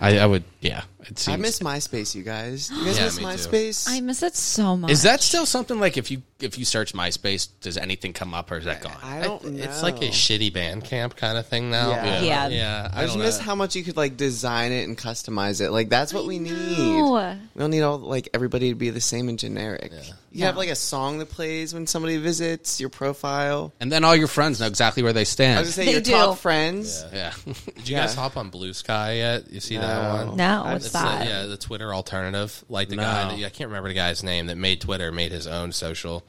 I, 0.00 0.18
I 0.18 0.26
would. 0.26 0.44
Yeah, 0.60 0.82
it 1.08 1.18
seems. 1.18 1.34
I 1.34 1.36
miss 1.36 1.58
MySpace, 1.60 2.14
you 2.14 2.22
guys. 2.22 2.70
You 2.70 2.84
guys 2.84 2.98
Yeah, 2.98 3.04
miss 3.04 3.16
me 3.18 3.22
too. 3.24 3.28
MySpace? 3.28 3.88
I 3.88 4.00
miss 4.00 4.22
it 4.22 4.34
so 4.36 4.76
much. 4.76 4.90
Is 4.90 5.02
that 5.02 5.22
still 5.22 5.46
something 5.46 5.78
like 5.80 5.96
if 5.96 6.10
you 6.10 6.22
if 6.40 6.58
you 6.58 6.64
search 6.66 6.92
MySpace, 6.92 7.48
does 7.62 7.78
anything 7.78 8.12
come 8.12 8.34
up 8.34 8.50
or 8.50 8.58
is 8.58 8.66
that 8.66 8.82
gone? 8.82 8.96
I 9.02 9.22
don't 9.22 9.42
know. 9.44 9.64
It's 9.64 9.82
like 9.82 9.96
a 10.02 10.08
shitty 10.08 10.52
band 10.52 10.84
camp 10.84 11.16
kind 11.16 11.38
of 11.38 11.46
thing 11.46 11.70
now. 11.70 11.90
Yeah. 11.90 12.20
Yeah. 12.20 12.48
yeah. 12.48 12.90
I, 12.92 12.98
I 13.00 13.02
just 13.04 13.14
don't 13.16 13.22
miss 13.24 13.38
know. 13.38 13.44
how 13.44 13.54
much 13.54 13.74
you 13.74 13.82
could 13.82 13.96
like 13.96 14.16
design 14.18 14.70
it 14.72 14.86
and 14.86 14.98
customize 14.98 15.60
it. 15.62 15.70
Like 15.70 15.88
that's 15.88 16.12
what 16.12 16.26
we 16.26 16.38
need. 16.38 16.54
We 16.78 17.58
don't 17.58 17.70
need 17.70 17.82
all 17.82 17.98
like 17.98 18.28
everybody 18.34 18.68
to 18.70 18.74
be 18.74 18.90
the 18.90 19.00
same 19.00 19.28
and 19.28 19.38
generic. 19.38 19.92
You 20.32 20.44
have 20.44 20.58
like 20.58 20.68
a 20.68 20.74
song 20.76 21.18
that 21.20 21.30
plays 21.30 21.72
when 21.72 21.86
somebody 21.86 22.18
visits 22.18 22.78
your 22.78 22.90
profile. 22.90 23.72
and 23.80 23.90
then 23.90 24.04
all 24.04 24.14
your 24.14 24.28
friends 24.28 24.60
know 24.60 24.66
exactly 24.66 25.02
where 25.02 25.14
they 25.14 25.22
I 25.22 25.24
stand. 25.24 25.60
was 25.60 25.74
gonna 25.74 25.84
say 25.84 25.84
They 25.86 25.92
your 25.92 26.00
do. 26.02 26.10
top 26.10 26.38
friends. 26.38 27.02
yeah. 27.12 27.32
Did 27.76 27.88
you 27.88 27.96
guys 27.96 28.14
hop 28.14 28.36
on 28.36 28.50
Blue 28.50 28.74
Sky 28.74 29.14
yet? 29.14 29.50
You 29.50 29.60
see 29.60 29.76
No. 29.76 29.80
that 29.86 30.26
one? 30.26 30.36
No, 30.36 30.62
I've 30.64 30.72
what's 30.74 30.84
It's 30.86 30.92
that? 31.04 31.18
the, 31.20 31.30
yeah, 31.30 31.46
the 31.46 31.56
Twitter 31.56 31.92
alternative. 31.94 32.64
Like 32.68 32.88
the 32.88 32.96
No. 32.96 33.02
guy, 33.02 33.36
that, 33.36 33.44
I 33.44 33.48
can't 33.50 33.68
remember 33.68 33.88
the 33.88 33.94
guy's 33.94 34.22
name 34.22 34.46
that 34.46 34.56
made 34.56 34.80
Twitter, 34.80 35.10
made 35.12 35.32
his 35.32 35.46
own 35.46 35.72
social 35.72 36.24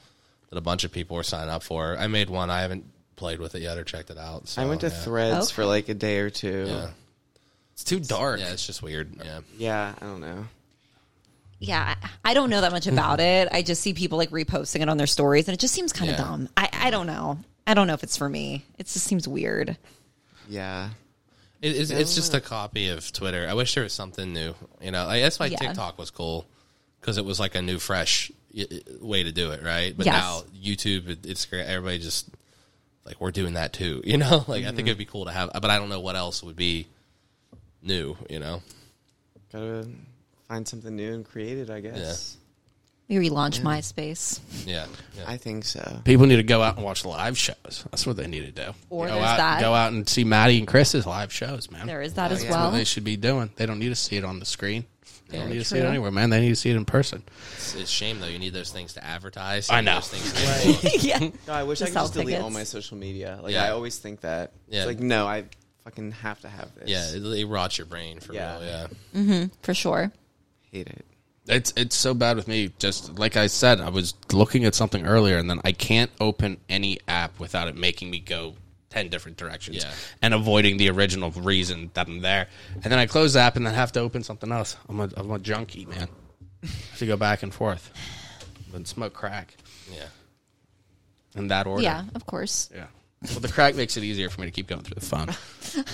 that 0.49 0.57
a 0.57 0.61
bunch 0.61 0.83
of 0.83 0.91
people 0.91 1.15
were 1.17 1.23
signing 1.23 1.49
up 1.49 1.63
for. 1.63 1.97
I 1.97 2.07
made 2.07 2.29
one. 2.29 2.49
I 2.49 2.61
haven't 2.61 2.85
played 3.15 3.39
with 3.39 3.55
it 3.55 3.61
yet 3.61 3.77
or 3.77 3.83
checked 3.83 4.09
it 4.09 4.17
out. 4.17 4.47
So, 4.47 4.61
I 4.61 4.65
went 4.65 4.81
to 4.81 4.87
yeah. 4.87 4.93
Threads 4.93 5.47
Okay. 5.47 5.53
for 5.53 5.65
like 5.65 5.89
a 5.89 5.93
day 5.93 6.19
or 6.19 6.29
two. 6.29 6.65
Yeah. 6.67 6.89
It's 7.73 7.83
too 7.83 7.99
dark. 7.99 8.39
yeah, 8.39 8.51
it's 8.53 8.65
just 8.65 8.81
weird. 8.81 9.15
Yeah, 9.23 9.39
Yeah, 9.57 9.93
I 10.01 10.05
don't 10.05 10.19
know. 10.21 10.45
Yeah, 11.59 11.95
I 12.01 12.09
I 12.31 12.33
don't 12.35 12.49
know 12.51 12.61
that 12.61 12.71
much 12.71 12.85
about 12.87 13.19
it. 13.19 13.47
I 13.51 13.61
just 13.63 13.81
see 13.81 13.93
people 13.93 14.17
like 14.19 14.29
reposting 14.29 14.81
it 14.81 14.89
on 14.89 14.97
their 14.97 15.07
stories, 15.07 15.47
and 15.47 15.53
it 15.55 15.59
just 15.59 15.73
seems 15.73 15.91
kind 15.91 16.11
of 16.11 16.17
Yeah. 16.17 16.23
dumb. 16.23 16.49
I, 16.55 16.69
I 16.71 16.89
don't 16.91 17.07
know. 17.07 17.39
I 17.65 17.73
don't 17.73 17.87
know 17.87 17.93
if 17.95 18.03
it's 18.03 18.15
for 18.17 18.29
me. 18.29 18.63
It 18.77 18.85
just 18.85 19.05
seems 19.05 19.27
weird. 19.27 19.75
Yeah. 20.47 20.89
It, 21.61 21.75
it's, 21.75 21.89
it's 21.91 22.15
just 22.15 22.33
a 22.33 22.41
copy 22.41 22.89
of 22.89 23.11
Twitter. 23.11 23.47
I 23.49 23.53
wish 23.55 23.73
there 23.73 23.83
was 23.83 23.93
something 23.93 24.31
new. 24.33 24.53
You 24.81 24.91
know, 24.91 25.05
like, 25.07 25.21
that's 25.21 25.39
why 25.39 25.47
Yeah. 25.47 25.57
TikTok 25.57 25.97
was 25.97 26.11
cool 26.11 26.45
because 27.01 27.17
it 27.17 27.25
was 27.25 27.39
like 27.39 27.55
a 27.55 27.61
new, 27.61 27.79
fresh 27.79 28.31
y- 28.55 28.65
y- 28.69 28.81
way 29.01 29.23
to 29.23 29.31
do 29.31 29.51
it, 29.51 29.63
right? 29.63 29.95
But 29.95 30.05
Yes. 30.05 30.15
now 30.15 30.41
YouTube, 30.55 31.25
it's 31.25 31.45
great. 31.45 31.65
Everybody 31.65 31.99
just 31.99 32.29
like 33.05 33.19
we're 33.21 33.31
doing 33.31 33.53
that 33.53 33.73
too. 33.73 34.01
You 34.05 34.17
know, 34.17 34.43
like 34.47 34.63
I 34.63 34.67
Mm-hmm. 34.67 34.75
think 34.75 34.87
it'd 34.87 34.97
be 34.97 35.05
cool 35.05 35.25
to 35.25 35.31
have, 35.31 35.49
but 35.53 35.65
I 35.69 35.77
don't 35.77 35.89
know 35.89 35.99
what 35.99 36.15
else 36.15 36.43
would 36.43 36.55
be 36.55 36.87
new. 37.81 38.15
You 38.29 38.39
know, 38.39 38.61
Gotta 39.51 39.87
find 40.47 40.67
something 40.67 40.95
new 40.95 41.13
and 41.13 41.25
create 41.25 41.57
it, 41.57 41.69
I 41.69 41.79
guess. 41.79 42.37
We 43.07 43.15
relaunch 43.15 43.61
MySpace. 43.61 44.39
yeah, 44.67 44.85
yeah. 45.15 45.23
I 45.25 45.37
think 45.37 45.63
so. 45.63 46.01
People 46.03 46.25
need 46.25 46.35
to 46.37 46.43
go 46.43 46.61
out 46.61 46.75
and 46.75 46.83
watch 46.83 47.05
live 47.05 47.37
shows. 47.37 47.85
That's 47.89 48.05
what 48.05 48.17
they 48.17 48.27
need 48.27 48.45
to 48.45 48.51
do. 48.65 48.73
Or 48.89 49.07
go 49.07 49.13
there's 49.13 49.25
out, 49.25 49.37
that. 49.37 49.61
Go 49.61 49.73
out 49.73 49.93
and 49.93 50.07
see 50.09 50.25
Matty 50.25 50.57
and 50.59 50.67
Chris's 50.67 51.05
live 51.05 51.31
shows, 51.31 51.71
man. 51.71 51.87
There 51.87 52.01
is 52.01 52.15
that 52.15 52.31
as 52.33 52.43
yeah. 52.43 52.49
That's 52.49 52.57
what 52.57 52.63
well. 52.63 52.71
they 52.71 52.83
should 52.83 53.05
be 53.05 53.15
doing. 53.15 53.49
They 53.55 53.65
don't 53.65 53.79
need 53.79 53.89
to 53.89 53.95
see 53.95 54.17
it 54.17 54.25
on 54.25 54.39
the 54.39 54.45
screen. 54.45 54.85
They 55.29 55.37
don't 55.37 55.47
Very 55.47 55.53
need 55.57 55.63
to 55.63 55.65
see 55.65 55.77
it 55.77 55.81
true. 55.81 55.89
anywhere, 55.89 56.11
man. 56.11 56.29
They 56.29 56.41
need 56.41 56.49
to 56.49 56.55
see 56.55 56.69
it 56.69 56.75
in 56.75 56.83
person. 56.85 57.23
It's, 57.55 57.75
it's 57.75 57.83
a 57.83 57.93
shame 57.93 58.19
though. 58.19 58.27
You 58.27 58.39
need 58.39 58.53
those 58.53 58.71
things 58.71 58.93
to 58.95 59.03
advertise. 59.05 59.69
I 59.69 59.75
You 59.77 59.81
need 59.83 59.85
know. 59.85 59.95
Those 59.95 60.07
things 60.09 60.91
to 60.91 60.99
yeah. 61.07 61.19
No, 61.47 61.53
I 61.53 61.63
wish 61.63 61.79
To 61.79 61.85
I 61.85 61.87
could 61.87 61.93
sell 61.93 62.03
just 62.03 62.13
delete 62.13 62.35
all 62.35 62.41
tickets. 62.43 62.53
my 62.53 62.63
social 62.63 62.97
media. 62.97 63.39
Like 63.41 63.53
Yeah. 63.53 63.63
I 63.65 63.69
always 63.71 63.97
think 63.97 64.21
that. 64.21 64.51
Yeah. 64.69 64.79
It's 64.79 64.87
like 64.87 64.99
no, 64.99 65.27
I 65.27 65.45
fucking 65.85 66.11
have 66.11 66.39
to 66.41 66.49
have 66.49 66.73
this. 66.75 66.89
yeah, 66.89 67.09
it, 67.15 67.39
it 67.39 67.45
rots 67.45 67.77
your 67.77 67.87
brain 67.87 68.19
for 68.19 68.33
Yeah. 68.33 68.57
real. 68.59 68.65
Yeah, 68.67 68.87
mm-hmm. 69.15 69.45
For 69.63 69.73
sure. 69.73 70.11
hate 70.71 70.87
it. 70.87 71.05
It's 71.47 71.73
it's 71.77 71.95
so 71.95 72.13
bad 72.13 72.35
with 72.35 72.47
me. 72.47 72.71
Just 72.79 73.17
like 73.17 73.37
I 73.37 73.47
said, 73.47 73.79
I 73.79 73.89
was 73.89 74.13
looking 74.31 74.65
at 74.65 74.75
something 74.75 75.05
earlier, 75.05 75.37
and 75.37 75.49
then 75.49 75.61
I 75.63 75.71
can't 75.71 76.11
open 76.19 76.57
any 76.69 76.99
app 77.07 77.39
without 77.39 77.67
it 77.67 77.75
making 77.75 78.11
me 78.11 78.19
go 78.19 78.55
ten 78.89 79.09
different 79.09 79.37
directions 79.37 79.77
Yeah. 79.83 79.91
and 80.21 80.33
avoiding 80.33 80.77
the 80.77 80.89
original 80.89 81.31
reason 81.31 81.91
that 81.93 82.07
I'm 82.07 82.19
there. 82.21 82.47
And 82.75 82.83
then 82.85 82.99
I 82.99 83.05
close 83.05 83.33
the 83.33 83.39
app 83.39 83.55
and 83.55 83.65
then 83.65 83.73
have 83.73 83.91
to 83.93 83.99
open 84.01 84.23
something 84.23 84.51
else. 84.51 84.75
I'm 84.89 84.99
a 84.99 85.09
I'm 85.15 85.31
a 85.31 85.39
junkie, 85.39 85.85
man. 85.85 86.07
I 86.63 86.67
have 86.67 86.97
to 86.99 87.05
go 87.05 87.15
back 87.17 87.43
and 87.43 87.53
forth 87.53 87.91
Then 88.73 88.83
smoke 88.85 89.13
crack 89.13 89.53
yeah. 89.93 90.07
in 91.35 91.47
that 91.49 91.67
order. 91.67 91.83
Yeah, 91.83 92.03
of 92.15 92.25
course. 92.25 92.69
yeah. 92.75 92.87
Well, 93.31 93.39
the 93.39 93.47
crack 93.47 93.75
makes 93.75 93.95
it 93.97 94.03
easier 94.03 94.29
for 94.29 94.41
me 94.41 94.47
to 94.47 94.51
keep 94.51 94.67
going 94.67 94.81
through 94.81 94.95
the 94.95 95.05
phone. 95.05 95.27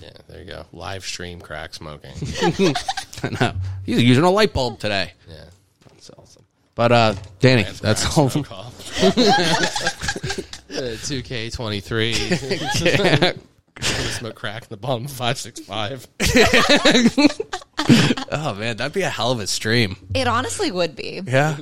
Yeah, 0.00 0.10
there 0.28 0.38
you 0.38 0.44
go. 0.46 0.64
Live 0.72 1.04
stream 1.04 1.40
crack 1.40 1.74
smoking. 1.74 2.12
I 3.24 3.28
know. 3.40 3.52
He's 3.84 4.02
using 4.02 4.24
a 4.24 4.30
light 4.30 4.52
bulb 4.52 4.78
today. 4.78 5.12
Yeah. 5.28 5.44
That's 5.88 6.10
awesome. 6.10 6.44
But 6.74 6.92
uh, 6.92 7.14
Danii, 7.40 7.78
that's 7.80 8.04
Crack 8.04 8.18
all. 8.18 8.30
smoke. 8.30 8.48
Two 11.04 11.22
K 11.22 11.50
twenty 11.50 11.80
three. 11.80 12.14
Smoke 13.80 14.34
crack 14.34 14.62
in 14.64 14.68
the 14.70 14.76
bottom 14.76 15.04
of 15.04 15.10
five 15.12 15.38
six 15.38 15.60
five. 15.60 16.06
Oh 18.30 18.54
man, 18.58 18.76
that'd 18.76 18.92
be 18.92 19.02
a 19.02 19.08
hell 19.10 19.30
of 19.30 19.38
a 19.40 19.46
stream. 19.46 19.96
It 20.14 20.26
honestly 20.26 20.70
would 20.72 20.96
be. 20.96 21.20
Yeah. 21.24 21.58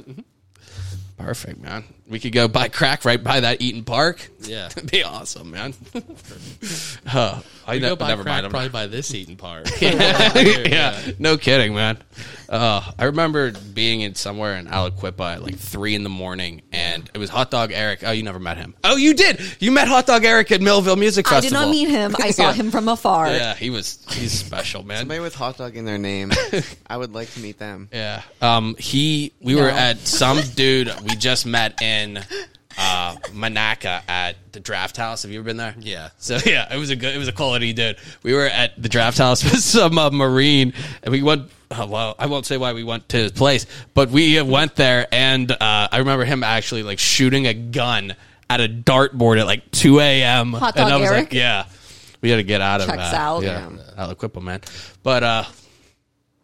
Perfect, 1.18 1.61
man. 1.61 1.84
We 2.09 2.20
could 2.20 2.32
go 2.32 2.46
buy 2.46 2.68
crack 2.68 3.04
right 3.04 3.22
by 3.22 3.40
that 3.40 3.59
Eat'n 3.61 3.84
Park. 3.84 4.30
Yeah. 4.42 4.68
That'd 4.74 4.90
be 4.90 5.02
awesome, 5.02 5.50
man. 5.50 5.74
uh, 7.12 7.40
I 7.66 7.72
We 7.74 7.80
ne- 7.80 7.88
go 7.88 7.96
buy 7.96 8.09
never 8.09 8.22
crack 8.22 8.32
mind. 8.34 8.46
I'm 8.46 8.50
probably 8.52 8.68
by 8.68 8.86
this 8.86 9.11
Eat'n 9.12 9.36
Park. 9.36 9.66
yeah, 9.80 11.00
no 11.18 11.36
kidding, 11.36 11.74
man. 11.74 11.98
Uh, 12.48 12.80
I 12.96 13.07
remember 13.07 13.50
being 13.50 14.02
in 14.02 14.14
somewhere 14.14 14.57
in 14.57 14.66
Aliquippa 14.66 15.34
at 15.34 15.42
like 15.42 15.57
three 15.57 15.96
in 15.96 16.04
the 16.04 16.09
morning, 16.09 16.62
and 16.72 17.11
it 17.12 17.18
was 17.18 17.28
Hot 17.30 17.50
Dog 17.50 17.72
Eric. 17.72 18.04
Oh, 18.04 18.12
you 18.12 18.22
never 18.22 18.38
met 18.38 18.57
him. 18.57 18.76
Oh, 18.84 18.94
you 18.96 19.14
did. 19.14 19.40
You 19.61 19.72
met 19.72 19.88
Hot 19.88 20.07
Dog 20.07 20.24
Eric 20.24 20.52
at 20.52 20.61
Millvale 20.61 20.96
Music 20.96 21.26
I 21.32 21.40
did 21.40 21.50
Festival. 21.50 21.66
not 21.66 21.70
meet 21.72 21.88
him. 21.88 22.14
I 22.20 22.30
saw 22.30 22.44
Yeah. 22.50 22.52
him 22.52 22.70
from 22.70 22.88
afar. 22.88 23.26
Yeah, 23.32 23.54
he 23.54 23.70
was. 23.70 23.98
He's 24.12 24.30
special, 24.32 24.84
man. 24.84 24.98
Somebody 25.00 25.18
with 25.20 25.34
hot 25.34 25.59
dog 25.59 25.76
in 25.76 25.84
their 25.84 25.98
name. 25.98 26.30
I 26.86 26.96
would 26.96 27.12
like 27.14 27.32
to 27.32 27.40
meet 27.40 27.59
them. 27.59 27.88
Yeah. 27.92 28.22
Um. 28.40 28.76
He. 28.78 29.32
We 29.40 29.57
were 29.57 29.68
at 29.68 29.98
some 30.07 30.40
dude 30.54 30.92
we 31.02 31.16
just 31.16 31.46
met 31.46 31.82
in 31.82 31.95
uh 32.78 33.16
Monaca 33.32 34.03
at 34.09 34.36
the 34.53 34.61
Draft 34.61 34.97
House. 34.97 35.22
Have 35.22 35.30
you 35.32 35.38
ever 35.38 35.47
been 35.47 35.57
there? 35.57 35.74
Yeah. 35.78 36.11
So 36.18 36.38
yeah, 36.44 36.72
it 36.74 36.78
was 36.78 36.90
a 36.90 36.97
good. 36.97 37.14
It 37.14 37.18
was 37.18 37.28
a 37.28 37.32
quality 37.32 37.72
dude. 37.72 37.97
We 38.22 38.34
were 38.34 38.44
at 38.47 38.80
the 38.80 38.88
Draft 38.88 39.18
House 39.18 39.42
with 39.51 39.61
some 39.61 39.99
uh, 39.99 40.11
Marine, 40.11 40.72
and 41.03 41.12
we 41.12 41.22
went. 41.22 41.51
Uh, 41.70 41.86
well, 41.90 42.14
I 42.18 42.26
won't 42.26 42.47
say 42.47 42.59
why 42.59 42.74
we 42.74 42.84
went 42.84 43.09
to 43.09 43.16
his 43.16 43.32
place, 43.32 43.66
but 43.94 44.11
we 44.11 44.38
uh, 44.38 44.44
went 44.44 44.76
there, 44.76 45.09
and 45.11 45.51
uh, 45.51 45.88
I 45.90 45.99
remember 45.99 46.24
him 46.24 46.44
actually 46.44 46.82
like 46.84 46.99
shooting 47.01 47.47
a 47.47 47.55
gun 47.55 48.14
at 48.49 48.61
a 48.61 48.68
dartboard 48.68 49.40
at 49.40 49.47
like 49.47 49.68
two 49.72 49.99
a.m. 49.99 50.53
Hot 50.53 50.76
and 50.76 50.88
dog 50.88 50.92
I 50.92 50.97
was 51.01 51.11
Eric? 51.11 51.24
like, 51.24 51.32
yeah, 51.32 51.64
we 52.20 52.30
had 52.30 52.36
to 52.36 52.44
get 52.44 52.61
out 52.61 52.82
of 52.82 52.86
Checks 52.86 52.99
that. 53.11 53.14
out. 53.14 53.42
Yeah, 53.42 53.68
Aliquippa, 53.99 54.40
man. 54.42 54.61
But 55.03 55.22
uh, 55.24 55.44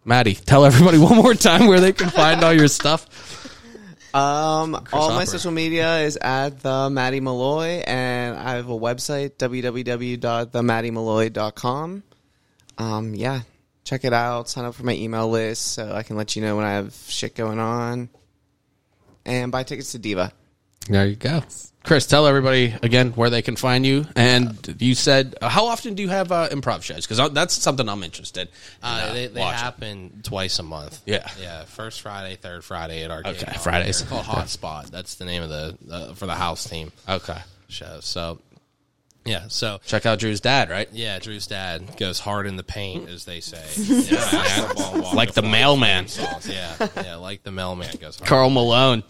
Matty, 0.04 0.34
tell 0.34 0.64
everybody 0.64 0.98
one 1.10 1.16
more 1.16 1.34
time 1.34 1.66
where 1.68 1.78
they 1.78 1.92
can 1.92 2.10
find 2.10 2.42
all 2.42 2.52
your 2.52 2.66
stuff. 2.68 3.41
Um, 4.14 4.86
all 4.92 5.10
my 5.10 5.24
social 5.24 5.52
media 5.52 6.00
is 6.00 6.18
at 6.18 6.60
the 6.60 6.90
Matty 6.90 7.20
Malloy, 7.20 7.82
and 7.86 8.36
I 8.36 8.56
have 8.56 8.68
a 8.68 8.78
website 8.78 9.36
www.themattymalloy.com. 9.36 12.02
Um, 12.78 13.14
yeah, 13.14 13.40
check 13.84 14.04
it 14.04 14.12
out. 14.12 14.50
Sign 14.50 14.66
up 14.66 14.74
for 14.74 14.84
my 14.84 14.94
email 14.94 15.28
list 15.28 15.72
so 15.72 15.92
I 15.92 16.02
can 16.02 16.16
let 16.16 16.36
you 16.36 16.42
know 16.42 16.56
when 16.56 16.66
I 16.66 16.72
have 16.72 16.94
shit 17.08 17.34
going 17.34 17.58
on, 17.58 18.10
and 19.24 19.50
buy 19.50 19.62
tickets 19.62 19.92
to 19.92 19.98
Diva. 19.98 20.30
There 20.88 21.06
you 21.06 21.16
go. 21.16 21.40
Chris, 21.84 22.06
tell 22.06 22.26
everybody 22.28 22.74
again 22.82 23.10
where 23.12 23.28
they 23.28 23.42
can 23.42 23.56
find 23.56 23.84
you. 23.84 24.06
And 24.14 24.76
you 24.80 24.94
said, 24.94 25.34
uh, 25.42 25.48
how 25.48 25.66
often 25.66 25.94
do 25.94 26.02
you 26.02 26.08
have 26.08 26.30
uh, 26.30 26.48
improv 26.50 26.82
shows? 26.82 27.06
Because 27.06 27.32
that's 27.32 27.54
something 27.54 27.88
I'm 27.88 28.02
interested. 28.04 28.48
In, 28.48 28.54
Uh, 28.82 28.86
uh, 28.86 29.12
they 29.12 29.26
they 29.26 29.40
watching. 29.40 29.58
happen 29.58 30.20
twice 30.22 30.58
a 30.60 30.62
month. 30.62 31.00
Yeah. 31.06 31.28
yeah. 31.40 31.64
First 31.64 32.00
Friday, 32.02 32.36
third 32.36 32.64
Friday 32.64 33.02
at 33.02 33.10
our 33.10 33.20
Okay, 33.26 33.44
Hall. 33.50 33.62
Fridays. 33.62 33.98
They're 34.00 34.08
called 34.08 34.24
Hotspot. 34.46 34.90
That's 34.90 35.16
the 35.16 35.24
name 35.24 35.42
of 35.42 35.48
the 35.48 35.76
uh, 35.90 36.14
for 36.14 36.26
the 36.26 36.34
house 36.36 36.68
team 36.68 36.92
Okay. 37.08 37.38
show. 37.68 37.98
So, 38.00 38.38
yeah. 39.24 39.44
So 39.48 39.80
Check 39.84 40.06
out 40.06 40.20
Drew's 40.20 40.40
dad, 40.40 40.70
right? 40.70 40.88
yeah, 40.92 41.18
Drew's 41.18 41.46
dad 41.48 41.96
goes 41.96 42.20
hard 42.20 42.46
in 42.46 42.54
the 42.56 42.62
paint, 42.64 43.08
as 43.08 43.24
they 43.24 43.40
say. 43.40 43.62
Yeah, 44.12 44.68
football, 44.68 45.14
Like 45.16 45.32
the 45.32 45.42
mailman. 45.42 46.06
Yeah, 46.48 46.88
yeah, 46.96 47.16
like 47.16 47.42
the 47.42 47.50
mailman 47.50 47.96
goes 48.00 48.16
hard. 48.18 48.28
Karl 48.28 48.50
Malone. 48.50 49.02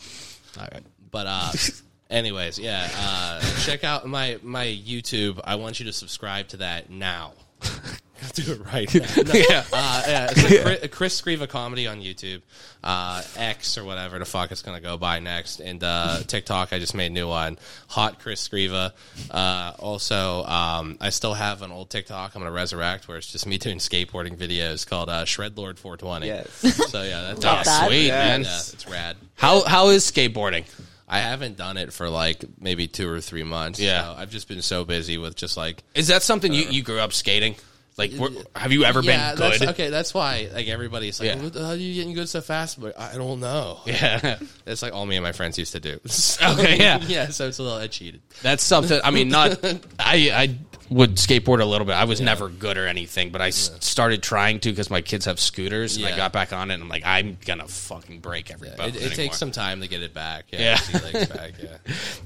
All 0.58 0.68
right. 0.72 0.82
But 1.10 1.26
uh 1.26 1.52
anyways, 2.12 2.58
yeah, 2.58 2.88
uh 2.96 3.40
check 3.62 3.82
out 3.84 4.06
my 4.06 4.38
my 4.42 4.66
YouTube. 4.66 5.40
I 5.44 5.56
want 5.56 5.80
you 5.80 5.86
to 5.86 5.92
subscribe 5.92 6.48
to 6.48 6.58
that 6.58 6.90
now. 6.90 7.32
Do 8.34 8.52
it 8.52 8.64
right 8.72 8.94
now. 8.94 9.00
No, 9.24 9.32
Yeah. 9.34 9.64
Uh, 9.72 10.02
yeah, 10.06 10.28
it's 10.30 10.42
like 10.44 10.62
Chris, 10.62 10.90
Chris 10.92 11.20
Scriva 11.20 11.48
comedy 11.48 11.88
on 11.88 12.00
YouTube, 12.00 12.42
uh, 12.84 13.20
X 13.36 13.76
or 13.76 13.82
whatever 13.84 14.20
the 14.20 14.24
fuck 14.24 14.52
it's 14.52 14.62
gonna 14.62 14.80
go 14.80 14.96
by 14.96 15.18
next, 15.18 15.58
and 15.58 15.82
uh, 15.82 16.20
TikTok. 16.24 16.72
I 16.72 16.78
just 16.78 16.94
made 16.94 17.06
a 17.06 17.14
new 17.14 17.26
one, 17.26 17.58
Hot 17.88 18.20
Chris 18.20 18.46
Scriva. 18.46 18.92
Uh, 19.28 19.72
also, 19.80 20.44
um, 20.44 20.98
I 21.00 21.10
still 21.10 21.34
have 21.34 21.62
an 21.62 21.72
old 21.72 21.90
TikTok. 21.90 22.36
I'm 22.36 22.42
gonna 22.42 22.52
resurrect 22.54 23.08
where 23.08 23.16
it's 23.16 23.30
just 23.30 23.44
me 23.44 23.58
doing 23.58 23.78
skateboarding 23.78 24.36
videos 24.36 24.86
called 24.86 25.08
uh, 25.08 25.24
Shred 25.24 25.56
Lord 25.56 25.76
420. 25.80 26.26
Yes. 26.28 26.50
So 26.92 27.02
yeah, 27.02 27.22
that's 27.22 27.42
Love 27.44 27.64
that. 27.64 27.86
Sweet, 27.88 28.06
Yes. 28.06 28.24
man. 28.28 28.42
Yeah, 28.42 28.56
it's 28.74 28.88
rad. 28.88 29.16
How 29.34 29.64
How 29.64 29.88
is 29.88 30.08
skateboarding? 30.08 30.64
I 31.12 31.18
haven't 31.18 31.58
done 31.58 31.76
it 31.76 31.92
for 31.92 32.08
like 32.08 32.42
maybe 32.58 32.88
two 32.88 33.06
or 33.06 33.20
three 33.20 33.42
months. 33.42 33.78
Yeah. 33.78 34.02
so 34.02 34.14
I've 34.18 34.30
just 34.30 34.48
been 34.48 34.62
so 34.62 34.86
busy 34.86 35.18
with 35.18 35.36
just 35.36 35.58
like 35.58 35.82
Is 35.94 36.08
that 36.08 36.22
something 36.22 36.54
you, 36.54 36.66
uh, 36.66 36.70
you 36.70 36.82
grew 36.82 36.98
up 36.98 37.12
skating? 37.12 37.54
Like, 37.98 38.12
were, 38.12 38.30
have 38.56 38.72
you 38.72 38.84
ever 38.84 39.02
yeah. 39.02 39.34
been 39.34 39.38
That's, 39.38 39.62
okay, 39.62 39.90
that's 39.90 40.14
why 40.14 40.48
like 40.54 40.68
everybody's 40.68 41.20
like, 41.20 41.28
Yeah. 41.28 41.42
"What 41.42 41.52
the 41.52 41.60
hell 41.60 41.72
are 41.72 41.76
you 41.76 41.92
getting 41.92 42.14
good 42.14 42.30
so 42.30 42.40
fast?" 42.40 42.80
But 42.80 42.98
I 42.98 43.16
don't 43.18 43.40
know. 43.40 43.80
Yeah. 43.84 44.38
It's 44.66 44.80
like 44.80 44.94
all 44.94 45.04
me 45.04 45.16
and 45.16 45.22
my 45.22 45.32
friends 45.32 45.58
used 45.58 45.72
to 45.72 45.80
do. 45.80 46.00
Okay, 46.42 46.78
yeah. 46.78 46.98
yeah. 47.06 47.28
So 47.28 47.48
it's 47.48 47.58
a 47.58 47.62
little 47.62 47.76
I 47.76 47.88
cheated. 47.88 48.22
That's 48.40 48.62
something. 48.62 48.98
I 49.04 49.10
mean, 49.10 49.28
not. 49.28 49.62
I 49.98 50.30
I 50.32 50.56
would 50.92 51.16
skateboard 51.16 51.60
a 51.60 51.64
little 51.64 51.86
bit. 51.86 51.94
I 51.94 52.04
was 52.04 52.20
never 52.20 52.48
good 52.48 52.76
or 52.78 52.86
anything, 52.86 53.30
but 53.30 53.40
I 53.40 53.48
s- 53.48 53.70
started 53.80 54.22
trying 54.22 54.60
to 54.60 54.70
because 54.70 54.90
my 54.90 55.00
kids 55.00 55.24
have 55.26 55.40
scooters, 55.40 55.96
and 55.96 56.06
I 56.06 56.16
got 56.16 56.32
back 56.32 56.52
on 56.52 56.70
it. 56.70 56.74
and 56.74 56.82
I'm 56.82 56.88
like, 56.88 57.02
I'm 57.04 57.38
gonna 57.44 57.66
fucking 57.68 58.20
break 58.20 58.50
every 58.50 58.70
bone. 58.76 58.88
It, 58.90 58.96
it 59.02 59.14
takes 59.14 59.38
some 59.38 59.50
time 59.52 59.80
to 59.80 59.88
get 59.88 60.02
it 60.02 60.14
back. 60.14 60.44
Yeah, 60.52 60.78
Yeah. 61.12 61.24
back. 61.26 61.52
Yeah. 61.62 61.76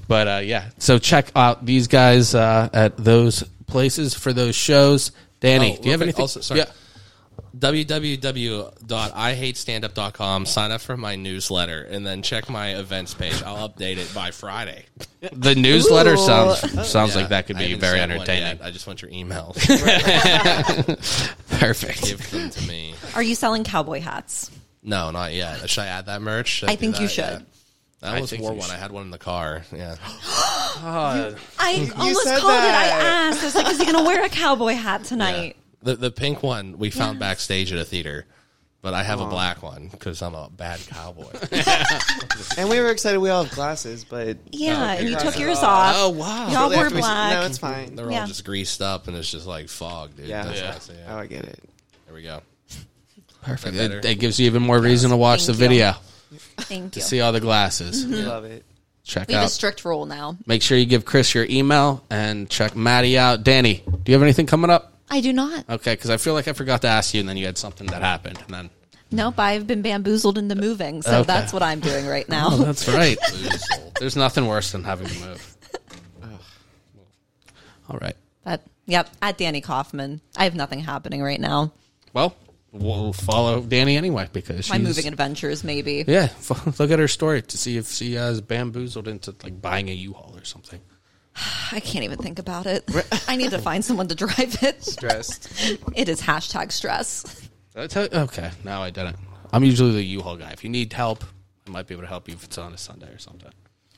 But 0.07 0.27
uh, 0.27 0.41
yeah, 0.43 0.69
so 0.77 0.99
check 0.99 1.31
out 1.35 1.65
these 1.65 1.87
guys 1.87 2.35
uh, 2.35 2.69
at 2.73 2.97
those 2.97 3.43
places 3.67 4.13
for 4.13 4.33
those 4.33 4.55
shows. 4.55 5.11
Danii, 5.41 5.73
Oh, 5.77 5.81
do 5.81 5.85
you 5.85 5.91
have 5.91 6.01
anything? 6.01 6.21
Also, 6.21 6.41
sorry. 6.41 6.61
Yeah. 6.61 6.65
www.ihatestandup.com. 7.57 10.45
Sign 10.45 10.71
up 10.71 10.81
for 10.81 10.97
my 10.97 11.15
newsletter 11.15 11.81
and 11.83 12.05
then 12.05 12.21
check 12.21 12.49
my 12.49 12.77
events 12.77 13.13
page. 13.13 13.41
I'll 13.43 13.67
update 13.69 13.95
it 13.97 14.11
by 14.13 14.31
Friday. 14.31 14.83
The 15.31 15.55
newsletter 15.55 16.13
Ooh. 16.13 16.17
sounds 16.17 16.59
sounds 16.89 17.15
Yeah, 17.15 17.21
like 17.21 17.29
that 17.29 17.47
could 17.47 17.55
I 17.55 17.59
be 17.59 17.65
haven't 17.69 17.79
very 17.81 17.97
sent 17.99 18.11
one 18.11 18.19
entertaining. 18.21 18.57
yet. 18.59 18.65
I 18.65 18.71
just 18.71 18.85
want 18.87 19.01
your 19.01 19.11
emails. 19.11 19.55
Perfect. 21.59 22.03
Give 22.03 22.31
them 22.31 22.49
to 22.49 22.67
me. 22.67 22.93
Are 23.15 23.23
you 23.23 23.35
selling 23.35 23.63
cowboy 23.63 24.01
hats? 24.01 24.51
No, 24.83 25.11
not 25.11 25.33
yet. 25.33 25.69
Should 25.69 25.81
I 25.81 25.87
add 25.87 26.05
that 26.05 26.21
merch? 26.21 26.47
Should 26.47 26.69
I 26.69 26.75
do 26.75 26.79
think 26.81 26.99
you 26.99 27.07
that? 27.07 27.13
should. 27.13 27.23
Yeah. 27.23 27.39
I 28.03 28.11
I 28.11 28.13
almost 28.15 28.29
think 28.29 28.43
wore 28.43 28.51
you 28.53 28.59
one. 28.59 28.67
should. 28.67 28.75
I 28.75 28.79
had 28.79 28.91
one 28.91 29.03
in 29.05 29.11
the 29.11 29.17
car. 29.17 29.63
Yeah. 29.75 29.95
I 30.79 31.33
almost 31.97 32.23
said 32.23 32.39
called 32.39 32.53
it. 32.53 32.59
I 32.59 32.87
asked. 32.89 33.41
I 33.41 33.45
was 33.45 33.55
like, 33.55 33.67
"Is 33.71 33.79
he 33.79 33.85
going 33.85 33.97
to 33.97 34.03
wear 34.03 34.23
a 34.23 34.29
cowboy 34.29 34.73
hat 34.73 35.03
tonight?" 35.03 35.55
The 35.83 35.95
the 35.95 36.11
pink 36.11 36.41
one 36.43 36.77
we 36.77 36.89
found 36.89 37.15
Yes. 37.15 37.19
backstage 37.19 37.71
at 37.71 37.79
a 37.79 37.85
theater, 37.85 38.25
but 38.81 38.93
I 38.93 39.03
have 39.03 39.21
a 39.21 39.27
black 39.27 39.61
one 39.61 39.89
because 39.89 40.21
I'm 40.21 40.33
a 40.35 40.49
bad 40.49 40.79
cowboy. 40.87 41.31
And 42.57 42.69
we 42.69 42.79
were 42.79 42.89
excited. 42.89 43.19
We 43.19 43.29
all 43.29 43.43
have 43.43 43.53
glasses, 43.53 44.03
but 44.03 44.37
Yeah, 44.51 44.95
oh, 44.95 44.99
and 44.99 45.09
you 45.09 45.15
took 45.17 45.37
yours 45.39 45.57
off. 45.59 45.63
off. 45.65 45.95
Oh 45.97 46.09
wow. 46.09 46.47
Y'all 46.49 46.69
Shortly 46.71 46.77
wore 46.77 46.89
black. 46.89 47.33
No, 47.39 47.45
it's 47.45 47.57
fine. 47.57 47.95
They're 47.95 48.09
Yeah. 48.11 48.21
all 48.21 48.27
just 48.27 48.45
greased 48.45 48.81
up, 48.81 49.07
and 49.07 49.15
it's 49.17 49.29
just 49.31 49.45
like 49.47 49.69
fog, 49.69 50.15
dude. 50.17 50.27
Yeah. 50.27 50.43
That's 50.45 50.59
Yeah. 50.59 50.65
what 50.67 50.75
I 50.75 50.79
say, 50.79 50.93
Oh, 51.07 51.11
yeah. 51.15 51.17
I 51.17 51.25
get 51.27 51.45
it. 51.45 51.63
There 52.05 52.15
we 52.15 52.23
go. 52.23 52.41
Perfect. 53.43 53.75
Is 53.75 53.89
that 53.89 54.01
That, 54.01 54.19
gives 54.19 54.39
you 54.39 54.45
even 54.47 54.63
more 54.63 54.79
reason 54.79 55.09
to 55.11 55.17
watch 55.17 55.45
the 55.45 55.53
Thank 55.53 55.61
you. 55.61 55.67
video 55.69 55.95
Thank 56.57 56.93
to 56.93 56.99
you. 56.99 57.05
see 57.05 57.21
all 57.21 57.31
the 57.31 57.39
glasses. 57.39 58.05
We 58.05 58.21
love 58.23 58.43
it. 58.45 58.65
Check 59.03 59.27
We 59.29 59.35
have 59.35 59.43
a 59.43 59.45
out. 59.45 59.51
strict 59.51 59.85
rule 59.85 60.05
now. 60.05 60.35
Make 60.47 60.61
sure 60.61 60.77
you 60.77 60.85
give 60.85 61.05
Chris 61.05 61.33
your 61.33 61.45
email 61.49 62.03
and 62.09 62.49
check 62.49 62.75
Matty 62.75 63.17
out. 63.17 63.43
Danii, 63.43 63.85
do 63.85 64.11
you 64.11 64.13
have 64.15 64.23
anything 64.23 64.47
coming 64.47 64.69
up? 64.69 64.96
I 65.09 65.21
do 65.21 65.31
not. 65.33 65.69
Okay, 65.69 65.93
because 65.93 66.09
I 66.09 66.17
feel 66.17 66.33
like 66.33 66.47
I 66.47 66.53
forgot 66.53 66.81
to 66.81 66.87
ask 66.87 67.13
you, 67.13 67.19
and 67.21 67.29
then 67.29 67.37
you 67.37 67.45
had 67.45 67.57
something 67.57 67.87
that 67.87 68.01
happened, 68.01 68.39
and 68.45 68.53
then 68.53 68.69
Nope, 69.09 69.39
I've 69.39 69.65
been 69.65 69.81
bamboozled 69.81 70.37
into 70.37 70.55
moving, 70.55 71.01
so 71.01 71.19
Okay. 71.19 71.27
that's 71.27 71.53
what 71.53 71.63
I'm 71.63 71.79
doing 71.79 72.05
right 72.07 72.27
now. 72.27 72.49
oh, 72.51 72.57
that's 72.57 72.89
right. 72.89 73.17
There's 73.99 74.17
nothing 74.17 74.47
worse 74.47 74.73
than 74.73 74.83
having 74.83 75.07
to 75.07 75.19
move. 75.19 75.57
All 77.89 77.97
right. 77.99 78.15
But 78.43 78.61
yep, 78.85 79.09
at 79.21 79.37
Danii 79.37 79.63
Kaufman, 79.63 80.19
I 80.35 80.43
have 80.43 80.55
nothing 80.55 80.79
happening 80.79 81.21
right 81.23 81.39
now. 81.39 81.71
Well, 82.13 82.35
we'll 82.73 83.13
follow 83.13 83.61
Danii 83.61 83.95
anyway 83.95 84.27
because 84.33 84.69
My 84.69 84.77
moving 84.77 85.07
adventures, 85.07 85.63
maybe. 85.63 86.03
Yeah, 86.05 86.29
look 86.79 86.91
at 86.91 86.99
her 86.99 87.07
story 87.07 87.41
to 87.43 87.57
see 87.57 87.77
if 87.77 87.87
she 87.89 88.13
has 88.15 88.41
bamboozled 88.41 89.07
into 89.07 89.33
like 89.43 89.61
buying 89.61 89.89
a 89.89 89.93
U-Haul 89.93 90.33
or 90.35 90.43
something. 90.43 90.81
I 91.71 91.79
can't 91.79 92.03
even 92.03 92.17
think 92.17 92.39
about 92.39 92.65
it. 92.65 92.89
I 93.27 93.35
need 93.35 93.51
to 93.51 93.59
find 93.59 93.83
someone 93.85 94.07
to 94.07 94.15
drive 94.15 94.57
it. 94.63 94.83
Stressed. 94.83 95.79
It 95.95 96.09
is 96.09 96.21
hashtag 96.21 96.71
stress. 96.71 97.49
I 97.75 97.87
tell 97.87 98.03
you? 98.03 98.09
Okay, 98.11 98.49
no, 98.63 98.81
I 98.81 98.89
didn't. 98.89 99.17
I'm 99.53 99.63
usually 99.63 99.91
the 99.91 100.03
U-Haul 100.03 100.37
guy. 100.37 100.49
If 100.51 100.63
you 100.63 100.69
need 100.69 100.91
help, 100.93 101.23
I 101.67 101.69
might 101.69 101.87
be 101.87 101.93
able 101.93 102.03
to 102.03 102.07
help 102.07 102.27
you 102.27 102.33
if 102.33 102.43
it's 102.43 102.57
on 102.57 102.73
a 102.73 102.77
Sunday 102.77 103.07
or 103.13 103.19
something. 103.19 103.51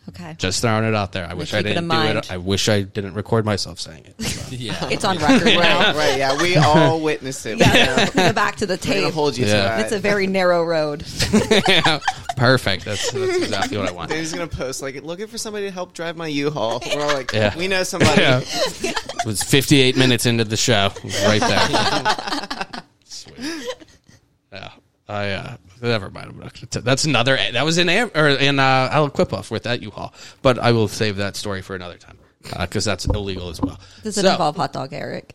Okay. 0.09 0.35
Just 0.37 0.61
throwing 0.61 0.85
it 0.85 0.93
out 0.95 1.11
there. 1.13 1.25
I 1.27 1.33
wish 1.33 1.53
I 1.53 1.57
keep 1.59 1.67
it 1.67 1.69
didn't 1.69 1.83
in 1.85 1.89
do 1.89 1.95
mind. 1.95 2.17
it. 2.19 2.31
I 2.31 2.37
wish 2.37 2.67
I 2.69 2.81
didn't 2.81 3.13
record 3.13 3.45
myself 3.45 3.79
saying 3.79 4.05
it. 4.05 4.15
So. 4.49 4.55
Yeah. 4.55 4.89
It's 4.89 5.05
on 5.05 5.17
record 5.19 5.45
now. 5.59 5.95
right, 5.95 6.17
yeah. 6.17 6.41
We 6.41 6.55
all 6.57 6.99
witnessed 7.01 7.45
it. 7.45 7.59
Yeah, 7.59 8.09
go 8.09 8.33
back 8.33 8.55
to 8.57 8.65
the 8.65 8.73
We're 8.73 8.77
going 8.77 9.01
tape. 9.01 9.05
to 9.05 9.11
hold 9.11 9.37
you 9.37 9.45
Yeah. 9.45 9.51
to 9.53 9.57
that. 9.61 9.79
It's 9.81 9.91
a 9.91 9.99
very 9.99 10.25
narrow 10.27 10.63
road. 10.63 11.01
Perfect. 12.35 12.85
That's, 12.85 13.11
that's 13.11 13.37
exactly 13.37 13.77
what 13.77 13.87
I 13.89 13.91
want. 13.91 14.09
Danii's 14.09 14.33
going 14.33 14.47
to 14.49 14.55
post, 14.55 14.81
like, 14.81 15.01
looking 15.03 15.27
for 15.27 15.37
somebody 15.37 15.65
to 15.67 15.71
help 15.71 15.93
drive 15.93 16.15
my 16.17 16.27
U-Haul. 16.27 16.81
We're 16.95 17.01
all 17.01 17.13
like, 17.13 17.31
Yeah. 17.33 17.55
we 17.57 17.67
know 17.67 17.83
somebody. 17.83 18.21
Yeah. 18.21 18.41
It 18.43 19.25
was 19.25 19.43
58 19.43 19.97
minutes 19.97 20.25
into 20.25 20.45
the 20.45 20.57
show, 20.57 20.91
right 21.25 21.41
there. 21.41 22.83
Sweet. 23.05 23.35
Yeah, 24.51 24.69
I 25.09 25.31
uh, 25.31 25.57
never 25.81 26.09
mind. 26.09 26.29
I'm 26.29 26.39
not 26.39 26.53
gonna 26.53 26.67
t- 26.67 26.79
That's 26.81 27.03
another. 27.05 27.35
That 27.53 27.65
was 27.65 27.77
in 27.77 27.89
Am- 27.89 28.11
or 28.15 28.29
in 28.29 28.59
uh, 28.59 28.89
Aliquippa 28.91 29.49
with 29.51 29.63
that 29.63 29.81
U-Haul, 29.81 30.13
but 30.41 30.59
I 30.59 30.71
will 30.71 30.87
save 30.87 31.17
that 31.17 31.35
story 31.35 31.61
for 31.61 31.75
another 31.75 31.97
time 31.97 32.17
because 32.43 32.85
that's 32.85 33.05
illegal 33.05 33.49
as 33.49 33.59
well. 33.59 33.79
Does 34.03 34.17
it 34.17 34.21
So, 34.23 34.31
involve 34.31 34.55
hot 34.55 34.71
dog 34.73 34.93
Eric? 34.93 35.33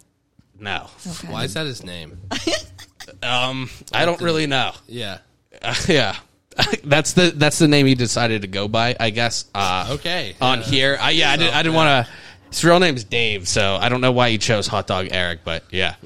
No, 0.59 0.87
Okay. 1.07 1.29
Why 1.29 1.45
is 1.45 1.55
that 1.55 1.67
his 1.67 1.83
name? 1.85 2.19
um, 3.23 3.69
I 3.93 4.05
don't 4.05 4.21
really 4.21 4.47
know. 4.47 4.73
Yeah. 4.87 5.19
yeah. 5.89 6.17
That's 6.85 7.15
the 7.15 7.33
that's 7.35 7.59
the 7.59 7.67
name 7.67 7.85
he 7.87 7.97
decided 7.97 8.43
to 8.43 8.49
go 8.49 8.69
by, 8.69 8.95
I 9.01 9.11
guess. 9.11 9.47
Uh, 9.53 9.89
Okay. 9.91 10.37
On 10.41 10.61
Yeah. 10.61 10.65
here, 10.65 10.99
I, 11.01 11.11
yeah, 11.11 11.33
I, 11.33 11.37
did, 11.37 11.53
I 11.53 11.63
didn't 11.65 11.75
want 11.75 12.07
to. 12.07 12.13
His 12.55 12.63
real 12.65 12.79
name's 12.79 13.03
Dave, 13.03 13.49
so 13.49 13.75
I 13.81 13.89
don't 13.89 14.01
know 14.01 14.13
why 14.13 14.31
he 14.31 14.39
chose 14.39 14.69
Hot 14.69 14.87
Dog 14.87 15.09
Eric, 15.11 15.41
but 15.43 15.65
yeah. 15.73 15.97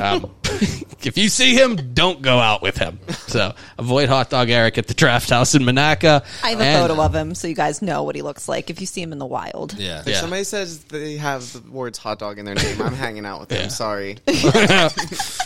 Um, 0.00 0.30
if 0.44 1.18
you 1.18 1.28
see 1.28 1.54
him, 1.56 1.94
don't 1.94 2.22
go 2.22 2.38
out 2.38 2.62
with 2.62 2.78
him. 2.78 3.00
So 3.26 3.54
avoid 3.76 4.08
Hot 4.08 4.30
Dog 4.30 4.50
Eric 4.50 4.78
at 4.78 4.86
the 4.86 4.94
Draft 4.94 5.30
House 5.30 5.56
in 5.56 5.62
Monaca. 5.62 6.24
I 6.44 6.50
have 6.50 6.60
a 6.60 6.62
And- 6.62 6.88
photo 6.88 7.02
of 7.02 7.12
him 7.12 7.34
so 7.34 7.48
you 7.48 7.56
guys 7.56 7.82
know 7.82 8.04
what 8.04 8.14
he 8.14 8.22
looks 8.22 8.48
like 8.48 8.70
if 8.70 8.80
you 8.80 8.86
see 8.86 9.02
him 9.02 9.10
in 9.10 9.18
the 9.18 9.26
wild. 9.26 9.74
Yeah. 9.74 10.02
If 10.02 10.06
Yeah. 10.06 10.20
somebody 10.20 10.44
says 10.44 10.84
they 10.84 11.16
have 11.16 11.52
the 11.52 11.68
words 11.72 11.98
hot 11.98 12.20
dog 12.20 12.38
in 12.38 12.44
their 12.44 12.54
name, 12.54 12.80
I'm 12.80 12.94
hanging 12.94 13.26
out 13.26 13.40
with 13.40 13.48
them. 13.48 13.62
Yeah. 13.62 13.68
Sorry. 13.68 14.18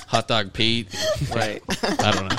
Hot 0.08 0.28
Dog 0.28 0.52
Pete. 0.52 0.88
Right. 1.34 1.62
I 1.82 2.10
don't 2.12 2.28
know. 2.28 2.36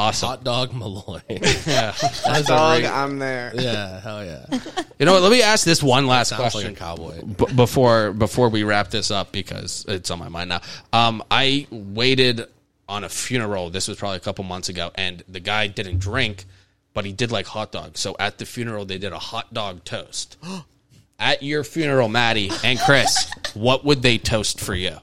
Awesome. 0.00 0.28
Hot 0.30 0.44
dog 0.44 0.72
Malloy. 0.74 1.20
Yeah. 1.66 1.92
Hot 1.94 2.44
dog, 2.46 2.84
I'm 2.84 3.18
there. 3.18 3.52
yeah. 3.54 4.00
Hell 4.00 4.24
yeah. 4.24 4.46
You 4.98 5.06
know 5.06 5.12
what? 5.14 5.22
Let 5.22 5.32
me 5.32 5.40
ask 5.40 5.64
this 5.64 5.82
one 5.82 6.06
last 6.06 6.28
Sounds 6.28 6.40
question. 6.52 6.70
like 6.72 6.76
a 6.76 6.78
cowboy. 6.78 7.22
b- 7.22 7.54
before 7.54 8.12
before 8.12 8.50
we 8.50 8.64
wrap 8.64 8.90
this 8.90 9.10
up 9.10 9.32
because 9.32 9.84
it's 9.88 10.10
on 10.10 10.18
my 10.18 10.28
mind 10.28 10.50
now. 10.50 10.60
Um, 10.92 11.22
I 11.30 11.66
waited 11.70 12.46
on 12.86 13.04
a 13.04 13.08
funeral. 13.08 13.70
This 13.70 13.88
was 13.88 13.96
probably 13.96 14.18
a 14.18 14.20
couple 14.20 14.44
months 14.44 14.68
ago, 14.68 14.90
and 14.96 15.22
the 15.26 15.40
guy 15.40 15.68
didn't 15.68 16.00
drink, 16.00 16.44
but 16.92 17.06
he 17.06 17.12
did 17.12 17.32
like 17.32 17.46
hot 17.46 17.72
dogs. 17.72 17.98
So 18.00 18.14
at 18.18 18.36
the 18.36 18.44
funeral, 18.44 18.84
they 18.84 18.98
did 18.98 19.12
a 19.14 19.18
hot 19.18 19.54
dog 19.54 19.84
toast. 19.84 20.36
at 21.18 21.42
your 21.42 21.64
funeral, 21.64 22.08
Matty 22.08 22.50
and 22.62 22.78
Chris, 22.78 23.30
what 23.54 23.84
would 23.86 24.02
they 24.02 24.18
toast 24.18 24.60
for 24.60 24.74
you? 24.74 24.96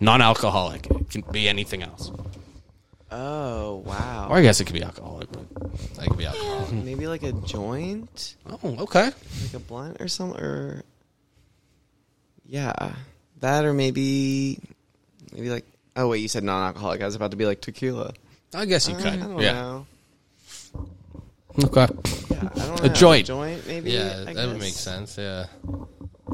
Non-alcoholic. 0.00 0.86
It 0.90 1.10
can 1.10 1.20
be 1.30 1.48
anything 1.48 1.82
else, 1.84 2.10
Oh, 3.16 3.82
wow. 3.86 4.26
or 4.30 4.36
I 4.38 4.42
guess 4.42 4.58
it 4.60 4.64
could 4.64 4.74
be 4.74 4.82
alcoholic. 4.82 5.30
But 5.30 5.94
That 5.96 6.08
could 6.08 6.18
be 6.18 6.26
alcohol. 6.26 6.66
Maybe 6.72 7.06
like 7.06 7.22
a 7.22 7.30
joint? 7.32 8.34
oh, 8.50 8.58
okay. 8.80 9.04
Like 9.42 9.54
a 9.54 9.58
blunt 9.60 10.00
or 10.00 10.08
something? 10.08 10.40
Or. 10.40 10.82
Yeah. 12.46 12.94
That 13.40 13.64
or 13.64 13.72
maybe. 13.72 14.58
Maybe 15.32 15.50
like. 15.50 15.64
Oh, 15.96 16.08
wait, 16.08 16.18
you 16.18 16.28
said 16.28 16.42
non 16.44 16.66
alcoholic. 16.66 17.00
I 17.02 17.06
was 17.06 17.14
about 17.14 17.30
to 17.30 17.36
be 17.36 17.46
like 17.46 17.60
tequila. 17.60 18.12
I 18.52 18.64
guess 18.64 18.88
you 18.88 18.96
I 18.96 19.02
could. 19.02 19.20
don't 19.20 19.38
Yeah. 19.40 19.52
know. 19.52 19.86
Okay. 21.64 21.86
Yeah, 22.30 22.48
I 22.52 22.66
don't 22.66 22.80
A 22.80 22.88
know. 22.88 22.94
joint. 22.94 23.26
joint, 23.28 23.66
maybe? 23.68 23.92
Yeah, 23.92 24.24
I 24.26 24.32
that 24.34 24.46
would 24.48 24.54
guess. 24.54 24.60
make 24.60 24.74
sense. 24.74 25.16
Yeah. 25.18 25.46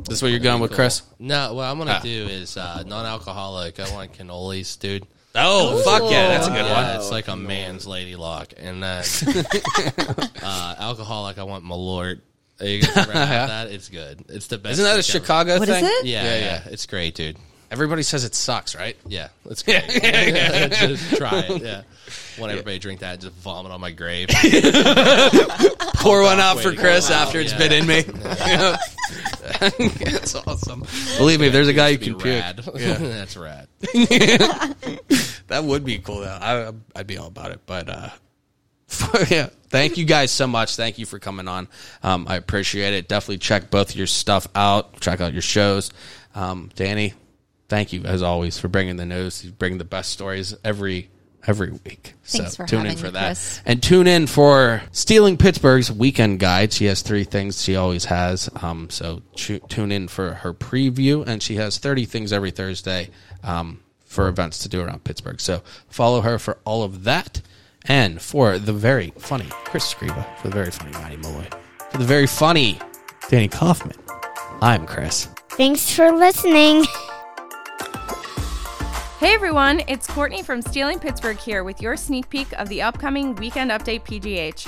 This 0.04 0.16
is 0.16 0.22
what 0.22 0.28
you're 0.30 0.40
going 0.40 0.62
with, 0.62 0.72
Chris. 0.72 1.02
No, 1.18 1.52
what 1.54 1.64
I'm 1.64 1.76
gonna 1.76 1.98
Ah. 1.98 2.00
do 2.02 2.08
is 2.26 2.56
uh, 2.56 2.84
non-alcoholic. 2.86 3.78
I 3.80 3.92
want 3.92 4.12
cannolis, 4.16 4.78
dude. 4.78 5.06
Oh, 5.34 5.80
fuck 5.82 6.10
yeah, 6.10 6.28
that's 6.28 6.46
a 6.48 6.50
good 6.50 6.64
Yeah, 6.66 6.88
one. 6.90 6.96
it's 7.00 7.10
like 7.10 7.28
a 7.28 7.36
man's 7.36 7.86
lady 7.86 8.16
lock. 8.16 8.52
And 8.56 8.82
then 8.82 9.04
uh, 10.42 10.74
alcoholic, 10.78 11.38
I 11.38 11.44
want 11.44 11.64
Malort. 11.64 12.20
Are 12.60 12.66
you 12.66 12.82
guys 12.82 12.96
ever 12.96 13.12
had 13.12 13.46
that? 13.46 13.70
It's 13.70 13.88
good. 13.88 14.24
It's 14.28 14.48
the 14.48 14.58
best. 14.58 14.72
Isn't 14.80 14.84
that 14.84 14.98
a 14.98 15.02
drink 15.02 15.14
ever. 15.16 15.24
Chicago 15.24 15.58
What 15.60 15.68
is 15.68 15.74
thing? 15.76 15.84
it? 15.84 16.06
Yeah, 16.06 16.24
Yeah, 16.24 16.34
yeah, 16.36 16.44
yeah. 16.44 16.62
It's 16.72 16.86
great, 16.86 17.14
dude. 17.14 17.36
Everybody 17.70 18.02
says 18.02 18.24
it 18.24 18.34
sucks, 18.34 18.74
right? 18.74 18.96
Yeah, 19.06 19.28
great. 19.44 19.64
just 19.64 21.16
try 21.16 21.40
it. 21.40 21.62
Yeah. 21.62 21.82
Want 22.38 22.50
everybody 22.50 22.78
to 22.78 22.82
drink 22.82 23.00
that 23.00 23.20
just 23.20 23.34
vomit 23.36 23.70
on 23.70 23.80
my 23.80 23.92
grave. 23.92 24.28
Pour 25.96 26.22
one 26.22 26.40
out 26.40 26.60
for 26.60 26.70
Wait, 26.70 26.78
Chris 26.78 27.06
pour 27.06 27.16
it 27.16 27.20
out, 27.20 27.26
after 27.28 27.38
it's 27.38 27.52
yeah. 27.52 27.58
been 27.58 27.72
in 27.72 27.86
me. 27.86 28.02
That's 30.04 30.34
awesome. 30.34 30.84
Believe 31.18 31.40
me, 31.40 31.48
there's 31.50 31.68
a 31.68 31.72
guy 31.72 31.92
who 31.92 31.98
can 31.98 32.14
puke. 32.14 32.24
rad. 32.24 32.60
Yeah. 32.74 32.94
That's 32.94 33.36
rad. 33.36 33.68
That 35.50 35.64
would 35.64 35.84
be 35.84 35.98
cool. 35.98 36.20
Though. 36.20 36.38
I, 36.40 36.72
I'd 36.94 37.06
be 37.06 37.18
all 37.18 37.26
about 37.26 37.50
it. 37.50 37.60
But 37.66 37.88
uh, 37.88 38.08
yeah, 39.28 39.48
thank 39.68 39.98
you 39.98 40.04
guys 40.04 40.30
so 40.30 40.46
much. 40.46 40.76
Thank 40.76 40.98
you 40.98 41.06
for 41.06 41.18
coming 41.18 41.48
on. 41.48 41.68
Um, 42.02 42.26
I 42.28 42.36
appreciate 42.36 42.94
it. 42.94 43.08
Definitely 43.08 43.38
check 43.38 43.68
both 43.70 43.94
your 43.96 44.06
stuff 44.06 44.46
out. 44.54 45.00
Check 45.00 45.20
out 45.20 45.32
your 45.32 45.42
shows. 45.42 45.90
Um, 46.36 46.70
Danii, 46.76 47.14
thank 47.70 47.92
you 47.94 48.02
as 48.04 48.22
always 48.22 48.58
for 48.58 48.68
bringing 48.68 48.96
the 48.96 49.06
news. 49.06 49.42
You 49.44 49.52
bring 49.52 49.78
the 49.78 49.84
best 49.84 50.10
stories 50.10 50.54
every 50.62 51.08
every 51.46 51.70
week. 51.70 52.14
Thanks 52.24 52.56
so 52.56 52.64
for 52.64 52.68
tune 52.68 52.84
in 52.84 52.96
for 52.98 53.06
me, 53.06 53.12
that. 53.12 53.28
Chris. 53.28 53.62
And 53.64 53.82
tune 53.82 54.06
in 54.06 54.26
for 54.26 54.82
Steeling 54.92 55.38
Pittsburgh's 55.38 55.90
weekend 55.90 56.38
guide. 56.38 56.72
She 56.72 56.84
has 56.86 57.00
three 57.00 57.24
things 57.24 57.62
she 57.62 57.76
always 57.76 58.04
has. 58.06 58.50
Um, 58.60 58.90
so 58.90 59.22
tu- 59.36 59.60
tune 59.60 59.90
in 59.90 60.08
for 60.08 60.34
her 60.34 60.52
preview, 60.52 61.26
and 61.26 61.42
she 61.42 61.56
has 61.56 61.78
30 61.78 62.04
things 62.04 62.32
every 62.32 62.50
Thursday 62.50 63.08
um, 63.42 63.80
for 64.04 64.28
events 64.28 64.58
to 64.58 64.68
do 64.68 64.82
around 64.82 65.04
Pittsburgh. 65.04 65.40
So 65.40 65.62
follow 65.88 66.20
her 66.20 66.38
for 66.38 66.58
all 66.66 66.82
of 66.82 67.04
that. 67.04 67.40
And 67.86 68.20
for 68.20 68.58
the 68.58 68.74
very 68.74 69.14
funny 69.16 69.46
Chris 69.64 69.94
Scriva, 69.94 70.26
for 70.38 70.48
the 70.48 70.54
very 70.54 70.70
funny 70.70 70.92
Matty 70.92 71.16
Malloy, 71.16 71.46
for 71.90 71.96
the 71.96 72.04
very 72.04 72.26
funny 72.26 72.78
Danii 73.22 73.50
Kaufman, 73.50 73.96
I'm 74.60 74.84
Chris. 74.86 75.26
Thanks 75.52 75.90
for 75.90 76.12
listening. 76.12 76.84
Hey 79.20 79.34
everyone, 79.34 79.82
it's 79.86 80.06
Courtney 80.06 80.42
from 80.42 80.62
Steeling 80.62 80.98
Pittsburgh 80.98 81.36
here 81.36 81.62
with 81.62 81.82
your 81.82 81.94
sneak 81.94 82.30
peek 82.30 82.50
of 82.54 82.70
the 82.70 82.80
upcoming 82.80 83.34
Weekend 83.34 83.70
Update 83.70 84.02
PGH. 84.02 84.66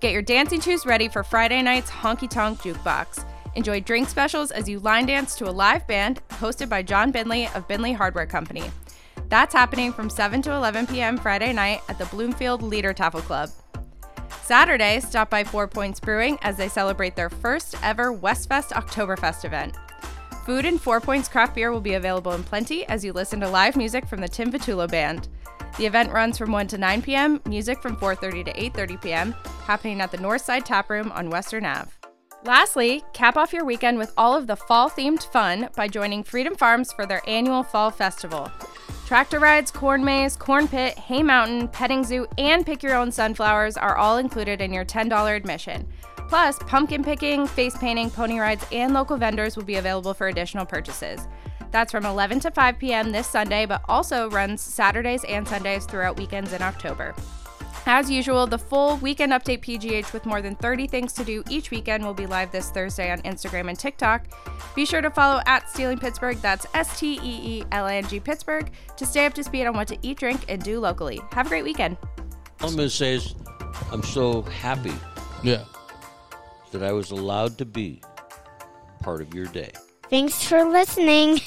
Get 0.00 0.12
your 0.12 0.22
dancing 0.22 0.58
shoes 0.58 0.86
ready 0.86 1.06
for 1.06 1.22
Friday 1.22 1.60
night's 1.60 1.90
Honky 1.90 2.26
Tonk 2.26 2.60
Jukebox. 2.60 3.26
Enjoy 3.56 3.78
drink 3.78 4.08
specials 4.08 4.52
as 4.52 4.66
you 4.70 4.80
line 4.80 5.04
dance 5.04 5.36
to 5.36 5.50
a 5.50 5.52
live 5.52 5.86
band 5.86 6.22
hosted 6.30 6.70
by 6.70 6.82
John 6.82 7.10
Bindley 7.10 7.48
of 7.54 7.68
Bindley 7.68 7.92
Hardware 7.92 8.24
Company. 8.24 8.70
That's 9.28 9.52
happening 9.52 9.92
from 9.92 10.08
7 10.08 10.40
to 10.40 10.52
11 10.52 10.86
p.m. 10.86 11.18
Friday 11.18 11.52
night 11.52 11.82
at 11.90 11.98
the 11.98 12.06
Bloomfield 12.06 12.62
Liedertafel 12.62 13.20
Club. 13.20 13.50
Saturday, 14.44 15.00
stop 15.00 15.28
by 15.28 15.44
Four 15.44 15.68
Points 15.68 16.00
Brewing 16.00 16.38
as 16.40 16.56
they 16.56 16.68
celebrate 16.68 17.16
their 17.16 17.28
first 17.28 17.76
ever 17.82 18.16
Westfest 18.16 18.70
Oktoberfest 18.70 19.44
event. 19.44 19.76
Food 20.50 20.64
and 20.64 20.80
Four 20.80 21.00
Points 21.00 21.28
craft 21.28 21.54
beer 21.54 21.70
will 21.70 21.80
be 21.80 21.94
available 21.94 22.32
in 22.32 22.42
plenty 22.42 22.84
as 22.86 23.04
you 23.04 23.12
listen 23.12 23.38
to 23.38 23.48
live 23.48 23.76
music 23.76 24.04
from 24.04 24.20
the 24.20 24.26
Tim 24.26 24.50
Vitulo 24.50 24.90
Band. 24.90 25.28
The 25.78 25.86
event 25.86 26.10
runs 26.10 26.38
from 26.38 26.50
1 26.50 26.66
to 26.66 26.76
9 26.76 27.02
p.m., 27.02 27.40
music 27.46 27.80
from 27.80 27.96
4:30 27.96 28.46
to 28.46 28.52
8:30 28.54 29.00
p.m., 29.00 29.32
happening 29.64 30.00
at 30.00 30.10
the 30.10 30.18
Northside 30.18 30.64
Tap 30.64 30.90
Room 30.90 31.12
on 31.12 31.30
Western 31.30 31.64
Ave. 31.64 31.92
Lastly, 32.44 33.04
cap 33.12 33.36
off 33.36 33.52
your 33.52 33.64
weekend 33.64 33.96
with 33.96 34.12
all 34.16 34.36
of 34.36 34.48
the 34.48 34.56
fall-themed 34.56 35.22
fun 35.30 35.68
by 35.76 35.86
joining 35.86 36.24
Freedom 36.24 36.56
Farms 36.56 36.92
for 36.92 37.06
their 37.06 37.22
annual 37.28 37.62
fall 37.62 37.92
festival. 37.92 38.50
Tractor 39.06 39.38
rides, 39.38 39.70
corn 39.70 40.04
maze, 40.04 40.34
corn 40.34 40.66
pit, 40.66 40.98
hay 40.98 41.22
mountain, 41.22 41.68
petting 41.68 42.02
zoo, 42.02 42.26
and 42.38 42.66
pick 42.66 42.82
your 42.82 42.96
own 42.96 43.12
sunflowers 43.12 43.76
are 43.76 43.96
all 43.96 44.18
included 44.18 44.60
in 44.60 44.72
your 44.72 44.84
$10 44.84 45.36
admission. 45.36 45.86
Plus, 46.30 46.60
pumpkin 46.60 47.02
picking, 47.02 47.44
face 47.44 47.76
painting, 47.76 48.08
pony 48.08 48.38
rides, 48.38 48.64
and 48.70 48.94
local 48.94 49.16
vendors 49.16 49.56
will 49.56 49.64
be 49.64 49.74
available 49.74 50.14
for 50.14 50.28
additional 50.28 50.64
purchases. 50.64 51.26
That's 51.72 51.90
from 51.90 52.06
11 52.06 52.38
to 52.40 52.52
5 52.52 52.78
p.m. 52.78 53.10
this 53.10 53.26
Sunday, 53.26 53.66
but 53.66 53.82
also 53.88 54.30
runs 54.30 54.60
Saturdays 54.60 55.24
and 55.24 55.46
Sundays 55.46 55.86
throughout 55.86 56.16
weekends 56.16 56.52
in 56.52 56.62
October. 56.62 57.16
As 57.84 58.08
usual, 58.08 58.46
the 58.46 58.58
full 58.58 58.98
Weekend 58.98 59.32
Update 59.32 59.64
PGH 59.64 60.12
with 60.12 60.24
more 60.24 60.40
than 60.40 60.54
30 60.54 60.86
things 60.86 61.12
to 61.14 61.24
do 61.24 61.42
each 61.50 61.72
weekend 61.72 62.04
will 62.04 62.14
be 62.14 62.26
live 62.26 62.52
this 62.52 62.70
Thursday 62.70 63.10
on 63.10 63.20
Instagram 63.22 63.68
and 63.68 63.76
TikTok. 63.76 64.26
Be 64.76 64.86
sure 64.86 65.00
to 65.00 65.10
follow 65.10 65.42
at 65.46 65.68
Steeling 65.68 65.98
Pittsburgh, 65.98 66.36
that's 66.36 66.64
S 66.74 66.96
T 67.00 67.18
E 67.20 67.58
E 67.58 67.64
L 67.72 67.88
A 67.88 67.94
N 67.94 68.06
G 68.06 68.20
Pittsburgh, 68.20 68.70
to 68.96 69.04
stay 69.04 69.26
up 69.26 69.34
to 69.34 69.42
speed 69.42 69.66
on 69.66 69.74
what 69.74 69.88
to 69.88 69.98
eat, 70.02 70.18
drink, 70.18 70.44
and 70.48 70.62
do 70.62 70.78
locally. 70.78 71.20
Have 71.32 71.46
a 71.46 71.48
great 71.48 71.64
weekend. 71.64 71.96
All 72.60 72.68
I'm 72.68 72.76
going 72.76 72.88
to 72.88 72.94
say 72.94 73.14
is 73.14 73.34
I'm 73.90 74.04
so 74.04 74.42
happy 74.42 74.92
Yeah. 75.42 75.64
That 76.70 76.82
I 76.82 76.92
was 76.92 77.10
allowed 77.10 77.58
to 77.58 77.64
be 77.64 78.02
part 79.00 79.20
of 79.20 79.34
your 79.34 79.46
day. 79.46 79.72
Thanks 80.08 80.42
for 80.42 80.64
listening. 80.64 81.40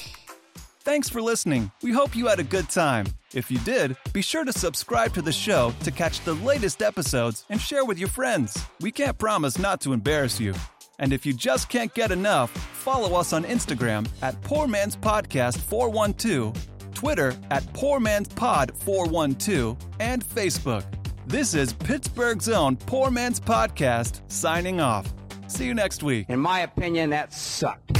Thanks 0.80 1.08
for 1.08 1.22
listening. 1.22 1.70
We 1.82 1.92
hope 1.92 2.14
you 2.14 2.26
had 2.26 2.40
a 2.40 2.44
good 2.44 2.68
time. 2.68 3.06
If 3.32 3.50
you 3.50 3.58
did, 3.60 3.96
be 4.12 4.22
sure 4.22 4.44
to 4.44 4.52
subscribe 4.52 5.14
to 5.14 5.22
the 5.22 5.32
show 5.32 5.72
to 5.82 5.90
catch 5.90 6.20
the 6.20 6.34
latest 6.34 6.82
episodes 6.82 7.44
and 7.48 7.60
share 7.60 7.84
with 7.84 7.98
your 7.98 8.08
friends. 8.08 8.56
We 8.80 8.92
can't 8.92 9.18
promise 9.18 9.58
not 9.58 9.80
to 9.82 9.92
embarrass 9.92 10.38
you. 10.38 10.54
And 10.98 11.12
if 11.12 11.26
you 11.26 11.32
just 11.32 11.68
can't 11.68 11.92
get 11.94 12.10
enough, 12.12 12.50
follow 12.50 13.18
us 13.18 13.32
on 13.32 13.44
Instagram 13.44 14.06
at 14.22 14.40
Poor 14.42 14.68
Man's 14.68 14.94
Podcast 14.94 15.58
412, 15.58 16.54
Twitter 16.94 17.34
at 17.50 17.70
Poor 17.72 17.98
Man's 17.98 18.28
Pod 18.28 18.72
412, 18.76 19.76
and 20.00 20.24
Facebook. 20.24 20.84
This 21.26 21.54
is 21.54 21.72
Pittsburgh's 21.72 22.50
own 22.50 22.76
Poor 22.76 23.10
Man's 23.10 23.40
Podcast 23.40 24.20
signing 24.30 24.78
off. 24.80 25.12
See 25.46 25.64
you 25.64 25.72
next 25.72 26.02
week. 26.02 26.28
In 26.28 26.38
my 26.38 26.60
opinion, 26.60 27.08
that 27.10 27.32
sucked. 27.32 27.92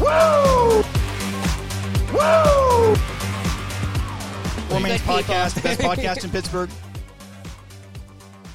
Woo! 0.00 0.78
Woo! 2.12 2.96
Poor 4.68 4.80
Man's 4.80 5.02
Podcast, 5.02 5.62
best 5.62 5.80
podcast 5.80 6.24
in 6.24 6.30
Pittsburgh. 6.30 6.70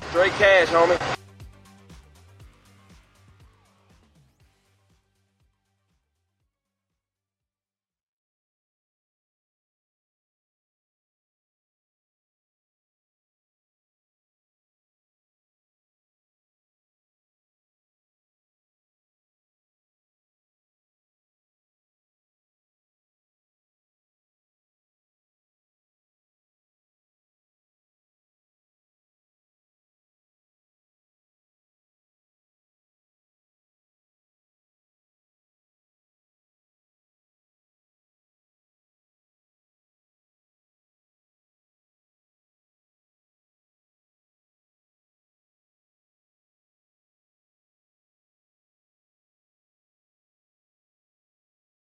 Straight 0.10 0.32
cash, 0.34 0.68
homie. 0.70 1.19